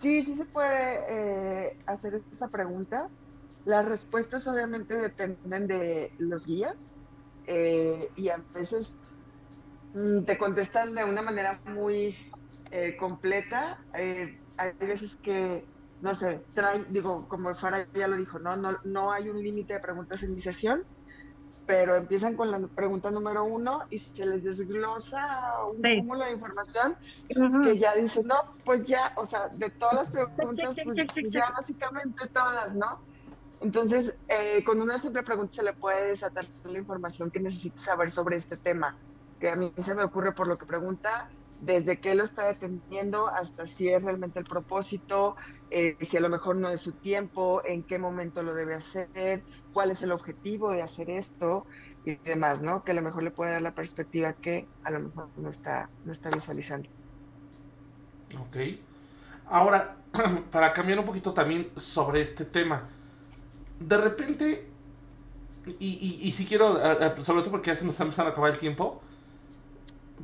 sí, 0.00 0.22
sí 0.22 0.36
se 0.36 0.44
puede 0.46 1.66
eh, 1.66 1.76
hacer 1.86 2.22
esa 2.30 2.48
pregunta. 2.48 3.10
Las 3.64 3.84
respuestas 3.84 4.46
obviamente 4.46 4.96
dependen 4.96 5.66
de 5.66 6.12
los 6.18 6.46
guías 6.46 6.94
eh, 7.46 8.10
y 8.14 8.28
a 8.28 8.44
veces 8.54 8.96
mm, 9.92 10.24
te 10.24 10.38
contestan 10.38 10.94
de 10.94 11.04
una 11.04 11.22
manera 11.22 11.60
muy 11.64 12.16
eh, 12.70 12.96
completa. 12.96 13.78
Eh, 13.94 14.38
hay 14.56 14.72
veces 14.80 15.18
que, 15.22 15.68
no 16.00 16.14
sé, 16.14 16.46
trae, 16.52 16.84
digo, 16.88 17.26
como 17.28 17.54
Farah 17.54 17.88
ya 17.94 18.08
lo 18.08 18.16
dijo, 18.16 18.38
¿no? 18.38 18.56
No, 18.56 18.76
no 18.84 19.12
hay 19.12 19.28
un 19.28 19.42
límite 19.42 19.74
de 19.74 19.80
preguntas 19.80 20.22
en 20.22 20.34
mi 20.34 20.42
sesión, 20.42 20.82
pero 21.64 21.96
empiezan 21.96 22.36
con 22.36 22.50
la 22.50 22.60
pregunta 22.68 23.10
número 23.10 23.44
uno 23.44 23.82
y 23.90 23.98
se 23.98 24.24
les 24.24 24.44
desglosa 24.44 25.26
un 25.68 25.80
cúmulo 25.94 26.24
de 26.24 26.32
información 26.32 26.96
que 27.62 27.76
ya 27.76 27.94
dicen, 27.94 28.26
no, 28.26 28.36
pues 28.64 28.84
ya, 28.84 29.12
o 29.16 29.26
sea, 29.26 29.48
de 29.54 29.70
todas 29.70 29.94
las 29.96 30.10
preguntas, 30.10 30.76
pues 30.84 30.98
ya 31.30 31.50
básicamente 31.56 32.28
todas, 32.32 32.74
¿no? 32.74 33.00
Entonces, 33.58 34.14
eh, 34.28 34.62
con 34.64 34.80
una 34.80 34.98
simple 34.98 35.22
pregunta 35.22 35.54
se 35.56 35.62
le 35.62 35.72
puede 35.74 36.08
desatar 36.08 36.48
la 36.64 36.78
información 36.78 37.30
que 37.30 37.40
necesita 37.40 37.82
saber 37.82 38.12
sobre 38.12 38.36
este 38.36 38.58
tema, 38.58 38.96
que 39.40 39.48
a 39.48 39.56
mí 39.56 39.72
se 39.84 39.94
me 39.94 40.04
ocurre 40.04 40.34
por 40.34 40.46
lo 40.46 40.58
que 40.58 40.66
pregunta, 40.66 41.28
desde 41.60 41.98
qué 42.00 42.14
lo 42.14 42.24
está 42.24 42.46
deteniendo 42.46 43.28
hasta 43.28 43.66
si 43.66 43.88
es 43.88 44.02
realmente 44.02 44.38
el 44.38 44.44
propósito, 44.44 45.36
eh, 45.70 45.96
si 46.08 46.16
a 46.16 46.20
lo 46.20 46.28
mejor 46.28 46.56
no 46.56 46.68
es 46.68 46.80
su 46.80 46.92
tiempo, 46.92 47.62
en 47.64 47.82
qué 47.82 47.98
momento 47.98 48.42
lo 48.42 48.54
debe 48.54 48.74
hacer, 48.74 49.42
cuál 49.72 49.90
es 49.90 50.02
el 50.02 50.12
objetivo 50.12 50.70
de 50.70 50.82
hacer 50.82 51.10
esto 51.10 51.66
y 52.04 52.16
demás, 52.16 52.62
¿no? 52.62 52.84
Que 52.84 52.92
a 52.92 52.94
lo 52.94 53.02
mejor 53.02 53.22
le 53.22 53.30
puede 53.30 53.52
dar 53.52 53.62
la 53.62 53.74
perspectiva 53.74 54.32
que 54.34 54.66
a 54.84 54.90
lo 54.90 55.00
mejor 55.00 55.28
no 55.36 55.50
está, 55.50 55.90
no 56.04 56.12
está 56.12 56.30
visualizando. 56.30 56.88
Ok. 58.40 58.56
Ahora, 59.48 59.96
para 60.50 60.72
cambiar 60.72 60.98
un 60.98 61.04
poquito 61.04 61.32
también 61.32 61.70
sobre 61.76 62.20
este 62.20 62.44
tema, 62.44 62.88
de 63.80 63.96
repente, 63.96 64.66
y, 65.78 66.20
y, 66.22 66.30
si 66.30 66.46
quiero, 66.46 66.74
sobre 67.22 67.42
todo 67.42 67.50
porque 67.50 67.70
ya 67.70 67.76
se 67.76 67.84
nos 67.84 67.94
está 67.94 68.04
empezando 68.04 68.30
a 68.30 68.32
acabar 68.32 68.52
el 68.52 68.58
tiempo, 68.58 69.02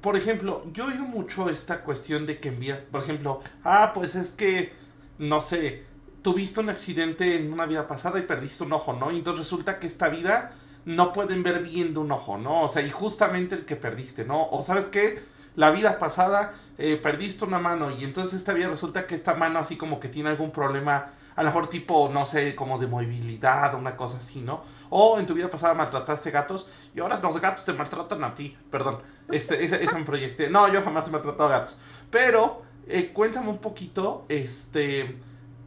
por 0.01 0.17
ejemplo, 0.17 0.65
yo 0.73 0.87
oído 0.87 1.05
mucho 1.05 1.49
esta 1.51 1.83
cuestión 1.83 2.27
de 2.27 2.41
que 2.41 2.49
envías, 2.49 2.83
por 2.83 3.03
ejemplo, 3.03 3.41
ah, 3.65 3.93
pues 3.95 4.15
es 4.15 4.33
que, 4.33 4.73
no 5.19 5.41
sé, 5.41 5.85
tuviste 6.23 6.61
un 6.61 6.71
accidente 6.71 7.37
en 7.37 7.53
una 7.53 7.67
vida 7.67 7.87
pasada 7.87 8.19
y 8.19 8.23
perdiste 8.23 8.65
un 8.65 8.73
ojo, 8.73 8.93
¿no? 8.95 9.11
Y 9.11 9.17
entonces 9.17 9.41
resulta 9.41 9.79
que 9.79 9.87
esta 9.87 10.09
vida 10.09 10.53
no 10.85 11.13
pueden 11.13 11.43
ver 11.43 11.63
bien 11.63 11.95
de 11.95 12.01
un 12.01 12.11
ojo, 12.11 12.39
¿no? 12.39 12.63
O 12.63 12.69
sea, 12.69 12.83
y 12.83 12.91
justamente 12.91 13.55
el 13.55 13.65
que 13.65 13.77
perdiste, 13.77 14.25
¿no? 14.25 14.49
O 14.51 14.63
sabes 14.63 14.87
qué, 14.87 15.23
la 15.55 15.71
vida 15.71 15.99
pasada 15.99 16.55
eh, 16.79 16.97
perdiste 16.97 17.45
una 17.45 17.59
mano 17.59 17.91
y 17.91 18.05
entonces 18.05 18.39
esta 18.39 18.55
vida 18.55 18.69
resulta 18.69 19.07
que 19.07 19.15
esta 19.15 19.35
mano 19.35 19.59
así 19.59 19.77
como 19.77 20.01
que 20.01 20.09
tiene 20.09 20.31
algún 20.31 20.51
problema 20.51 21.11
a 21.35 21.43
lo 21.43 21.49
mejor 21.49 21.67
tipo, 21.69 22.11
no 22.13 22.27
sé, 22.27 22.55
como 22.55 22.79
de 22.79 22.87
movilidad 22.87 23.75
o 23.75 23.79
una 23.79 23.97
cosa 23.97 24.19
así, 24.19 24.41
¿no? 24.41 24.63
O 24.91 25.19
en 25.19 25.27
tu 25.27 25.35
vida 25.35 25.49
pasada 25.49 25.75
maltrataste 25.75 26.31
gatos 26.31 26.67
y 26.95 27.01
ahora 27.01 27.19
los 27.23 27.41
gatos 27.41 27.65
te 27.65 27.73
maltratan 27.73 28.23
a 28.25 28.35
ti, 28.35 28.57
perdón, 28.71 28.99
este, 29.31 29.65
ese, 29.65 29.83
ese 29.83 29.99
me 29.99 30.05
proyecté. 30.05 30.51
No, 30.51 30.73
yo 30.73 30.83
jamás 30.83 31.09
he 31.09 31.11
maltratado 31.11 31.49
a 31.49 31.59
gatos. 31.59 31.79
Pero, 32.11 32.63
eh, 32.87 33.13
cuéntame 33.13 33.49
un 33.49 33.59
poquito, 33.59 34.27
este, 34.29 35.19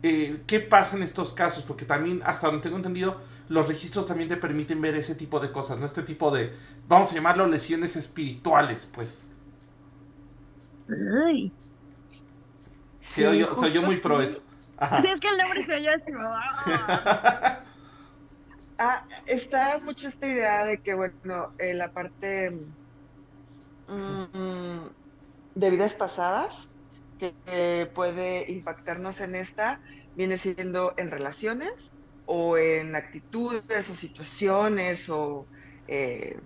eh, 0.03 0.43
qué 0.45 0.59
pasa 0.59 0.95
en 0.97 1.03
estos 1.03 1.33
casos, 1.33 1.63
porque 1.63 1.85
también, 1.85 2.21
hasta 2.23 2.47
donde 2.47 2.61
tengo 2.61 2.77
entendido, 2.77 3.19
los 3.49 3.67
registros 3.67 4.05
también 4.05 4.29
te 4.29 4.37
permiten 4.37 4.81
ver 4.81 4.95
ese 4.95 5.15
tipo 5.15 5.39
de 5.39 5.51
cosas, 5.51 5.77
¿no? 5.77 5.85
Este 5.85 6.03
tipo 6.03 6.31
de, 6.31 6.53
vamos 6.87 7.11
a 7.11 7.15
llamarlo 7.15 7.47
lesiones 7.47 7.95
espirituales, 7.95 8.87
pues. 8.91 9.29
Ay. 10.89 11.51
Sí, 13.01 13.23
soy 13.57 13.71
yo 13.71 13.81
muy 13.81 13.97
pro 13.97 14.21
eso. 14.21 14.44
Sí, 15.01 15.07
es 15.07 15.19
que 15.19 15.29
el 15.29 15.37
nombre 15.37 15.63
se 15.63 15.75
oye 15.75 15.89
ah. 16.17 17.63
ah, 18.77 19.05
está 19.25 19.79
mucho 19.79 20.07
esta 20.07 20.27
idea 20.27 20.65
de 20.65 20.79
que, 20.79 20.93
bueno, 20.93 21.53
eh, 21.57 21.73
la 21.73 21.91
parte 21.91 22.51
mm, 23.87 24.85
de 25.55 25.69
vidas 25.69 25.93
pasadas 25.93 26.53
que 27.19 27.89
puede 27.95 28.51
impactarnos 28.51 29.21
en 29.21 29.35
esta 29.35 29.79
viene 30.15 30.37
siendo 30.37 30.93
en 30.97 31.09
relaciones 31.09 31.71
o 32.25 32.57
en 32.57 32.95
actitudes 32.95 33.89
o 33.89 33.95
situaciones 33.95 35.09
o 35.09 35.45
eh, 35.87 36.37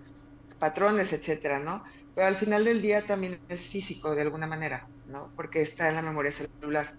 patrones, 0.59 1.13
etcétera, 1.13 1.59
¿no? 1.59 1.83
Pero 2.13 2.27
al 2.27 2.35
final 2.35 2.65
del 2.65 2.81
día 2.81 3.05
también 3.05 3.39
es 3.49 3.61
físico 3.61 4.13
de 4.13 4.21
alguna 4.21 4.45
manera, 4.45 4.87
¿no? 5.07 5.31
Porque 5.35 5.61
está 5.61 5.89
en 5.89 5.95
la 5.95 6.01
memoria 6.01 6.31
celular. 6.31 6.93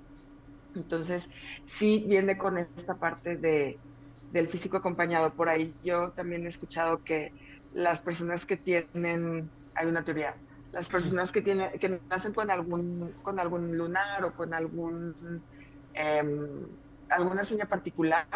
Entonces, 0.75 1.25
sí 1.66 2.05
viene 2.09 2.37
con 2.39 2.59
esta 2.59 2.99
parte 2.99 3.37
de, 3.37 3.83
del 4.29 4.49
físico 4.49 4.77
acompañado. 4.79 5.35
Por 5.35 5.49
ahí 5.49 5.77
yo 5.83 6.12
también 6.12 6.47
he 6.47 6.49
escuchado 6.51 7.03
que 7.05 7.33
las 7.71 8.03
personas 8.03 8.47
que 8.47 8.57
tienen, 8.57 9.53
hay 9.75 9.87
una 9.89 10.05
teoría, 10.05 10.37
las 10.73 10.89
personas 10.89 11.33
que 11.33 11.43
tienen, 11.43 11.71
que 11.79 12.01
nacen 12.11 12.33
con 12.35 12.51
algún, 12.51 13.14
con 13.23 13.39
algún 13.41 13.77
lunar 13.77 14.25
o 14.25 14.35
con 14.35 14.55
algún 14.55 15.45
em, 15.95 16.66
alguna 17.09 17.45
seña 17.45 17.66
particular 17.66 18.27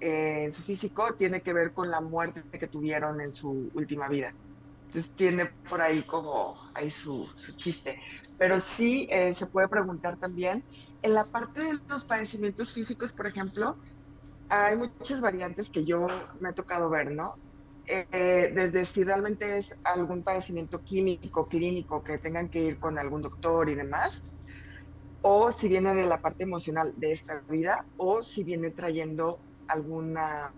eh, 0.00 0.44
en 0.44 0.52
su 0.52 0.62
físico, 0.62 1.14
tiene 1.16 1.42
que 1.42 1.52
ver 1.52 1.72
con 1.72 1.90
la 1.90 2.00
muerte 2.00 2.44
que 2.58 2.68
tuvieron 2.68 3.20
en 3.20 3.32
su 3.32 3.70
última 3.74 4.08
vida. 4.08 4.34
Entonces 4.88 5.14
tiene 5.16 5.50
por 5.68 5.80
ahí 5.82 6.04
como 6.04 6.56
ahí 6.74 6.90
su, 6.90 7.28
su 7.36 7.54
chiste. 7.54 7.98
Pero 8.38 8.60
sí 8.60 9.08
eh, 9.10 9.34
se 9.34 9.46
puede 9.46 9.68
preguntar 9.68 10.18
también 10.18 10.64
en 11.02 11.14
la 11.14 11.24
parte 11.30 11.62
de 11.62 11.78
los 11.88 12.04
padecimientos 12.04 12.72
físicos, 12.72 13.12
por 13.12 13.26
ejemplo, 13.26 13.78
hay 14.48 14.76
muchas 14.76 15.20
variantes 15.20 15.70
que 15.70 15.84
yo 15.84 16.06
me 16.40 16.50
ha 16.50 16.52
tocado 16.52 16.88
ver, 16.90 17.10
¿no? 17.12 17.38
Eh, 17.86 18.52
desde 18.54 18.84
si 18.84 19.04
realmente 19.04 19.58
es 19.58 19.74
algún 19.84 20.22
padecimiento 20.22 20.82
químico, 20.82 21.48
clínico, 21.48 22.02
que 22.02 22.18
tengan 22.18 22.48
que 22.50 22.60
ir 22.60 22.78
con 22.78 22.98
algún 22.98 23.22
doctor 23.22 23.68
y 23.70 23.74
demás, 23.74 24.22
o 25.22 25.52
si 25.52 25.68
viene 25.68 25.94
de 25.94 26.06
la 26.06 26.20
parte 26.20 26.44
emocional 26.44 26.92
de 26.96 27.12
esta 27.12 27.42
vida, 27.48 27.86
o 27.96 28.22
si 28.22 28.44
viene 28.44 28.70
trayendo 28.70 29.40
alguna 29.66 30.54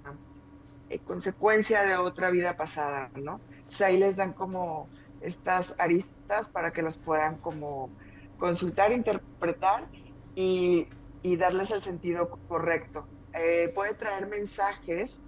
eh, 0.88 1.00
consecuencia 1.00 1.82
de 1.82 1.96
otra 1.96 2.30
vida 2.30 2.56
pasada, 2.56 3.10
¿no? 3.14 3.36
O 3.36 3.70
sea, 3.70 3.88
ahí 3.88 3.98
les 3.98 4.16
dan 4.16 4.32
como 4.32 4.88
estas 5.20 5.74
aristas 5.78 6.48
para 6.50 6.72
que 6.72 6.82
los 6.82 6.98
puedan 6.98 7.38
como 7.38 7.92
consultar, 8.36 8.92
interpretar 8.92 9.88
y, 10.34 10.88
darles 11.36 11.70
el 11.70 11.82
sentido 11.82 12.30
correcto. 12.48 13.06
Eh, 13.34 13.70
puede 13.74 13.94
traer 13.94 14.28
mensajes 14.28 15.20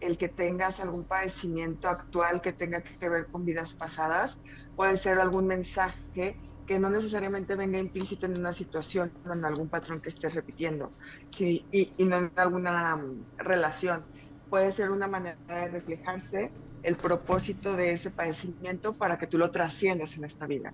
el 0.00 0.18
que 0.18 0.28
tengas 0.28 0.80
algún 0.80 1.04
padecimiento 1.04 1.88
actual 1.88 2.40
que 2.42 2.52
tenga 2.52 2.82
que 2.82 3.08
ver 3.08 3.26
con 3.26 3.44
vidas 3.44 3.72
pasadas, 3.72 4.38
puede 4.76 4.98
ser 4.98 5.18
algún 5.18 5.46
mensaje 5.46 6.36
que 6.66 6.78
no 6.78 6.90
necesariamente 6.90 7.54
venga 7.54 7.78
implícito 7.78 8.26
en 8.26 8.38
una 8.38 8.52
situación 8.52 9.12
o 9.26 9.32
en 9.32 9.44
algún 9.44 9.68
patrón 9.68 10.00
que 10.00 10.08
estés 10.08 10.34
repitiendo 10.34 10.92
y, 11.38 11.64
y, 11.70 12.04
no 12.04 12.16
en 12.16 12.32
alguna 12.36 12.96
mm, 12.96 13.38
relación. 13.38 14.04
Puede 14.50 14.72
ser 14.72 14.90
una 14.90 15.06
manera 15.06 15.36
de 15.48 15.68
reflejarse 15.68 16.50
el 16.82 16.96
propósito 16.96 17.74
de 17.76 17.92
ese 17.92 18.10
padecimiento 18.10 18.92
para 18.92 19.18
que 19.18 19.26
tú 19.26 19.38
lo 19.38 19.50
trasciendas 19.50 20.16
en 20.16 20.24
esta 20.24 20.46
vida. 20.46 20.72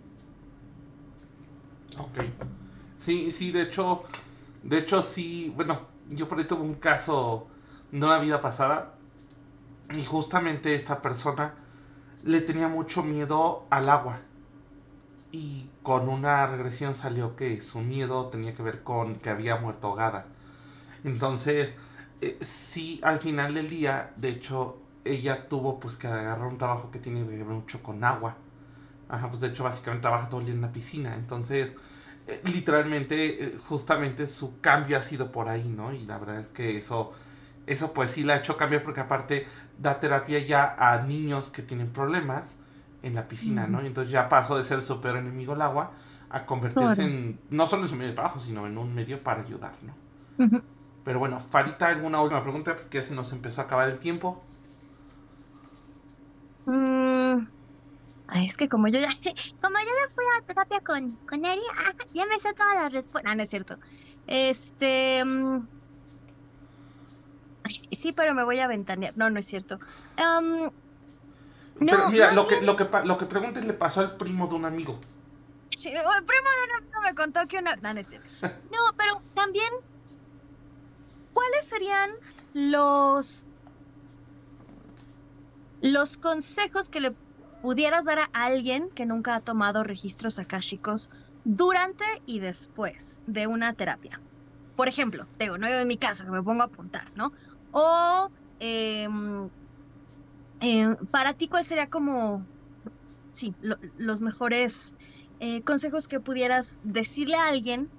Ok. 1.98 2.18
Sí, 3.02 3.32
sí, 3.32 3.50
de 3.50 3.62
hecho, 3.62 4.04
de 4.62 4.78
hecho 4.78 5.02
sí, 5.02 5.52
bueno, 5.56 5.80
yo 6.08 6.28
por 6.28 6.38
ahí 6.38 6.44
tuve 6.46 6.62
un 6.62 6.74
caso 6.74 7.48
de 7.90 8.06
una 8.06 8.18
vida 8.20 8.40
pasada 8.40 8.94
y 9.94 10.04
justamente 10.04 10.74
esta 10.74 11.02
persona 11.02 11.54
le 12.24 12.40
tenía 12.42 12.68
mucho 12.68 13.02
miedo 13.02 13.66
al 13.70 13.88
agua 13.88 14.20
y 15.30 15.66
con 15.82 16.08
una 16.08 16.46
regresión 16.46 16.94
salió 16.94 17.36
que 17.36 17.60
su 17.60 17.80
miedo 17.80 18.26
tenía 18.26 18.54
que 18.54 18.62
ver 18.62 18.82
con 18.82 19.16
que 19.16 19.30
había 19.30 19.56
muerto 19.56 19.88
ahogada. 19.88 20.26
Entonces, 21.04 21.74
eh, 22.20 22.38
sí, 22.40 23.00
al 23.02 23.18
final 23.18 23.54
del 23.54 23.68
día, 23.68 24.12
de 24.16 24.30
hecho, 24.30 24.78
ella 25.04 25.48
tuvo 25.48 25.80
pues 25.80 25.96
que 25.96 26.06
agarrar 26.08 26.46
un 26.46 26.58
trabajo 26.58 26.90
que 26.90 26.98
tiene 26.98 27.20
que 27.26 27.38
ver 27.38 27.46
mucho 27.46 27.82
con 27.82 28.04
agua. 28.04 28.36
Ajá, 29.08 29.28
pues 29.28 29.40
de 29.40 29.48
hecho 29.48 29.64
básicamente 29.64 30.02
trabaja 30.02 30.28
todo 30.28 30.40
el 30.40 30.46
día 30.46 30.54
en 30.54 30.62
la 30.62 30.72
piscina. 30.72 31.14
Entonces, 31.16 31.76
literalmente, 32.44 33.44
eh, 33.44 33.58
justamente 33.66 34.26
su 34.26 34.60
cambio 34.60 34.98
ha 34.98 35.02
sido 35.02 35.32
por 35.32 35.48
ahí, 35.48 35.68
¿no? 35.68 35.92
Y 35.92 36.04
la 36.06 36.18
verdad 36.18 36.38
es 36.38 36.48
que 36.48 36.76
eso, 36.76 37.12
eso 37.66 37.92
pues 37.92 38.10
sí 38.10 38.24
la 38.24 38.34
ha 38.34 38.36
hecho 38.38 38.56
cambiar 38.56 38.82
porque 38.82 39.00
aparte 39.00 39.46
da 39.78 39.98
terapia 40.00 40.38
ya 40.38 40.76
a 40.78 41.02
niños 41.02 41.50
que 41.50 41.62
tienen 41.62 41.92
problemas 41.92 42.56
en 43.02 43.14
la 43.14 43.26
piscina, 43.26 43.66
¿no? 43.66 43.82
Y 43.82 43.86
entonces 43.86 44.12
ya 44.12 44.28
pasó 44.28 44.56
de 44.56 44.62
ser 44.62 44.82
su 44.82 45.00
peor 45.00 45.16
enemigo 45.16 45.54
el 45.54 45.62
agua 45.62 45.92
a 46.30 46.46
convertirse 46.46 47.02
en, 47.02 47.38
no 47.50 47.66
solo 47.66 47.82
en 47.82 47.88
su 47.88 47.96
medio 47.96 48.10
de 48.10 48.14
trabajo, 48.14 48.38
sino 48.38 48.66
en 48.66 48.78
un 48.78 48.94
medio 48.94 49.22
para 49.22 49.42
ayudar, 49.42 49.74
¿no? 49.82 49.94
Pero 51.04 51.18
bueno, 51.18 51.40
Farita, 51.40 51.88
¿alguna 51.88 52.20
última 52.20 52.42
pregunta? 52.42 52.76
Porque 52.76 52.98
ya 53.00 53.04
se 53.04 53.14
nos 53.14 53.32
empezó 53.32 53.60
a 53.60 53.64
acabar 53.64 53.88
el 53.88 53.98
tiempo. 53.98 54.42
Mm, 56.66 57.46
es 58.34 58.56
que 58.56 58.68
como 58.68 58.88
yo 58.88 58.98
ya, 59.00 59.08
como 59.60 59.78
yo 59.78 59.86
ya 59.86 60.14
fui 60.14 60.24
a 60.38 60.46
terapia 60.46 60.80
con, 60.80 61.12
con 61.28 61.44
Eri, 61.44 61.62
ah, 61.76 61.94
ya 62.14 62.26
me 62.26 62.38
sé 62.38 62.52
todas 62.54 62.76
las 62.76 62.92
respuestas. 62.92 63.32
Ah, 63.32 63.36
no 63.36 63.42
es 63.42 63.50
cierto. 63.50 63.78
Este. 64.26 65.24
Mm, 65.24 65.66
Ay, 67.64 67.74
sí, 67.92 68.12
pero 68.12 68.34
me 68.34 68.44
voy 68.44 68.58
a 68.58 68.66
ventanear. 68.66 69.16
No, 69.16 69.30
no 69.30 69.38
es 69.38 69.46
cierto. 69.46 69.78
Am, 70.16 70.70
Pero 71.78 72.08
mira, 72.10 72.32
lo 72.32 72.46
que, 72.46 72.60
lo, 72.60 72.76
que, 72.76 72.88
lo 73.04 73.18
que 73.18 73.26
preguntes 73.26 73.64
le 73.64 73.72
pasó 73.72 74.00
al 74.00 74.16
primo 74.16 74.46
de 74.46 74.54
un 74.54 74.64
amigo. 74.64 75.00
Sí, 75.76 75.88
el 75.88 75.94
primo 76.02 76.48
de 76.50 76.64
un 76.64 76.82
amigo 76.82 77.00
me 77.02 77.14
contó 77.14 77.46
que 77.48 77.58
una... 77.58 77.76
No, 77.76 77.94
no 77.94 78.00
es 78.00 78.08
cierto. 78.08 78.28
No, 78.70 78.78
pero 78.96 79.22
también, 79.34 79.70
¿cuáles 81.32 81.66
serían 81.66 82.10
los... 82.52 83.46
los 85.80 86.18
consejos 86.18 86.88
que 86.88 87.00
le 87.00 87.14
pudieras 87.62 88.04
dar 88.06 88.20
a 88.20 88.30
alguien 88.32 88.90
que 88.96 89.06
nunca 89.06 89.36
ha 89.36 89.42
tomado 89.42 89.84
registros 89.84 90.38
akáshicos 90.40 91.10
durante 91.44 92.04
y 92.26 92.40
después 92.40 93.22
de 93.26 93.48
una 93.48 93.74
terapia? 93.74 94.22
Por 94.76 94.88
ejemplo, 94.88 95.30
digo, 95.40 95.58
no 95.58 95.68
en 95.68 95.88
mi 95.88 95.98
caso, 95.98 96.24
que 96.26 96.32
me 96.32 96.42
pongo 96.44 96.62
a 96.64 96.66
apuntar, 96.66 97.08
¿no? 97.14 97.32
O 97.72 98.30
em, 98.60 99.50
eh, 100.60 100.86
para 101.10 101.34
ti, 101.34 101.48
¿cuál 101.48 101.64
sería 101.64 101.88
como, 101.88 102.48
sí, 103.32 103.56
lo- 103.60 103.78
los 103.96 104.22
mejores 104.22 104.96
eh, 105.40 105.62
consejos 105.64 106.08
que 106.08 106.20
pudieras 106.20 106.80
decirle 106.82 107.36
a 107.36 107.48
alguien? 107.48 107.92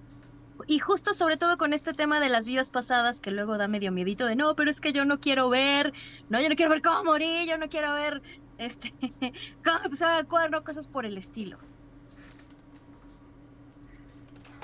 Y 0.68 0.80
justo 0.80 1.14
sobre 1.16 1.38
todo 1.38 1.57
con 1.57 1.74
este 1.74 1.93
tema 1.95 2.20
de 2.22 2.30
las 2.30 2.45
vidas 2.45 2.72
pasadas, 2.72 3.20
que 3.22 3.32
luego 3.32 3.57
da 3.57 3.68
medio 3.70 3.91
miedito 3.93 4.26
de 4.28 4.36
no, 4.38 4.55
pero 4.55 4.72
es 4.72 4.82
que 4.82 4.93
yo 4.93 5.05
no 5.05 5.20
quiero 5.20 5.49
ver, 5.49 5.93
no, 6.30 6.41
yo 6.41 6.49
no 6.49 6.55
quiero 6.55 6.72
ver 6.72 6.82
cómo 6.84 7.03
morí, 7.05 7.47
yo 7.47 7.57
no 7.59 7.70
quiero 7.70 7.93
ver 7.95 8.22
este 8.64 8.95
cosas 10.64 10.88
por 10.88 11.05
el 11.05 11.18
estilo. 11.18 11.59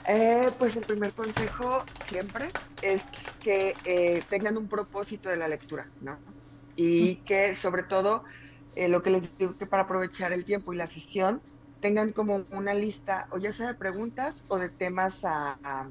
Eh, 0.05 0.51
pues 0.57 0.75
el 0.75 0.85
primer 0.85 1.13
consejo 1.13 1.85
siempre 1.95 2.57
es 2.81 3.03
que 3.41 3.79
eh, 3.83 4.25
tengan 4.29 4.57
un 4.57 4.69
propósito 4.69 5.29
de 5.29 5.37
la 5.37 5.47
lectura, 5.47 5.91
¿no? 5.99 6.21
Y 6.75 7.23
que 7.25 7.55
sobre 7.55 7.83
todo, 7.83 8.23
eh, 8.71 8.87
lo 8.87 9.03
que 9.03 9.11
les 9.11 9.37
digo 9.37 9.55
que 9.55 9.67
para 9.67 9.83
aprovechar 9.83 10.31
el 10.33 10.45
tiempo 10.45 10.73
y 10.73 10.77
la 10.77 10.87
sesión, 10.87 11.43
tengan 11.79 12.13
como 12.13 12.47
una 12.51 12.73
lista, 12.73 13.27
o 13.31 13.37
ya 13.39 13.53
sea 13.53 13.67
de 13.67 13.75
preguntas 13.75 14.45
o 14.47 14.57
de 14.57 14.69
temas 14.71 15.23
a, 15.23 15.59
a- 15.63 15.89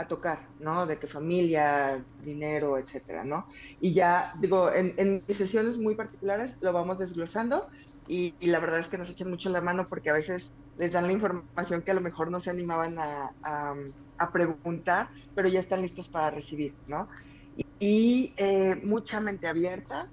a 0.00 0.08
tocar, 0.08 0.48
¿no? 0.58 0.86
De 0.86 0.98
que 0.98 1.08
familia, 1.08 2.04
dinero, 2.16 2.78
etcétera, 2.78 3.24
¿no? 3.24 3.46
Y 3.78 3.94
ya, 3.94 4.32
digo, 4.40 4.72
en, 4.72 4.94
en 4.98 5.24
mis 5.26 5.36
sesiones 5.38 5.76
muy 5.78 5.94
particulares 5.96 6.56
lo 6.60 6.72
vamos 6.72 6.98
desglosando 6.98 7.66
y, 8.06 8.36
y 8.40 8.46
la 8.48 8.60
verdad 8.60 8.80
es 8.80 8.88
que 8.88 8.98
nos 8.98 9.10
echan 9.10 9.30
mucho 9.30 9.50
la 9.50 9.60
mano 9.60 9.86
porque 9.88 10.10
a 10.10 10.14
veces 10.14 10.56
les 10.76 10.92
dan 10.92 11.06
la 11.06 11.12
información 11.12 11.82
que 11.82 11.90
a 11.90 11.94
lo 11.94 12.00
mejor 12.00 12.30
no 12.30 12.40
se 12.40 12.50
animaban 12.50 12.98
a, 12.98 13.30
a- 13.42 13.74
a 14.18 14.32
preguntar, 14.32 15.10
pero 15.34 15.48
ya 15.48 15.60
están 15.60 15.80
listos 15.82 16.08
para 16.10 16.30
recibir, 16.30 16.76
¿no? 16.86 17.08
Y, 17.52 17.62
y, 17.78 18.34
eh, 18.38 18.76
mucha 18.84 19.20
mente 19.20 19.48
abierta, 19.48 20.10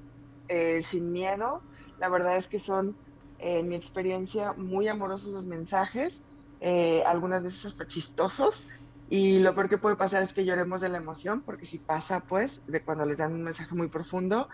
eh, 0.47 0.83
sin 0.83 1.11
miedo. 1.11 1.63
La 1.97 2.09
verdad 2.09 2.37
es 2.37 2.47
que 2.47 2.59
son, 2.59 2.97
eh, 3.37 3.59
en 3.59 3.69
mi 3.69 3.75
experiencia, 3.75 4.53
muy 4.53 4.87
amorosos 4.87 5.31
los 5.33 5.45
mensajes, 5.45 6.23
eh, 6.59 7.03
algunas 7.05 7.43
veces 7.43 7.65
hasta 7.65 7.85
chistosos. 7.87 8.67
Y 9.07 9.39
lo 9.39 9.55
peor 9.55 9.69
que 9.69 9.77
puede 9.77 9.95
pasar 9.95 10.21
es 10.23 10.33
que 10.33 10.45
lloremos 10.45 10.81
de 10.81 10.89
la 10.89 10.97
emoción, 10.97 11.43
porque 11.43 11.65
si 11.65 11.79
pasa, 11.79 12.25
pues, 12.27 12.61
de 12.67 12.83
cuando 12.83 13.05
les 13.05 13.17
dan 13.17 13.33
un 13.33 13.43
mensaje 13.43 13.73
muy 13.73 13.89
profundo, 13.89 14.49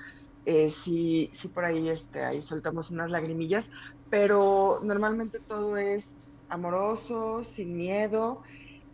eh, 0.46 0.70
sí, 0.72 1.32
sí 1.34 1.50
por 1.50 1.66
ahí, 1.66 1.90
este, 1.90 2.24
ahí 2.24 2.44
soltamos 2.44 2.92
unas 2.92 3.10
lagrimillas, 3.12 3.70
pero 4.10 4.80
normalmente 4.84 5.40
todo 5.40 5.78
es 5.78 6.20
amoroso, 6.50 7.44
sin 7.46 7.76
miedo 7.76 8.42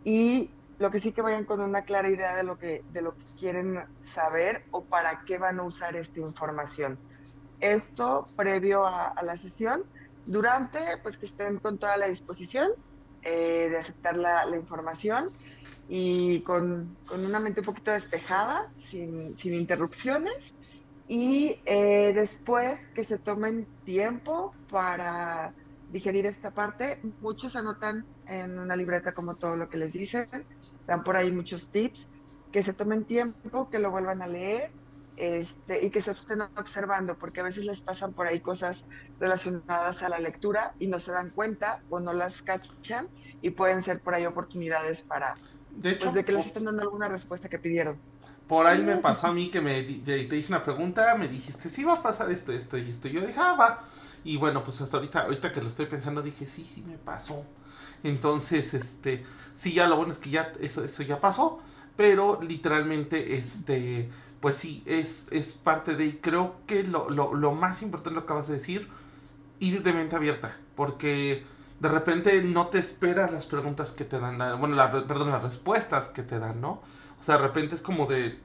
y 0.02 0.56
lo 0.78 0.90
que 0.90 1.00
sí 1.00 1.12
que 1.12 1.20
vayan 1.22 1.44
con 1.44 1.60
una 1.60 1.84
clara 1.84 2.08
idea 2.08 2.34
de 2.36 2.42
lo 2.44 2.56
que, 2.56 2.84
de 2.88 3.02
lo 3.02 3.16
que 3.16 3.26
quieren 3.36 3.84
saber 4.00 4.62
o 4.70 4.88
para 4.88 5.22
qué 5.26 5.36
van 5.38 5.60
a 5.60 5.64
usar 5.64 5.94
esta 5.96 6.20
información. 6.20 7.02
Esto 7.58 8.32
previo 8.36 8.86
a, 8.86 9.08
a 9.08 9.22
la 9.24 9.36
sesión, 9.36 9.84
durante, 10.24 10.80
pues 11.02 11.18
que 11.18 11.26
estén 11.26 11.58
con 11.58 11.78
toda 11.78 11.96
la 11.98 12.06
disposición 12.08 12.70
eh, 13.22 13.68
de 13.70 13.78
aceptar 13.78 14.16
la, 14.16 14.44
información 14.54 15.30
y 15.88 16.42
con, 16.42 16.96
con 17.06 17.24
una 17.24 17.40
mente 17.40 17.60
un 17.60 17.66
poquito 17.66 17.90
despejada, 17.90 18.70
sin, 18.90 19.36
sin 19.36 19.54
interrupciones 19.54 20.54
y 21.10 21.56
eh, 21.66 22.12
después 22.14 22.78
que 22.94 23.04
se 23.04 23.18
tomen 23.18 23.66
tiempo 23.84 24.54
para 24.70 25.52
digerir 25.90 26.24
esta 26.26 26.52
parte. 26.52 27.00
Muchos 27.20 27.56
anotan 27.56 28.06
en 28.28 28.56
una 28.58 28.76
libreta 28.76 29.12
como 29.12 29.34
todo 29.34 29.56
lo 29.56 29.68
que 29.68 29.76
les 29.76 29.92
dicen, 29.92 30.28
dan 30.86 31.02
por 31.02 31.16
ahí 31.16 31.32
muchos 31.32 31.70
tips, 31.70 32.08
que 32.52 32.62
se 32.62 32.72
tomen 32.72 33.04
tiempo, 33.04 33.68
que 33.70 33.80
lo 33.80 33.90
vuelvan 33.90 34.22
a 34.22 34.28
leer 34.28 34.70
este, 35.20 35.84
y 35.84 35.90
que 35.90 36.02
se 36.02 36.12
estén 36.12 36.40
observando, 36.42 37.18
porque 37.18 37.40
a 37.40 37.44
veces 37.44 37.64
les 37.66 37.80
pasan 37.82 38.14
por 38.14 38.26
ahí 38.26 38.40
cosas 38.40 38.86
relacionadas 39.18 40.02
a 40.02 40.08
la 40.08 40.18
lectura 40.18 40.74
y 40.78 40.86
no 40.88 40.98
se 40.98 41.12
dan 41.12 41.30
cuenta 41.30 41.84
o 41.90 42.00
no 42.00 42.12
las 42.14 42.42
cachan 42.42 43.10
y 43.42 43.50
pueden 43.50 43.82
ser 43.82 44.02
por 44.02 44.14
ahí 44.14 44.26
oportunidades 44.26 45.02
para, 45.02 45.40
De 45.70 45.90
hecho, 45.92 46.12
pues, 46.12 46.14
de 46.14 46.24
que 46.24 46.32
les 46.32 46.46
estén 46.46 46.64
dando 46.64 46.82
alguna 46.82 47.08
respuesta 47.08 47.48
que 47.48 47.58
pidieron. 47.58 48.00
por 48.46 48.66
ahí 48.66 48.82
me 48.82 48.96
pasó 48.96 49.28
a 49.28 49.32
mí 49.32 49.50
que 49.50 49.60
me 49.60 49.82
te, 49.82 50.24
te 50.24 50.36
hice 50.36 50.48
una 50.52 50.62
pregunta, 50.62 51.14
me 51.16 51.28
dijiste, 51.28 51.68
sí 51.68 51.84
va 51.84 51.94
a 51.94 52.02
pasar 52.02 52.30
esto, 52.30 52.52
esto 52.52 52.76
y 52.78 52.90
esto. 52.90 53.08
Y 53.08 53.12
yo 53.12 53.20
dije, 53.26 53.38
ah, 53.40 53.54
va. 53.58 53.84
Y 54.24 54.36
bueno, 54.36 54.64
pues 54.64 54.80
hasta 54.80 54.96
ahorita, 54.96 55.22
ahorita 55.22 55.52
que 55.52 55.62
lo 55.62 55.68
estoy 55.68 55.86
pensando, 55.86 56.20
dije, 56.22 56.46
sí, 56.46 56.64
sí 56.64 56.82
me 56.82 56.98
pasó. 56.98 57.46
Entonces, 58.02 58.74
este, 58.74 59.24
sí, 59.52 59.72
ya 59.74 59.86
lo 59.86 59.96
bueno 59.96 60.12
es 60.12 60.18
que 60.18 60.30
ya 60.30 60.52
eso, 60.60 60.84
eso 60.84 61.02
ya 61.02 61.20
pasó. 61.20 61.60
Pero 61.96 62.40
literalmente, 62.42 63.36
este, 63.36 64.10
pues 64.40 64.56
sí, 64.56 64.82
es, 64.86 65.28
es 65.30 65.54
parte 65.54 65.96
de. 65.96 66.06
Y 66.06 66.12
creo 66.14 66.56
que 66.66 66.82
lo, 66.82 67.10
lo, 67.10 67.34
lo 67.34 67.52
más 67.52 67.82
importante 67.82 68.14
lo 68.14 68.22
que 68.22 68.32
acabas 68.32 68.48
de 68.48 68.54
decir, 68.54 68.88
ir 69.58 69.82
de 69.82 69.92
mente 69.92 70.16
abierta. 70.16 70.56
Porque 70.74 71.44
de 71.80 71.88
repente 71.88 72.42
no 72.42 72.66
te 72.68 72.78
esperas 72.78 73.32
las 73.32 73.46
preguntas 73.46 73.92
que 73.92 74.04
te 74.04 74.20
dan, 74.20 74.38
bueno, 74.60 74.76
la, 74.76 74.90
perdón, 74.90 75.30
las 75.30 75.42
respuestas 75.42 76.08
que 76.08 76.22
te 76.22 76.38
dan, 76.38 76.60
¿no? 76.60 76.82
O 77.18 77.22
sea, 77.22 77.36
de 77.36 77.42
repente 77.42 77.74
es 77.74 77.82
como 77.82 78.06
de, 78.06 78.38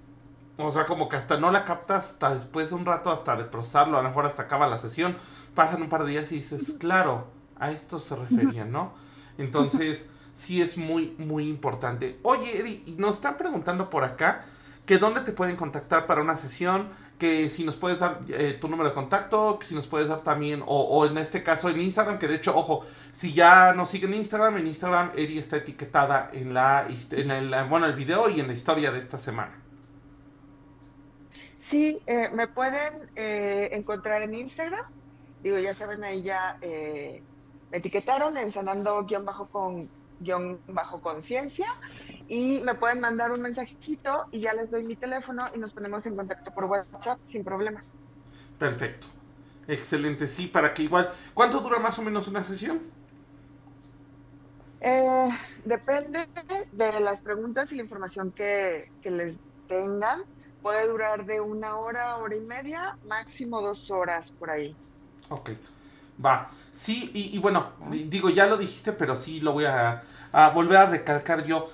o 0.57 0.71
sea, 0.71 0.85
como 0.85 1.09
que 1.09 1.17
hasta 1.17 1.37
no 1.37 1.51
la 1.51 1.65
captas 1.65 2.11
hasta 2.11 2.33
después 2.33 2.69
de 2.69 2.75
un 2.75 2.85
rato, 2.85 3.11
hasta 3.11 3.35
de 3.35 3.43
procesarlo, 3.43 3.97
a 3.97 4.01
lo 4.01 4.09
mejor 4.09 4.25
hasta 4.25 4.43
acaba 4.43 4.67
la 4.67 4.77
sesión, 4.77 5.17
pasan 5.53 5.81
un 5.81 5.89
par 5.89 6.03
de 6.03 6.11
días 6.11 6.31
y 6.31 6.35
dices, 6.35 6.75
claro, 6.79 7.27
a 7.59 7.71
esto 7.71 7.99
se 7.99 8.15
refería, 8.15 8.63
¿no? 8.65 8.93
Entonces, 9.37 10.07
sí 10.33 10.61
es 10.61 10.77
muy, 10.77 11.15
muy 11.17 11.47
importante. 11.47 12.19
Oye, 12.23 12.57
Eri, 12.57 12.83
y 12.85 12.91
nos 12.93 13.15
están 13.15 13.35
preguntando 13.35 13.89
por 13.89 14.05
acá 14.05 14.45
que 14.85 14.97
dónde 14.97 15.21
te 15.21 15.31
pueden 15.31 15.55
contactar 15.55 16.05
para 16.05 16.21
una 16.21 16.37
sesión, 16.37 16.89
que 17.17 17.49
si 17.49 17.63
nos 17.63 17.75
puedes 17.75 17.99
dar 17.99 18.19
eh, 18.27 18.57
tu 18.59 18.67
número 18.67 18.89
de 18.89 18.95
contacto, 18.95 19.57
si 19.63 19.73
nos 19.73 19.87
puedes 19.87 20.07
dar 20.07 20.21
también, 20.21 20.61
o, 20.61 20.81
o 20.81 21.05
en 21.05 21.17
este 21.17 21.43
caso 21.43 21.69
en 21.69 21.79
Instagram, 21.79 22.19
que 22.19 22.27
de 22.27 22.35
hecho, 22.35 22.55
ojo, 22.55 22.85
si 23.11 23.33
ya 23.33 23.73
nos 23.73 23.89
siguen 23.89 24.13
en 24.13 24.19
Instagram, 24.19 24.57
en 24.57 24.67
Instagram 24.67 25.11
Eri 25.15 25.37
está 25.37 25.57
etiquetada 25.57 26.29
en 26.33 26.53
la, 26.53 26.87
en 27.11 27.31
el, 27.31 27.63
bueno, 27.69 27.85
el 27.85 27.93
video 27.93 28.29
y 28.29 28.39
en 28.39 28.47
la 28.47 28.53
historia 28.53 28.91
de 28.91 28.99
esta 28.99 29.17
semana. 29.17 29.61
Sí, 31.69 31.99
eh, 32.05 32.29
me 32.31 32.47
pueden 32.47 33.09
eh, 33.15 33.69
encontrar 33.71 34.21
en 34.21 34.35
Instagram. 34.35 34.85
Digo, 35.41 35.57
ya 35.57 35.73
saben, 35.73 36.03
ahí 36.03 36.21
ya 36.21 36.57
eh, 36.61 37.23
me 37.71 37.77
etiquetaron 37.77 38.37
en 38.37 38.51
sanando 38.51 39.03
guion 40.19 40.59
bajo 40.67 41.01
conciencia 41.01 41.67
y 42.27 42.61
me 42.63 42.75
pueden 42.75 42.99
mandar 42.99 43.31
un 43.31 43.41
mensajito 43.41 44.25
y 44.31 44.39
ya 44.39 44.53
les 44.53 44.71
doy 44.71 44.83
mi 44.83 44.95
teléfono 44.95 45.49
y 45.53 45.59
nos 45.59 45.73
ponemos 45.73 46.05
en 46.05 46.15
contacto 46.15 46.51
por 46.51 46.65
WhatsApp 46.65 47.19
sin 47.27 47.43
problema. 47.43 47.83
Perfecto. 48.57 49.07
Excelente, 49.67 50.27
sí, 50.27 50.47
para 50.47 50.73
que 50.73 50.83
igual... 50.83 51.09
¿Cuánto 51.33 51.59
dura 51.59 51.79
más 51.79 51.97
o 51.97 52.01
menos 52.01 52.27
una 52.27 52.43
sesión? 52.43 52.81
Eh, 54.81 55.29
depende 55.63 56.27
de 56.71 56.99
las 56.99 57.19
preguntas 57.21 57.71
y 57.71 57.75
la 57.75 57.81
información 57.81 58.31
que, 58.31 58.91
que 59.01 59.09
les 59.09 59.37
tengan. 59.67 60.21
Puede 60.61 60.87
durar 60.87 61.25
de 61.25 61.41
una 61.41 61.77
hora, 61.77 62.17
hora 62.17 62.35
y 62.35 62.41
media, 62.41 62.97
máximo 63.07 63.61
dos 63.61 63.89
horas 63.89 64.31
por 64.31 64.49
ahí. 64.49 64.75
Ok, 65.29 65.51
va. 66.23 66.51
Sí, 66.71 67.11
y, 67.13 67.35
y 67.35 67.39
bueno, 67.39 67.71
di- 67.89 68.03
digo, 68.05 68.29
ya 68.29 68.45
lo 68.47 68.57
dijiste, 68.57 68.91
pero 68.93 69.15
sí 69.15 69.41
lo 69.41 69.53
voy 69.53 69.65
a, 69.65 70.03
a 70.31 70.49
volver 70.49 70.77
a 70.77 70.85
recalcar 70.87 71.43
yo. 71.43 71.69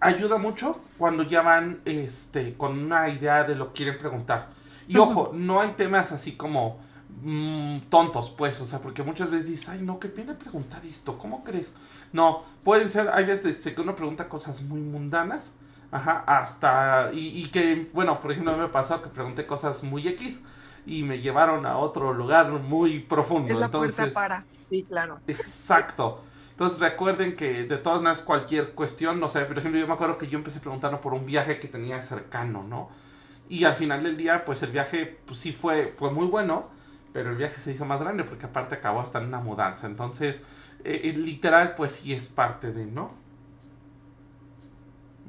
Ayuda 0.00 0.36
mucho 0.38 0.80
cuando 0.98 1.22
ya 1.22 1.42
van 1.42 1.80
este, 1.84 2.54
con 2.56 2.78
una 2.78 3.08
idea 3.08 3.44
de 3.44 3.54
lo 3.56 3.68
que 3.68 3.78
quieren 3.84 3.98
preguntar. 3.98 4.50
Y 4.86 4.98
ojo, 4.98 5.30
no 5.34 5.60
hay 5.60 5.70
temas 5.70 6.12
así 6.12 6.32
como 6.32 6.78
mm, 7.22 7.78
tontos, 7.88 8.30
pues, 8.30 8.60
o 8.60 8.66
sea, 8.66 8.80
porque 8.80 9.02
muchas 9.02 9.30
veces 9.30 9.46
dices, 9.48 9.68
ay, 9.70 9.82
no, 9.82 9.98
qué 9.98 10.08
pena 10.08 10.36
preguntar 10.38 10.84
esto, 10.84 11.16
¿cómo 11.18 11.42
crees? 11.42 11.72
No, 12.12 12.44
pueden 12.62 12.90
ser, 12.90 13.08
hay 13.12 13.24
veces 13.24 13.58
que 13.58 13.80
uno 13.80 13.94
pregunta 13.94 14.28
cosas 14.28 14.60
muy 14.62 14.80
mundanas, 14.80 15.52
ajá, 15.90 16.22
hasta, 16.26 17.10
y, 17.14 17.28
y 17.42 17.46
que, 17.50 17.88
bueno, 17.94 18.20
por 18.20 18.32
ejemplo, 18.32 18.56
me 18.58 18.68
pasó 18.68 19.00
que 19.02 19.08
pregunté 19.08 19.46
cosas 19.46 19.82
muy 19.84 20.06
X 20.08 20.40
y 20.86 21.02
me 21.02 21.20
llevaron 21.20 21.66
a 21.66 21.76
otro 21.78 22.12
lugar 22.12 22.50
muy 22.52 23.00
profundo. 23.00 23.54
Es 23.54 23.58
la 23.58 23.66
Entonces, 23.66 23.96
puerta 23.96 24.14
para. 24.14 24.44
Sí, 24.70 24.82
claro. 24.84 25.20
Exacto. 25.26 26.22
Entonces 26.50 26.78
recuerden 26.78 27.34
que 27.34 27.64
de 27.64 27.76
todas 27.78 28.00
maneras 28.00 28.22
cualquier 28.22 28.74
cuestión, 28.74 29.18
no 29.18 29.28
sé, 29.28 29.40
por 29.44 29.58
ejemplo, 29.58 29.80
yo 29.80 29.88
me 29.88 29.94
acuerdo 29.94 30.18
que 30.18 30.28
yo 30.28 30.38
empecé 30.38 30.60
preguntando 30.60 31.00
por 31.00 31.12
un 31.12 31.26
viaje 31.26 31.58
que 31.58 31.66
tenía 31.66 32.00
cercano, 32.00 32.62
¿no? 32.62 32.90
Y 33.48 33.64
al 33.64 33.74
final 33.74 34.04
del 34.04 34.16
día, 34.16 34.44
pues 34.44 34.62
el 34.62 34.70
viaje 34.70 35.18
pues, 35.26 35.40
sí 35.40 35.52
fue, 35.52 35.92
fue 35.96 36.12
muy 36.12 36.26
bueno, 36.26 36.68
pero 37.12 37.30
el 37.30 37.36
viaje 37.36 37.60
se 37.60 37.72
hizo 37.72 37.84
más 37.84 38.00
grande 38.00 38.24
porque 38.24 38.46
aparte 38.46 38.76
acabó 38.76 39.00
hasta 39.00 39.18
en 39.18 39.26
una 39.26 39.40
mudanza. 39.40 39.86
Entonces, 39.86 40.42
eh, 40.84 41.00
eh, 41.04 41.12
literal, 41.16 41.74
pues 41.74 41.92
sí 41.92 42.12
es 42.12 42.28
parte 42.28 42.72
de, 42.72 42.86
¿no? 42.86 43.12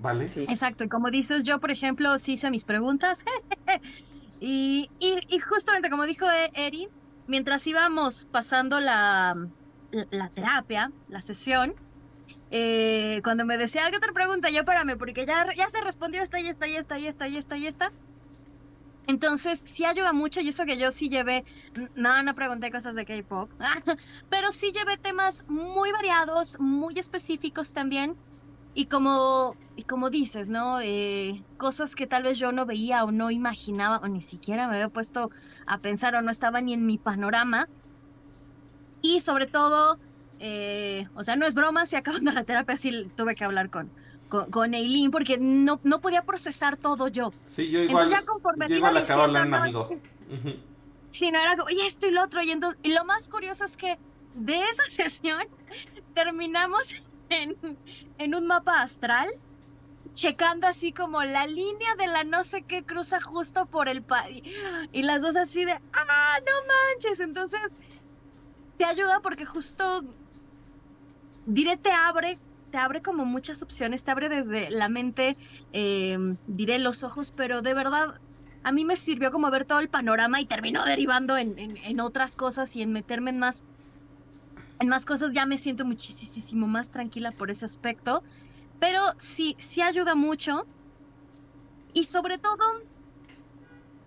¿Vale? 0.01 0.29
Exacto, 0.35 0.83
y 0.83 0.89
como 0.89 1.09
dices, 1.09 1.43
yo, 1.43 1.59
por 1.59 1.71
ejemplo, 1.71 2.17
sí 2.19 2.33
hice 2.33 2.51
mis 2.51 2.65
preguntas. 2.65 3.23
y, 4.47 4.91
y, 4.99 5.39
justamente 5.39 5.89
como 5.89 6.05
dijo 6.05 6.29
e-, 6.29 6.51
Eri, 6.53 6.87
mientras 7.25 7.65
íbamos 7.65 8.27
pasando 8.27 8.79
la, 8.79 9.35
la, 9.91 10.29
terapia, 10.29 10.91
la 11.09 11.21
sesión, 11.21 11.73
eh, 12.51 13.21
cuando 13.23 13.43
me 13.45 13.57
decía, 13.57 13.89
¿qué 13.89 13.97
otra 13.97 14.13
pregunta? 14.13 14.51
Yo 14.51 14.63
párame, 14.63 14.97
porque 14.97 15.25
ya, 15.25 15.51
ya 15.55 15.67
se 15.69 15.81
respondió 15.81 16.21
esta 16.21 16.39
y 16.39 16.47
esta 16.47 16.67
y 16.67 16.75
esta 16.75 16.99
y 16.99 17.07
esta 17.07 17.27
y 17.27 17.37
esta 17.37 17.57
y 17.57 17.65
esta. 17.65 17.91
Entonces, 19.07 19.63
sí 19.65 19.83
ayuda 19.83 20.13
mucho 20.13 20.41
y 20.41 20.49
eso 20.49 20.65
que 20.65 20.77
yo 20.77 20.91
sí 20.91 21.09
llevé, 21.09 21.43
no, 21.95 22.21
no 22.21 22.35
pregunté 22.35 22.69
cosas 22.69 22.93
de 22.93 23.05
K-Pop, 23.05 23.49
pero 24.29 24.51
sí 24.51 24.71
llevé 24.71 24.97
temas 24.97 25.43
muy 25.47 25.91
variados, 25.91 26.59
muy 26.59 26.99
específicos 26.99 27.73
también. 27.73 28.15
Y 28.77 28.87
como, 28.87 29.55
y 29.77 29.83
como 29.83 30.09
dices, 30.09 30.49
¿no? 30.49 30.81
Eh, 30.81 31.41
cosas 31.57 31.95
que 31.95 32.07
tal 32.07 32.23
vez 32.23 32.37
yo 32.37 32.51
no 32.51 32.65
veía 32.65 33.05
o 33.05 33.11
no 33.11 33.31
imaginaba 33.31 33.99
o 33.99 34.07
ni 34.09 34.21
siquiera 34.21 34.67
me 34.67 34.75
había 34.75 34.89
puesto 34.89 35.31
a 35.65 35.77
pensar 35.77 36.13
o 36.15 36.21
no 36.21 36.29
estaba 36.29 36.59
ni 36.59 36.73
en 36.73 36.85
mi 36.85 36.97
panorama. 36.97 37.69
Y 39.01 39.21
sobre 39.21 39.47
todo, 39.47 39.97
eh, 40.39 41.07
o 41.15 41.23
sea, 41.23 41.37
no 41.37 41.45
es 41.45 41.55
broma, 41.55 41.85
si 41.85 41.95
acabando 41.95 42.33
la 42.33 42.43
terapia 42.43 42.75
sí 42.75 43.09
tuve 43.15 43.33
que 43.35 43.45
hablar 43.45 43.69
con, 43.69 43.89
con, 44.27 44.73
Eileen 44.73 45.09
porque 45.09 45.37
no, 45.37 45.79
no 45.83 46.01
podía 46.01 46.23
procesar 46.23 46.75
todo 46.75 47.07
yo. 47.07 47.31
Sí, 47.43 47.69
yo 47.69 47.79
igual, 47.79 48.07
entonces 48.07 48.11
ya 48.11 48.25
conforme 48.25 48.67
yo 48.67 48.75
igual 48.75 48.97
acabo 48.97 49.21
de 49.21 49.25
hablar 49.25 49.47
un 49.47 49.53
amigo. 49.53 49.89
Sí, 51.11 51.31
no 51.31 51.39
era 51.39 51.55
como, 51.55 51.69
y 51.69 51.79
esto 51.79 52.07
y 52.07 52.11
lo 52.11 52.23
otro. 52.23 52.43
Y, 52.43 52.51
entonces, 52.51 52.77
y 52.83 52.91
lo 52.91 53.05
más 53.05 53.29
curioso 53.29 53.63
es 53.63 53.77
que 53.77 53.97
de 54.33 54.59
esa 54.59 54.83
sesión 54.89 55.43
terminamos 56.13 56.93
en, 57.29 57.57
en 58.17 58.35
un 58.35 58.47
mapa 58.47 58.81
astral 58.81 59.29
checando 60.13 60.67
así 60.67 60.93
como 60.93 61.23
la 61.23 61.47
línea 61.47 61.89
de 61.99 62.07
la 62.07 62.23
no 62.23 62.43
sé 62.43 62.63
qué 62.65 62.85
cruza 62.85 63.19
justo 63.21 63.67
por 63.67 63.89
el 63.89 64.05
país. 64.05 64.41
Y 64.91 65.03
las 65.03 65.21
dos 65.21 65.35
así 65.37 65.65
de, 65.65 65.73
ah, 65.73 66.39
no 66.45 66.53
manches. 66.67 67.19
Entonces, 67.21 67.59
te 68.77 68.85
ayuda 68.85 69.19
porque 69.21 69.45
justo, 69.45 70.01
diré, 71.45 71.77
te 71.77 71.91
abre, 71.91 72.41
te 72.69 72.77
abre 72.77 73.01
como 73.01 73.25
muchas 73.25 73.61
opciones, 73.63 74.03
te 74.03 74.11
abre 74.11 74.29
desde 74.29 74.69
la 74.71 74.89
mente, 74.89 75.37
em, 75.71 76.37
diré 76.45 76.79
los 76.79 77.03
ojos, 77.03 77.31
pero 77.31 77.61
de 77.61 77.73
verdad, 77.73 78.07
a 78.63 78.71
mí 78.71 78.85
me 78.85 78.95
sirvió 78.97 79.31
como 79.31 79.51
ver 79.51 79.65
todo 79.65 79.79
el 79.79 79.89
panorama 79.89 80.41
y 80.41 80.47
terminó 80.47 80.83
derivando 80.85 81.37
en, 81.37 81.55
en 81.57 81.99
otras 81.99 82.35
cosas 82.35 82.75
y 82.75 82.81
en 82.81 82.91
meterme 82.91 83.29
en 83.31 83.39
más 83.39 83.65
en 84.79 84.87
más 84.87 85.05
cosas 85.05 85.31
ya 85.33 85.45
me 85.45 85.57
siento 85.57 85.85
muchísimo 85.85 86.67
más 86.67 86.89
tranquila 86.89 87.31
por 87.31 87.49
ese 87.51 87.65
aspecto, 87.65 88.23
pero 88.79 88.99
sí, 89.17 89.55
sí 89.59 89.81
ayuda 89.81 90.15
mucho. 90.15 90.65
Y 91.93 92.03
sobre 92.05 92.37
todo, 92.37 92.57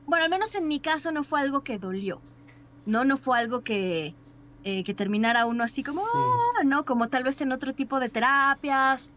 bueno, 0.07 0.25
al 0.25 0.31
menos 0.31 0.55
en 0.55 0.69
mi 0.69 0.81
caso 0.81 1.11
no 1.11 1.25
fue 1.25 1.41
algo 1.41 1.63
que 1.63 1.79
dolió, 1.79 2.21
¿no? 2.85 3.05
No 3.05 3.17
fue 3.17 3.39
algo 3.39 3.63
que, 3.63 4.15
eh, 4.65 4.85
que 4.85 4.93
terminara 4.93 5.47
uno 5.47 5.65
así 5.65 5.83
como, 5.83 6.03
ah", 6.03 6.65
¿no? 6.65 6.85
Como 6.85 7.09
tal 7.09 7.25
vez 7.25 7.41
en 7.41 7.53
otro 7.53 7.73
tipo 7.73 7.99
de 7.99 8.11
terapias. 8.11 9.13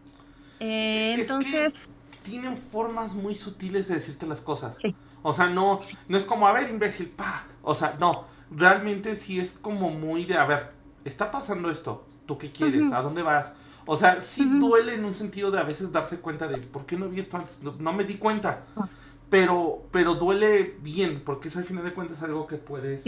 Eh, 0.58 1.16
entonces... 1.18 1.90
tienen 2.22 2.56
formas 2.56 3.14
muy 3.14 3.34
sutiles 3.34 3.88
de 3.88 3.96
decirte 3.96 4.26
las 4.26 4.40
cosas. 4.40 4.78
O 5.22 5.32
sea, 5.32 5.48
no, 5.48 5.78
no 6.08 6.16
es 6.16 6.24
como, 6.24 6.46
a 6.46 6.52
ver, 6.52 6.70
imbécil, 6.70 7.10
pa. 7.10 7.44
O 7.62 7.74
sea, 7.74 7.96
no, 8.00 8.24
realmente 8.50 9.16
sí 9.16 9.38
es 9.38 9.52
como 9.52 9.90
muy 9.90 10.24
de, 10.24 10.36
a 10.36 10.46
ver, 10.46 10.72
está 11.04 11.30
pasando 11.30 11.70
esto, 11.70 12.04
¿tú 12.26 12.38
qué 12.38 12.50
quieres? 12.52 12.92
¿A 12.92 13.00
dónde 13.00 13.22
vas? 13.22 13.54
O 13.86 13.96
sea, 13.96 14.20
sí 14.20 14.44
duele 14.58 14.94
en 14.94 15.04
un 15.04 15.14
sentido 15.14 15.50
de 15.50 15.58
a 15.58 15.64
veces 15.64 15.90
darse 15.90 16.18
cuenta 16.18 16.46
de, 16.46 16.58
¿por 16.58 16.86
qué 16.86 16.96
no 16.96 17.08
vi 17.08 17.20
esto 17.20 17.36
antes? 17.36 17.60
No, 17.62 17.92
me 17.92 18.04
di 18.04 18.14
cuenta. 18.14 18.64
Ah. 18.76 18.88
Pero, 19.28 19.82
pero 19.90 20.14
duele 20.14 20.76
bien, 20.80 21.22
porque 21.24 21.48
eso 21.48 21.58
al 21.58 21.64
final 21.64 21.84
de 21.84 21.94
cuentas 21.94 22.18
es 22.18 22.22
algo 22.22 22.46
que 22.46 22.58
puedes 22.58 23.04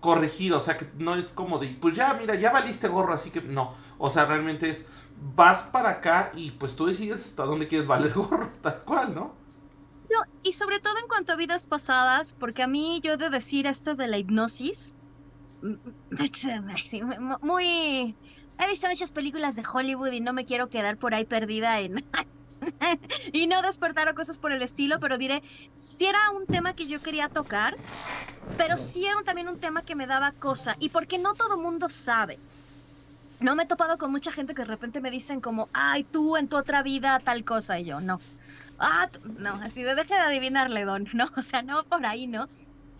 corregir, 0.00 0.52
o 0.52 0.60
sea, 0.60 0.76
que 0.76 0.86
no 0.98 1.14
es 1.14 1.32
como 1.32 1.58
de, 1.58 1.68
pues 1.80 1.94
ya, 1.94 2.12
mira, 2.14 2.34
ya 2.34 2.50
valiste 2.52 2.88
gorro, 2.88 3.14
así 3.14 3.30
que 3.30 3.40
no. 3.40 3.72
O 3.98 4.10
sea, 4.10 4.26
realmente 4.26 4.68
es, 4.68 4.84
vas 5.34 5.62
para 5.62 5.90
acá 5.90 6.32
y 6.34 6.50
pues 6.50 6.76
tú 6.76 6.86
decides 6.86 7.24
hasta 7.24 7.44
dónde 7.44 7.68
quieres 7.68 7.86
valer 7.86 8.12
gorro, 8.12 8.50
tal 8.60 8.78
cual, 8.84 9.14
¿no? 9.14 9.32
No, 10.10 10.18
y 10.42 10.52
sobre 10.52 10.80
todo 10.80 10.98
en 10.98 11.08
cuanto 11.08 11.32
a 11.32 11.36
vidas 11.36 11.66
pasadas, 11.66 12.34
porque 12.34 12.62
a 12.62 12.66
mí 12.66 13.00
yo 13.02 13.16
de 13.16 13.30
decir 13.30 13.66
esto 13.66 13.94
de 13.94 14.08
la 14.08 14.18
hipnosis, 14.18 14.94
muy... 17.42 18.14
He 18.58 18.68
visto 18.68 18.88
muchas 18.88 19.12
películas 19.12 19.56
de 19.56 19.62
Hollywood 19.70 20.12
y 20.12 20.20
no 20.20 20.32
me 20.32 20.44
quiero 20.44 20.68
quedar 20.68 20.96
por 20.96 21.14
ahí 21.14 21.24
perdida 21.24 21.80
en... 21.80 22.04
y 23.32 23.46
no 23.46 23.62
despertar 23.62 24.08
o 24.08 24.14
cosas 24.14 24.38
por 24.38 24.52
el 24.52 24.62
estilo, 24.62 25.00
pero 25.00 25.18
diré, 25.18 25.42
si 25.74 26.06
era 26.06 26.30
un 26.30 26.46
tema 26.46 26.74
que 26.74 26.86
yo 26.86 27.02
quería 27.02 27.28
tocar, 27.28 27.76
pero 28.56 28.78
sí 28.78 29.04
era 29.04 29.20
también 29.24 29.48
un 29.48 29.58
tema 29.58 29.82
que 29.82 29.96
me 29.96 30.06
daba 30.06 30.32
cosa, 30.32 30.76
y 30.78 30.90
porque 30.90 31.18
no 31.18 31.34
todo 31.34 31.58
mundo 31.58 31.88
sabe. 31.88 32.38
No 33.40 33.56
me 33.56 33.64
he 33.64 33.66
topado 33.66 33.98
con 33.98 34.12
mucha 34.12 34.30
gente 34.30 34.54
que 34.54 34.62
de 34.62 34.68
repente 34.68 35.00
me 35.00 35.10
dicen 35.10 35.40
como, 35.40 35.68
ay, 35.72 36.04
tú 36.04 36.36
en 36.36 36.48
tu 36.48 36.56
otra 36.56 36.82
vida 36.82 37.18
tal 37.18 37.44
cosa, 37.44 37.80
y 37.80 37.84
yo, 37.84 38.00
no. 38.00 38.20
Ah, 38.78 39.08
no, 39.38 39.54
así 39.54 39.82
de 39.82 39.94
deje 39.94 40.14
de 40.14 40.20
adivinarle, 40.20 40.84
Don, 40.84 41.08
¿no? 41.14 41.28
O 41.36 41.42
sea, 41.42 41.62
no 41.62 41.82
por 41.84 42.04
ahí, 42.06 42.26
¿no? 42.26 42.48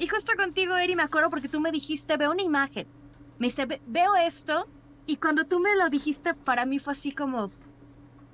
Y 0.03 0.09
justo 0.09 0.32
contigo, 0.36 0.76
Eri, 0.76 0.96
me 0.96 1.05
acuerdo 1.05 1.30
porque 1.30 1.48
tú 1.48 1.61
me 1.61 1.70
dijiste, 1.70 2.16
veo 2.16 2.32
una 2.32 2.42
imagen. 2.42 2.88
Me 3.38 3.46
dice, 3.46 3.68
veo 3.86 4.16
esto. 4.16 4.66
Y 5.07 5.14
cuando 5.14 5.44
tú 5.44 5.61
me 5.61 5.76
lo 5.76 5.88
dijiste, 5.90 6.34
para 6.34 6.66
mí 6.66 6.80
fue 6.80 6.94
así 6.94 7.12
como 7.12 7.53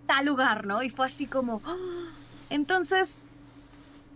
tal 0.06 0.24
lugar, 0.24 0.66
¿no? 0.66 0.82
Y 0.82 0.88
fue 0.88 1.04
así 1.04 1.26
como... 1.26 1.60
¡ah! 1.66 1.76
Entonces, 2.48 3.20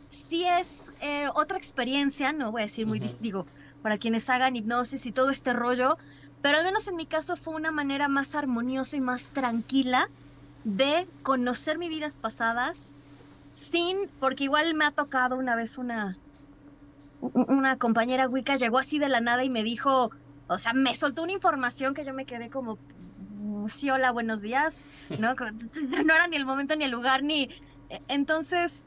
sí 0.09 0.47
es 0.47 0.95
eh, 1.03 1.29
otra 1.35 1.59
experiencia, 1.59 2.33
no 2.33 2.53
voy 2.53 2.63
a 2.63 2.65
decir 2.65 2.87
muy, 2.87 3.01
digo, 3.21 3.47
para 3.83 3.99
quienes 3.99 4.31
hagan 4.31 4.57
hipnosis 4.57 5.05
y 5.05 5.13
todo 5.13 5.29
este 5.29 5.53
rollo, 5.53 5.99
pero 6.41 6.57
al 6.57 6.65
menos 6.65 6.89
en 6.89 6.97
mi 6.97 7.05
caso 7.05 7.37
fue 7.37 7.53
una 7.53 7.71
manera 7.71 8.09
más 8.09 8.35
armoniosa 8.35 8.97
y 8.97 9.03
más 9.03 9.31
tranquila 9.31 10.09
de 10.65 11.07
conocer 11.23 11.77
mis 11.77 11.91
vidas 11.91 12.19
pasadas 12.19 12.95
sin, 13.51 14.09
porque 14.19 14.45
igual 14.45 14.75
me 14.75 14.87
ha 14.87 14.93
tocado 14.93 15.37
una 15.37 15.55
vez 15.55 15.77
una, 15.77 16.17
una 17.23 17.79
compañera 17.79 18.29
Wicca 18.29 18.57
llegó 18.57 18.79
así 18.79 18.99
de 18.99 19.09
la 19.09 19.21
nada 19.21 19.45
y 19.45 19.51
me 19.51 19.63
dijo, 19.63 20.11
o 20.47 20.59
sea, 20.59 20.73
me 20.75 20.95
soltó 20.95 21.23
una 21.23 21.33
información 21.33 21.95
que 21.95 22.05
yo 22.05 22.15
me 22.15 22.27
quedé 22.27 22.51
como, 22.51 22.81
mm, 22.97 23.69
sí, 23.69 23.91
hola, 23.91 24.11
buenos 24.13 24.43
días, 24.43 24.85
¿no? 25.19 25.35
no 26.07 26.15
era 26.15 26.27
ni 26.29 26.37
el 26.37 26.47
momento 26.47 26.77
ni 26.77 26.85
el 26.85 26.91
lugar, 26.91 27.23
ni... 27.23 27.45
E, 27.89 28.01
entonces, 28.09 28.87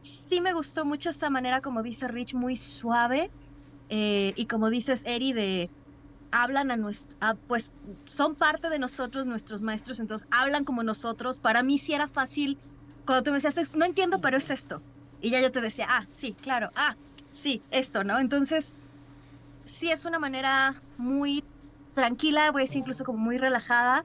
sí 0.00 0.40
me 0.40 0.54
gustó 0.54 0.84
mucho 0.86 1.10
esa 1.10 1.30
manera, 1.30 1.60
como 1.60 1.82
dice 1.82 2.08
Rich, 2.08 2.34
muy 2.34 2.56
suave, 2.56 3.30
eh, 3.88 4.32
y 4.36 4.46
como 4.46 4.70
dices, 4.70 5.02
Eri, 5.04 5.32
de 5.32 5.70
hablan 6.30 6.70
a 6.70 6.76
nuestro, 6.76 7.16
pues 7.46 7.72
son 8.06 8.34
parte 8.36 8.68
de 8.68 8.78
nosotros, 8.78 9.26
nuestros 9.26 9.62
maestros, 9.62 10.00
entonces 10.00 10.26
hablan 10.30 10.64
como 10.64 10.82
nosotros. 10.82 11.38
Para 11.38 11.62
mí 11.62 11.78
sí 11.78 11.92
era 11.92 12.08
fácil, 12.08 12.58
cuando 13.06 13.22
tú 13.24 13.30
me 13.30 13.38
decías, 13.38 13.56
no 13.74 13.84
entiendo, 13.84 14.20
pero 14.20 14.38
es 14.38 14.50
esto. 14.50 14.82
Y 15.20 15.30
ya 15.30 15.40
yo 15.40 15.52
te 15.52 15.60
decía, 15.60 15.86
ah, 15.88 16.06
sí, 16.10 16.36
claro, 16.40 16.70
ah, 16.74 16.96
sí, 17.34 17.62
esto, 17.70 18.04
¿no? 18.04 18.18
Entonces, 18.18 18.74
sí 19.66 19.90
es 19.90 20.06
una 20.06 20.18
manera 20.18 20.80
muy 20.96 21.44
tranquila, 21.94 22.50
voy 22.50 22.62
a 22.62 22.64
decir 22.64 22.78
incluso 22.78 23.04
como 23.04 23.18
muy 23.18 23.36
relajada, 23.36 24.04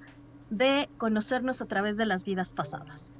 de 0.49 0.89
conocernos 0.97 1.61
a 1.61 1.65
través 1.65 1.95
de 1.95 2.05
las 2.05 2.25
vidas 2.25 2.53
pasadas. 2.53 3.13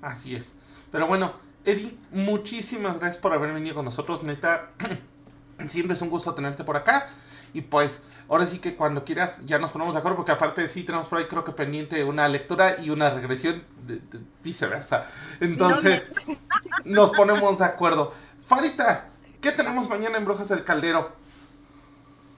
Así 0.00 0.36
es. 0.36 0.54
Pero 0.92 1.06
bueno, 1.06 1.34
Eddie, 1.64 1.96
muchísimas 2.12 2.98
gracias 2.98 3.20
por 3.20 3.32
haber 3.32 3.52
venido 3.52 3.74
con 3.74 3.84
nosotros. 3.84 4.22
Neta, 4.22 4.70
siempre 5.66 5.94
es 5.94 6.02
un 6.02 6.10
gusto 6.10 6.32
tenerte 6.34 6.62
por 6.62 6.76
acá. 6.76 7.08
Y 7.52 7.62
pues, 7.62 8.02
ahora 8.28 8.46
sí 8.46 8.58
que 8.58 8.74
cuando 8.74 9.04
quieras 9.04 9.46
ya 9.46 9.58
nos 9.58 9.70
ponemos 9.70 9.94
de 9.94 10.00
acuerdo, 10.00 10.16
porque 10.16 10.32
aparte 10.32 10.66
sí 10.66 10.82
tenemos 10.82 11.06
por 11.06 11.20
ahí 11.20 11.26
creo 11.26 11.44
que 11.44 11.52
pendiente 11.52 12.02
una 12.02 12.28
lectura 12.28 12.76
y 12.82 12.90
una 12.90 13.10
regresión, 13.10 13.64
de, 13.86 14.00
viceversa. 14.42 15.08
Entonces, 15.40 16.02
nos 16.84 17.10
ponemos 17.10 17.58
de 17.58 17.64
acuerdo. 17.64 18.12
Farita, 18.44 19.08
¿qué 19.40 19.52
tenemos 19.52 19.88
mañana 19.88 20.18
en 20.18 20.26
Brujas 20.26 20.50
del 20.50 20.64
Caldero? 20.64 21.16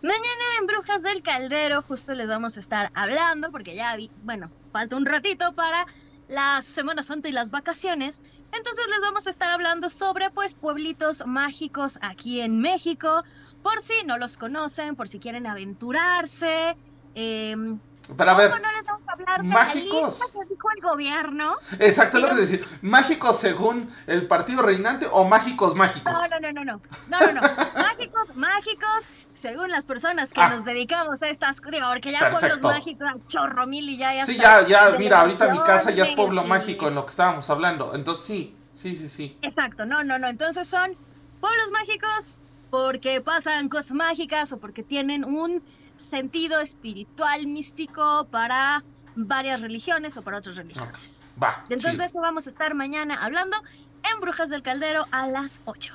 Mañana 0.03 0.45
en 0.61 0.67
Brujas 0.69 1.03
del 1.03 1.21
Caldero 1.21 1.83
justo 1.83 2.15
les 2.15 2.29
vamos 2.29 2.57
a 2.57 2.61
estar 2.61 2.93
hablando, 2.95 3.51
porque 3.51 3.75
ya 3.75 3.97
vi, 3.97 4.13
bueno, 4.23 4.49
falta 4.71 4.97
un 4.97 5.05
ratito 5.05 5.53
para 5.53 5.85
la 6.29 6.63
Semana 6.63 7.03
Santa 7.03 7.29
y 7.29 7.33
las 7.33 7.51
vacaciones. 7.51 8.23
Entonces 8.53 8.87
les 8.89 9.01
vamos 9.01 9.27
a 9.27 9.31
estar 9.31 9.51
hablando 9.51 9.91
sobre 9.91 10.31
pues 10.31 10.55
pueblitos 10.55 11.27
mágicos 11.27 11.99
aquí 12.03 12.41
en 12.41 12.61
México, 12.61 13.25
por 13.65 13.81
si 13.81 14.05
no 14.05 14.17
los 14.17 14.39
conocen, 14.39 14.95
por 14.95 15.09
si 15.09 15.19
quieren 15.19 15.49
aventurarse. 15.49 16.77
Em, 17.17 17.81
Pero 18.17 18.31
a 18.31 18.35
ver, 18.35 18.51
¿Cómo 18.51 18.63
no 18.63 18.71
les 18.73 18.87
vamos 18.87 19.09
a 19.09 19.13
hablar 19.13 19.43
de 19.43 19.49
mágicos. 19.49 20.01
la 20.01 20.07
lista 20.07 20.27
que 20.33 20.55
dijo 20.55 20.69
el 20.77 20.83
gobierno? 20.83 21.55
exacto 21.79 22.19
es 22.19 22.23
lo 22.23 22.29
que 22.29 22.35
decir. 22.41 22.65
¿Mágicos 22.83 23.39
según 23.39 23.91
el 24.07 24.27
partido 24.27 24.63
reinante 24.63 25.07
o 25.11 25.25
mágicos 25.25 25.75
mágicos? 25.75 26.13
No, 26.13 26.29
no, 26.29 26.41
no, 26.41 26.53
no, 26.53 26.65
no, 26.65 26.81
no, 27.09 27.33
no, 27.33 27.33
no. 27.33 27.41
mágicos, 27.75 28.37
mágicos, 28.37 29.09
según 29.35 29.71
las 29.71 29.87
personas 29.87 30.33
que 30.33 30.41
Ah. 30.41 30.51
nos 30.51 30.65
dedicamos 30.65 31.21
a 31.21 31.27
estas, 31.29 31.61
digo, 31.71 31.89
porque 31.89 32.13
ya 32.13 32.21
Perfecto. 32.21 32.61
pueblos 32.61 32.63
mágicos, 32.63 33.09
chorro 33.29 33.67
mil 33.67 33.89
y 33.89 33.97
ya, 33.97 34.15
ya 34.15 34.25
Sí, 34.27 34.37
ya, 34.37 34.67
ya, 34.67 34.95
mira, 34.99 35.23
ahorita 35.23 35.49
mi 35.53 35.59
casa 35.65 35.91
ya 35.91 36.05
es 36.05 36.11
pueblo 36.13 36.45
mágico 36.45 36.87
en 36.89 36.95
lo 36.95 37.05
que 37.07 37.11
estábamos 37.11 37.51
hablando. 37.51 37.93
Entonces 37.95 38.25
sí, 38.25 38.55
sí, 38.73 38.95
sí, 38.95 39.09
sí. 39.09 39.37
Exacto, 39.43 39.85
no, 39.85 40.05
no, 40.05 40.19
no. 40.19 40.29
Entonces 40.29 40.69
son 40.69 40.95
pueblos 41.41 41.71
mágicos 41.73 42.45
porque 42.71 43.21
pasan 43.21 43.69
cosas 43.69 43.93
mágicas 43.93 44.53
o 44.53 44.59
porque 44.59 44.83
tienen 44.83 45.25
un 45.25 45.63
sentido 45.97 46.61
espiritual, 46.61 47.47
místico 47.47 48.27
para 48.31 48.83
varias 49.15 49.61
religiones 49.61 50.17
o 50.17 50.23
para 50.23 50.39
otras 50.39 50.57
religiones. 50.57 51.25
Va. 51.43 51.65
Entonces 51.65 51.93
chido. 51.93 51.99
de 51.99 52.05
eso 52.05 52.21
vamos 52.21 52.47
a 52.47 52.51
estar 52.51 52.75
mañana 52.75 53.23
hablando 53.23 53.57
en 54.03 54.21
Brujas 54.21 54.51
del 54.51 54.63
Caldero 54.63 55.07
a 55.11 55.27
las 55.27 55.63
8. 55.65 55.95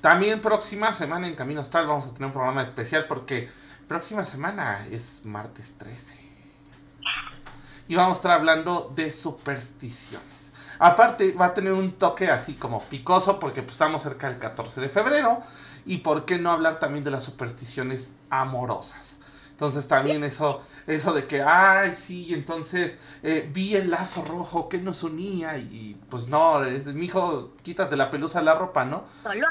También 0.00 0.40
próxima 0.40 0.92
semana 0.92 1.26
en 1.26 1.34
Camino 1.34 1.60
Astral 1.60 1.86
vamos 1.86 2.06
a 2.06 2.14
tener 2.14 2.26
un 2.26 2.32
programa 2.32 2.62
especial 2.62 3.06
porque 3.08 3.48
próxima 3.88 4.24
semana 4.24 4.86
es 4.90 5.24
martes 5.24 5.76
13. 5.78 6.28
Y 7.88 7.94
vamos 7.94 8.12
a 8.12 8.18
estar 8.18 8.32
hablando 8.32 8.92
de 8.94 9.10
supersticiones. 9.10 10.52
Aparte 10.78 11.32
va 11.32 11.46
a 11.46 11.54
tener 11.54 11.72
un 11.72 11.92
toque 11.92 12.30
así 12.30 12.54
como 12.54 12.84
picoso 12.84 13.40
porque 13.40 13.62
pues, 13.62 13.72
estamos 13.72 14.02
cerca 14.02 14.28
del 14.28 14.38
14 14.38 14.80
de 14.80 14.88
febrero. 14.88 15.40
Y 15.86 15.98
por 15.98 16.26
qué 16.26 16.38
no 16.38 16.50
hablar 16.50 16.78
también 16.78 17.02
de 17.02 17.10
las 17.10 17.24
supersticiones 17.24 18.12
amorosas. 18.28 19.20
Entonces 19.58 19.88
también 19.88 20.22
eso, 20.22 20.62
eso 20.86 21.12
de 21.12 21.26
que, 21.26 21.42
ay, 21.42 21.92
sí, 21.92 22.32
entonces 22.32 22.96
eh, 23.24 23.50
vi 23.52 23.74
el 23.74 23.90
lazo 23.90 24.24
rojo 24.24 24.68
que 24.68 24.78
nos 24.78 25.02
unía 25.02 25.58
y 25.58 26.00
pues 26.08 26.28
no, 26.28 26.62
es, 26.62 26.86
mi 26.86 27.06
hijo, 27.06 27.50
quítate 27.64 27.96
la 27.96 28.08
pelusa 28.08 28.40
la 28.40 28.54
ropa, 28.54 28.84
¿no? 28.84 29.02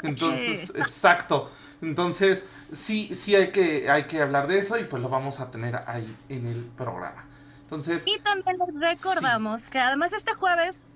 Entonces, 0.02 0.70
exacto. 0.76 1.50
Entonces, 1.82 2.46
sí, 2.72 3.14
sí 3.14 3.36
hay 3.36 3.52
que, 3.52 3.90
hay 3.90 4.04
que 4.04 4.22
hablar 4.22 4.46
de 4.46 4.60
eso 4.60 4.78
y 4.78 4.84
pues 4.84 5.02
lo 5.02 5.10
vamos 5.10 5.40
a 5.40 5.50
tener 5.50 5.76
ahí 5.86 6.16
en 6.30 6.46
el 6.46 6.64
programa. 6.64 7.26
Entonces, 7.64 8.02
Y 8.06 8.18
también 8.20 8.56
les 8.56 8.96
recordamos 8.96 9.68
que 9.68 9.78
además 9.78 10.14
este 10.14 10.32
jueves 10.32 10.88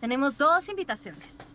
tenemos 0.00 0.36
dos 0.36 0.68
invitaciones. 0.68 1.54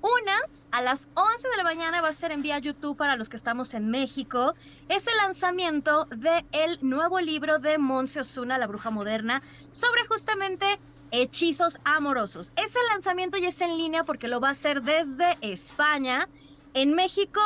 Una, 0.00 0.38
a 0.76 0.82
las 0.82 1.08
11 1.14 1.48
de 1.48 1.56
la 1.56 1.64
mañana 1.64 2.02
va 2.02 2.08
a 2.08 2.12
ser 2.12 2.32
en 2.32 2.42
vía 2.42 2.58
YouTube 2.58 2.98
para 2.98 3.16
los 3.16 3.30
que 3.30 3.38
estamos 3.38 3.72
en 3.72 3.88
México. 3.88 4.54
Es 4.90 5.06
el 5.06 5.16
lanzamiento 5.16 6.04
del 6.04 6.78
nuevo 6.82 7.18
libro 7.18 7.58
de 7.58 7.78
Monse 7.78 8.20
Osuna, 8.20 8.58
La 8.58 8.66
Bruja 8.66 8.90
Moderna, 8.90 9.42
sobre 9.72 10.04
justamente 10.04 10.78
hechizos 11.12 11.78
amorosos. 11.84 12.52
Ese 12.56 12.78
lanzamiento 12.90 13.38
ya 13.38 13.48
es 13.48 13.60
en 13.62 13.78
línea 13.78 14.04
porque 14.04 14.28
lo 14.28 14.38
va 14.38 14.48
a 14.48 14.50
hacer 14.50 14.82
desde 14.82 15.38
España. 15.40 16.28
En 16.74 16.92
México 16.92 17.40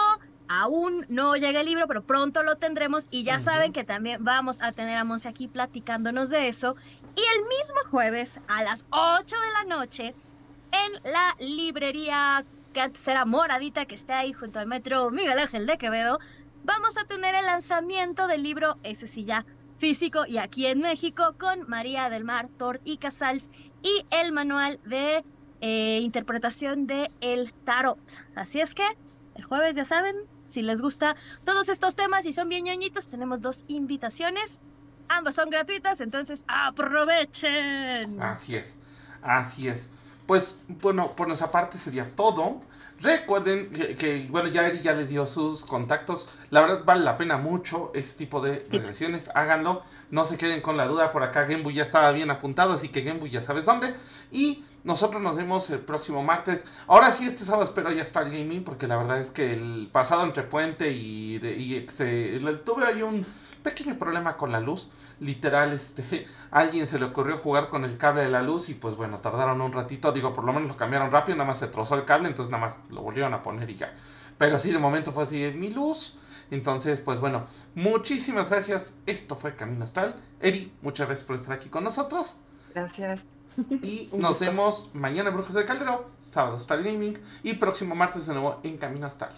aún 0.49 1.07
no 1.09 1.37
llega 1.37 1.61
el 1.61 1.67
libro, 1.67 1.87
pero 1.87 2.03
pronto 2.03 2.43
lo 2.43 2.57
tendremos 2.57 3.07
y 3.13 3.23
ya 3.23 3.39
saben 3.39 3.73
que 3.73 3.85
también 3.85 4.25
vamos 4.25 4.61
a 4.61 4.73
tener 4.73 4.97
a 4.97 5.05
Monse 5.05 5.29
aquí 5.29 5.47
platicándonos 5.47 6.31
de 6.31 6.49
eso. 6.49 6.75
Y 7.15 7.21
el 7.21 7.47
mismo 7.47 7.79
jueves 7.93 8.41
a 8.49 8.65
las 8.65 8.87
8 8.91 9.37
de 9.37 9.53
la 9.53 9.77
noche 9.77 10.15
en 10.73 11.13
la 11.13 11.37
librería 11.39 12.45
que 12.73 12.81
antes 12.81 13.07
era 13.09 13.25
Moradita, 13.25 13.87
que 13.87 13.95
está 13.95 14.19
ahí 14.19 14.33
junto 14.33 14.59
al 14.59 14.67
metro 14.67 15.11
Miguel 15.11 15.39
Ángel 15.39 15.67
de 15.67 15.79
Quevedo, 15.79 16.19
vamos 16.65 16.97
a 16.99 17.05
tener 17.05 17.35
el 17.35 17.47
lanzamiento 17.47 18.27
del 18.27 18.43
libro, 18.43 18.79
ese 18.83 19.07
sí 19.07 19.25
ya 19.25 19.45
físico 19.77 20.27
y 20.27 20.39
aquí 20.39 20.67
en 20.67 20.81
México, 20.81 21.35
con 21.39 21.69
María 21.69 22.11
del 22.11 22.25
Mar, 22.25 22.49
Thor 22.49 22.81
y 22.85 22.99
Casals 22.99 23.51
y 23.83 24.05
el 24.11 24.31
manual 24.31 24.79
de 24.85 25.25
eh, 25.63 26.01
interpretación 26.03 26.87
de 26.87 27.11
el 27.21 27.53
tarot. 27.65 27.99
Así 28.35 28.61
es 28.61 28.75
que 28.75 28.87
el 29.35 29.45
jueves 29.45 29.75
ya 29.75 29.85
saben, 29.85 30.17
si 30.47 30.63
les 30.63 30.83
gusta 30.83 31.17
todos 31.45 31.69
estos 31.69 31.97
temas 31.97 32.27
y 32.27 32.33
son 32.33 32.49
bien 32.49 32.65
ñoñitos, 32.65 33.09
tenemos 33.09 33.41
dos 33.41 33.65
invitaciones. 33.69 34.61
Ambas 35.09 35.35
son 35.35 35.51
gratuitas, 35.51 36.01
entonces 36.01 36.45
aprovechen. 36.47 38.23
así 38.23 38.57
es, 38.57 38.77
así 39.23 39.69
es. 39.69 39.89
Pues 40.31 40.61
bueno, 40.69 41.17
por 41.17 41.27
nuestra 41.27 41.51
parte 41.51 41.77
sería 41.77 42.15
todo. 42.15 42.61
Recuerden 43.01 43.73
que, 43.73 43.97
que, 43.97 44.29
bueno, 44.31 44.49
ya 44.49 44.65
Eri 44.69 44.79
ya 44.81 44.93
les 44.93 45.09
dio 45.09 45.27
sus 45.27 45.65
contactos. 45.65 46.29
La 46.51 46.61
verdad 46.61 46.83
vale 46.85 47.03
la 47.03 47.17
pena 47.17 47.37
mucho 47.37 47.91
este 47.97 48.17
tipo 48.17 48.41
de 48.41 48.65
regresiones. 48.71 49.29
Háganlo. 49.35 49.83
No 50.13 50.25
se 50.25 50.37
queden 50.37 50.61
con 50.61 50.77
la 50.77 50.87
duda. 50.87 51.11
Por 51.11 51.25
acá 51.25 51.47
Genbu 51.49 51.73
ya 51.73 51.83
estaba 51.83 52.13
bien 52.13 52.31
apuntado, 52.31 52.75
así 52.75 52.91
que 52.91 53.03
Genbu 53.03 53.27
ya 53.27 53.41
sabes 53.41 53.65
dónde. 53.65 53.93
Y 54.31 54.63
nosotros 54.85 55.21
nos 55.21 55.35
vemos 55.35 55.69
el 55.71 55.81
próximo 55.81 56.23
martes. 56.23 56.65
Ahora 56.87 57.11
sí, 57.11 57.27
este 57.27 57.45
sábado 57.45 57.65
espero 57.65 57.91
ya 57.91 58.03
estar 58.03 58.23
gaming, 58.31 58.63
porque 58.63 58.87
la 58.87 58.99
verdad 58.99 59.19
es 59.19 59.33
que 59.33 59.53
el 59.53 59.89
pasado 59.91 60.23
entre 60.23 60.45
puente 60.45 60.93
y, 60.93 61.41
de- 61.41 61.57
y 61.57 61.89
se- 61.89 62.39
le- 62.39 62.55
tuve 62.59 62.85
ahí 62.87 63.03
un 63.03 63.27
pequeño 63.65 63.99
problema 63.99 64.37
con 64.37 64.53
la 64.53 64.61
luz. 64.61 64.91
Literal, 65.21 65.73
este, 65.73 66.27
alguien 66.51 66.87
se 66.87 66.99
le 66.99 67.05
ocurrió 67.07 67.37
jugar 67.39 67.69
con 67.69 67.85
el 67.85 67.97
cable 67.97 68.23
de 68.23 68.31
la 68.31 68.43
luz 68.43 68.69
y 68.69 68.75
pues 68.75 68.97
bueno, 68.97 69.19
tardaron 69.19 69.61
un 69.61 69.73
ratito. 69.73 70.13
Digo, 70.13 70.33
por 70.33 70.45
lo 70.45 70.53
menos 70.53 70.69
lo 70.69 70.77
cambiaron 70.77 71.11
rápido, 71.11 71.37
nada 71.37 71.49
más 71.49 71.59
se 71.59 71.69
trozó 71.69 71.95
el 71.95 72.05
cable, 72.05 72.29
entonces 72.29 72.51
nada 72.51 72.65
más 72.67 72.79
lo 72.91 73.03
volvieron 73.03 73.35
a 73.35 73.43
poner 73.43 73.69
y 73.71 73.77
ya. 73.77 73.95
Pero 74.39 74.59
sí, 74.59 74.73
de 74.73 74.79
momento 74.79 75.13
fue 75.13 75.25
así, 75.25 75.53
mi 75.55 75.71
luz. 75.71 76.17
Entonces, 76.51 77.01
pues 77.01 77.21
bueno, 77.21 77.45
muchísimas 77.75 78.51
gracias. 78.51 78.97
Esto 79.07 79.37
fue 79.37 79.55
Camino 79.55 79.85
Astral. 79.85 80.17
Eri, 80.41 80.73
muchas 80.83 81.07
gracias 81.07 81.27
por 81.27 81.37
estar 81.37 81.55
aquí 81.55 81.69
con 81.69 81.85
nosotros. 81.85 82.37
Gracias. 82.75 83.21
Y 83.83 84.09
nos 84.13 84.31
gusto. 84.31 84.45
vemos 84.47 84.91
mañana 84.95 85.29
en 85.29 85.37
Brujas 85.37 85.55
del 85.55 85.67
Caldero, 85.67 86.11
sábado 86.21 86.57
Astral 86.57 86.83
Gaming 86.83 87.19
y 87.43 87.55
próximo 87.55 87.95
martes 87.95 88.27
de 88.27 88.35
nuevo 88.35 88.61
en 88.63 88.79
Camino 88.79 89.07
Astral. 89.07 89.33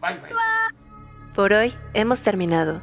Bye 0.00 0.18
bye. 0.18 0.32
Por 1.34 1.52
hoy 1.52 1.74
hemos 1.94 2.20
terminado, 2.20 2.82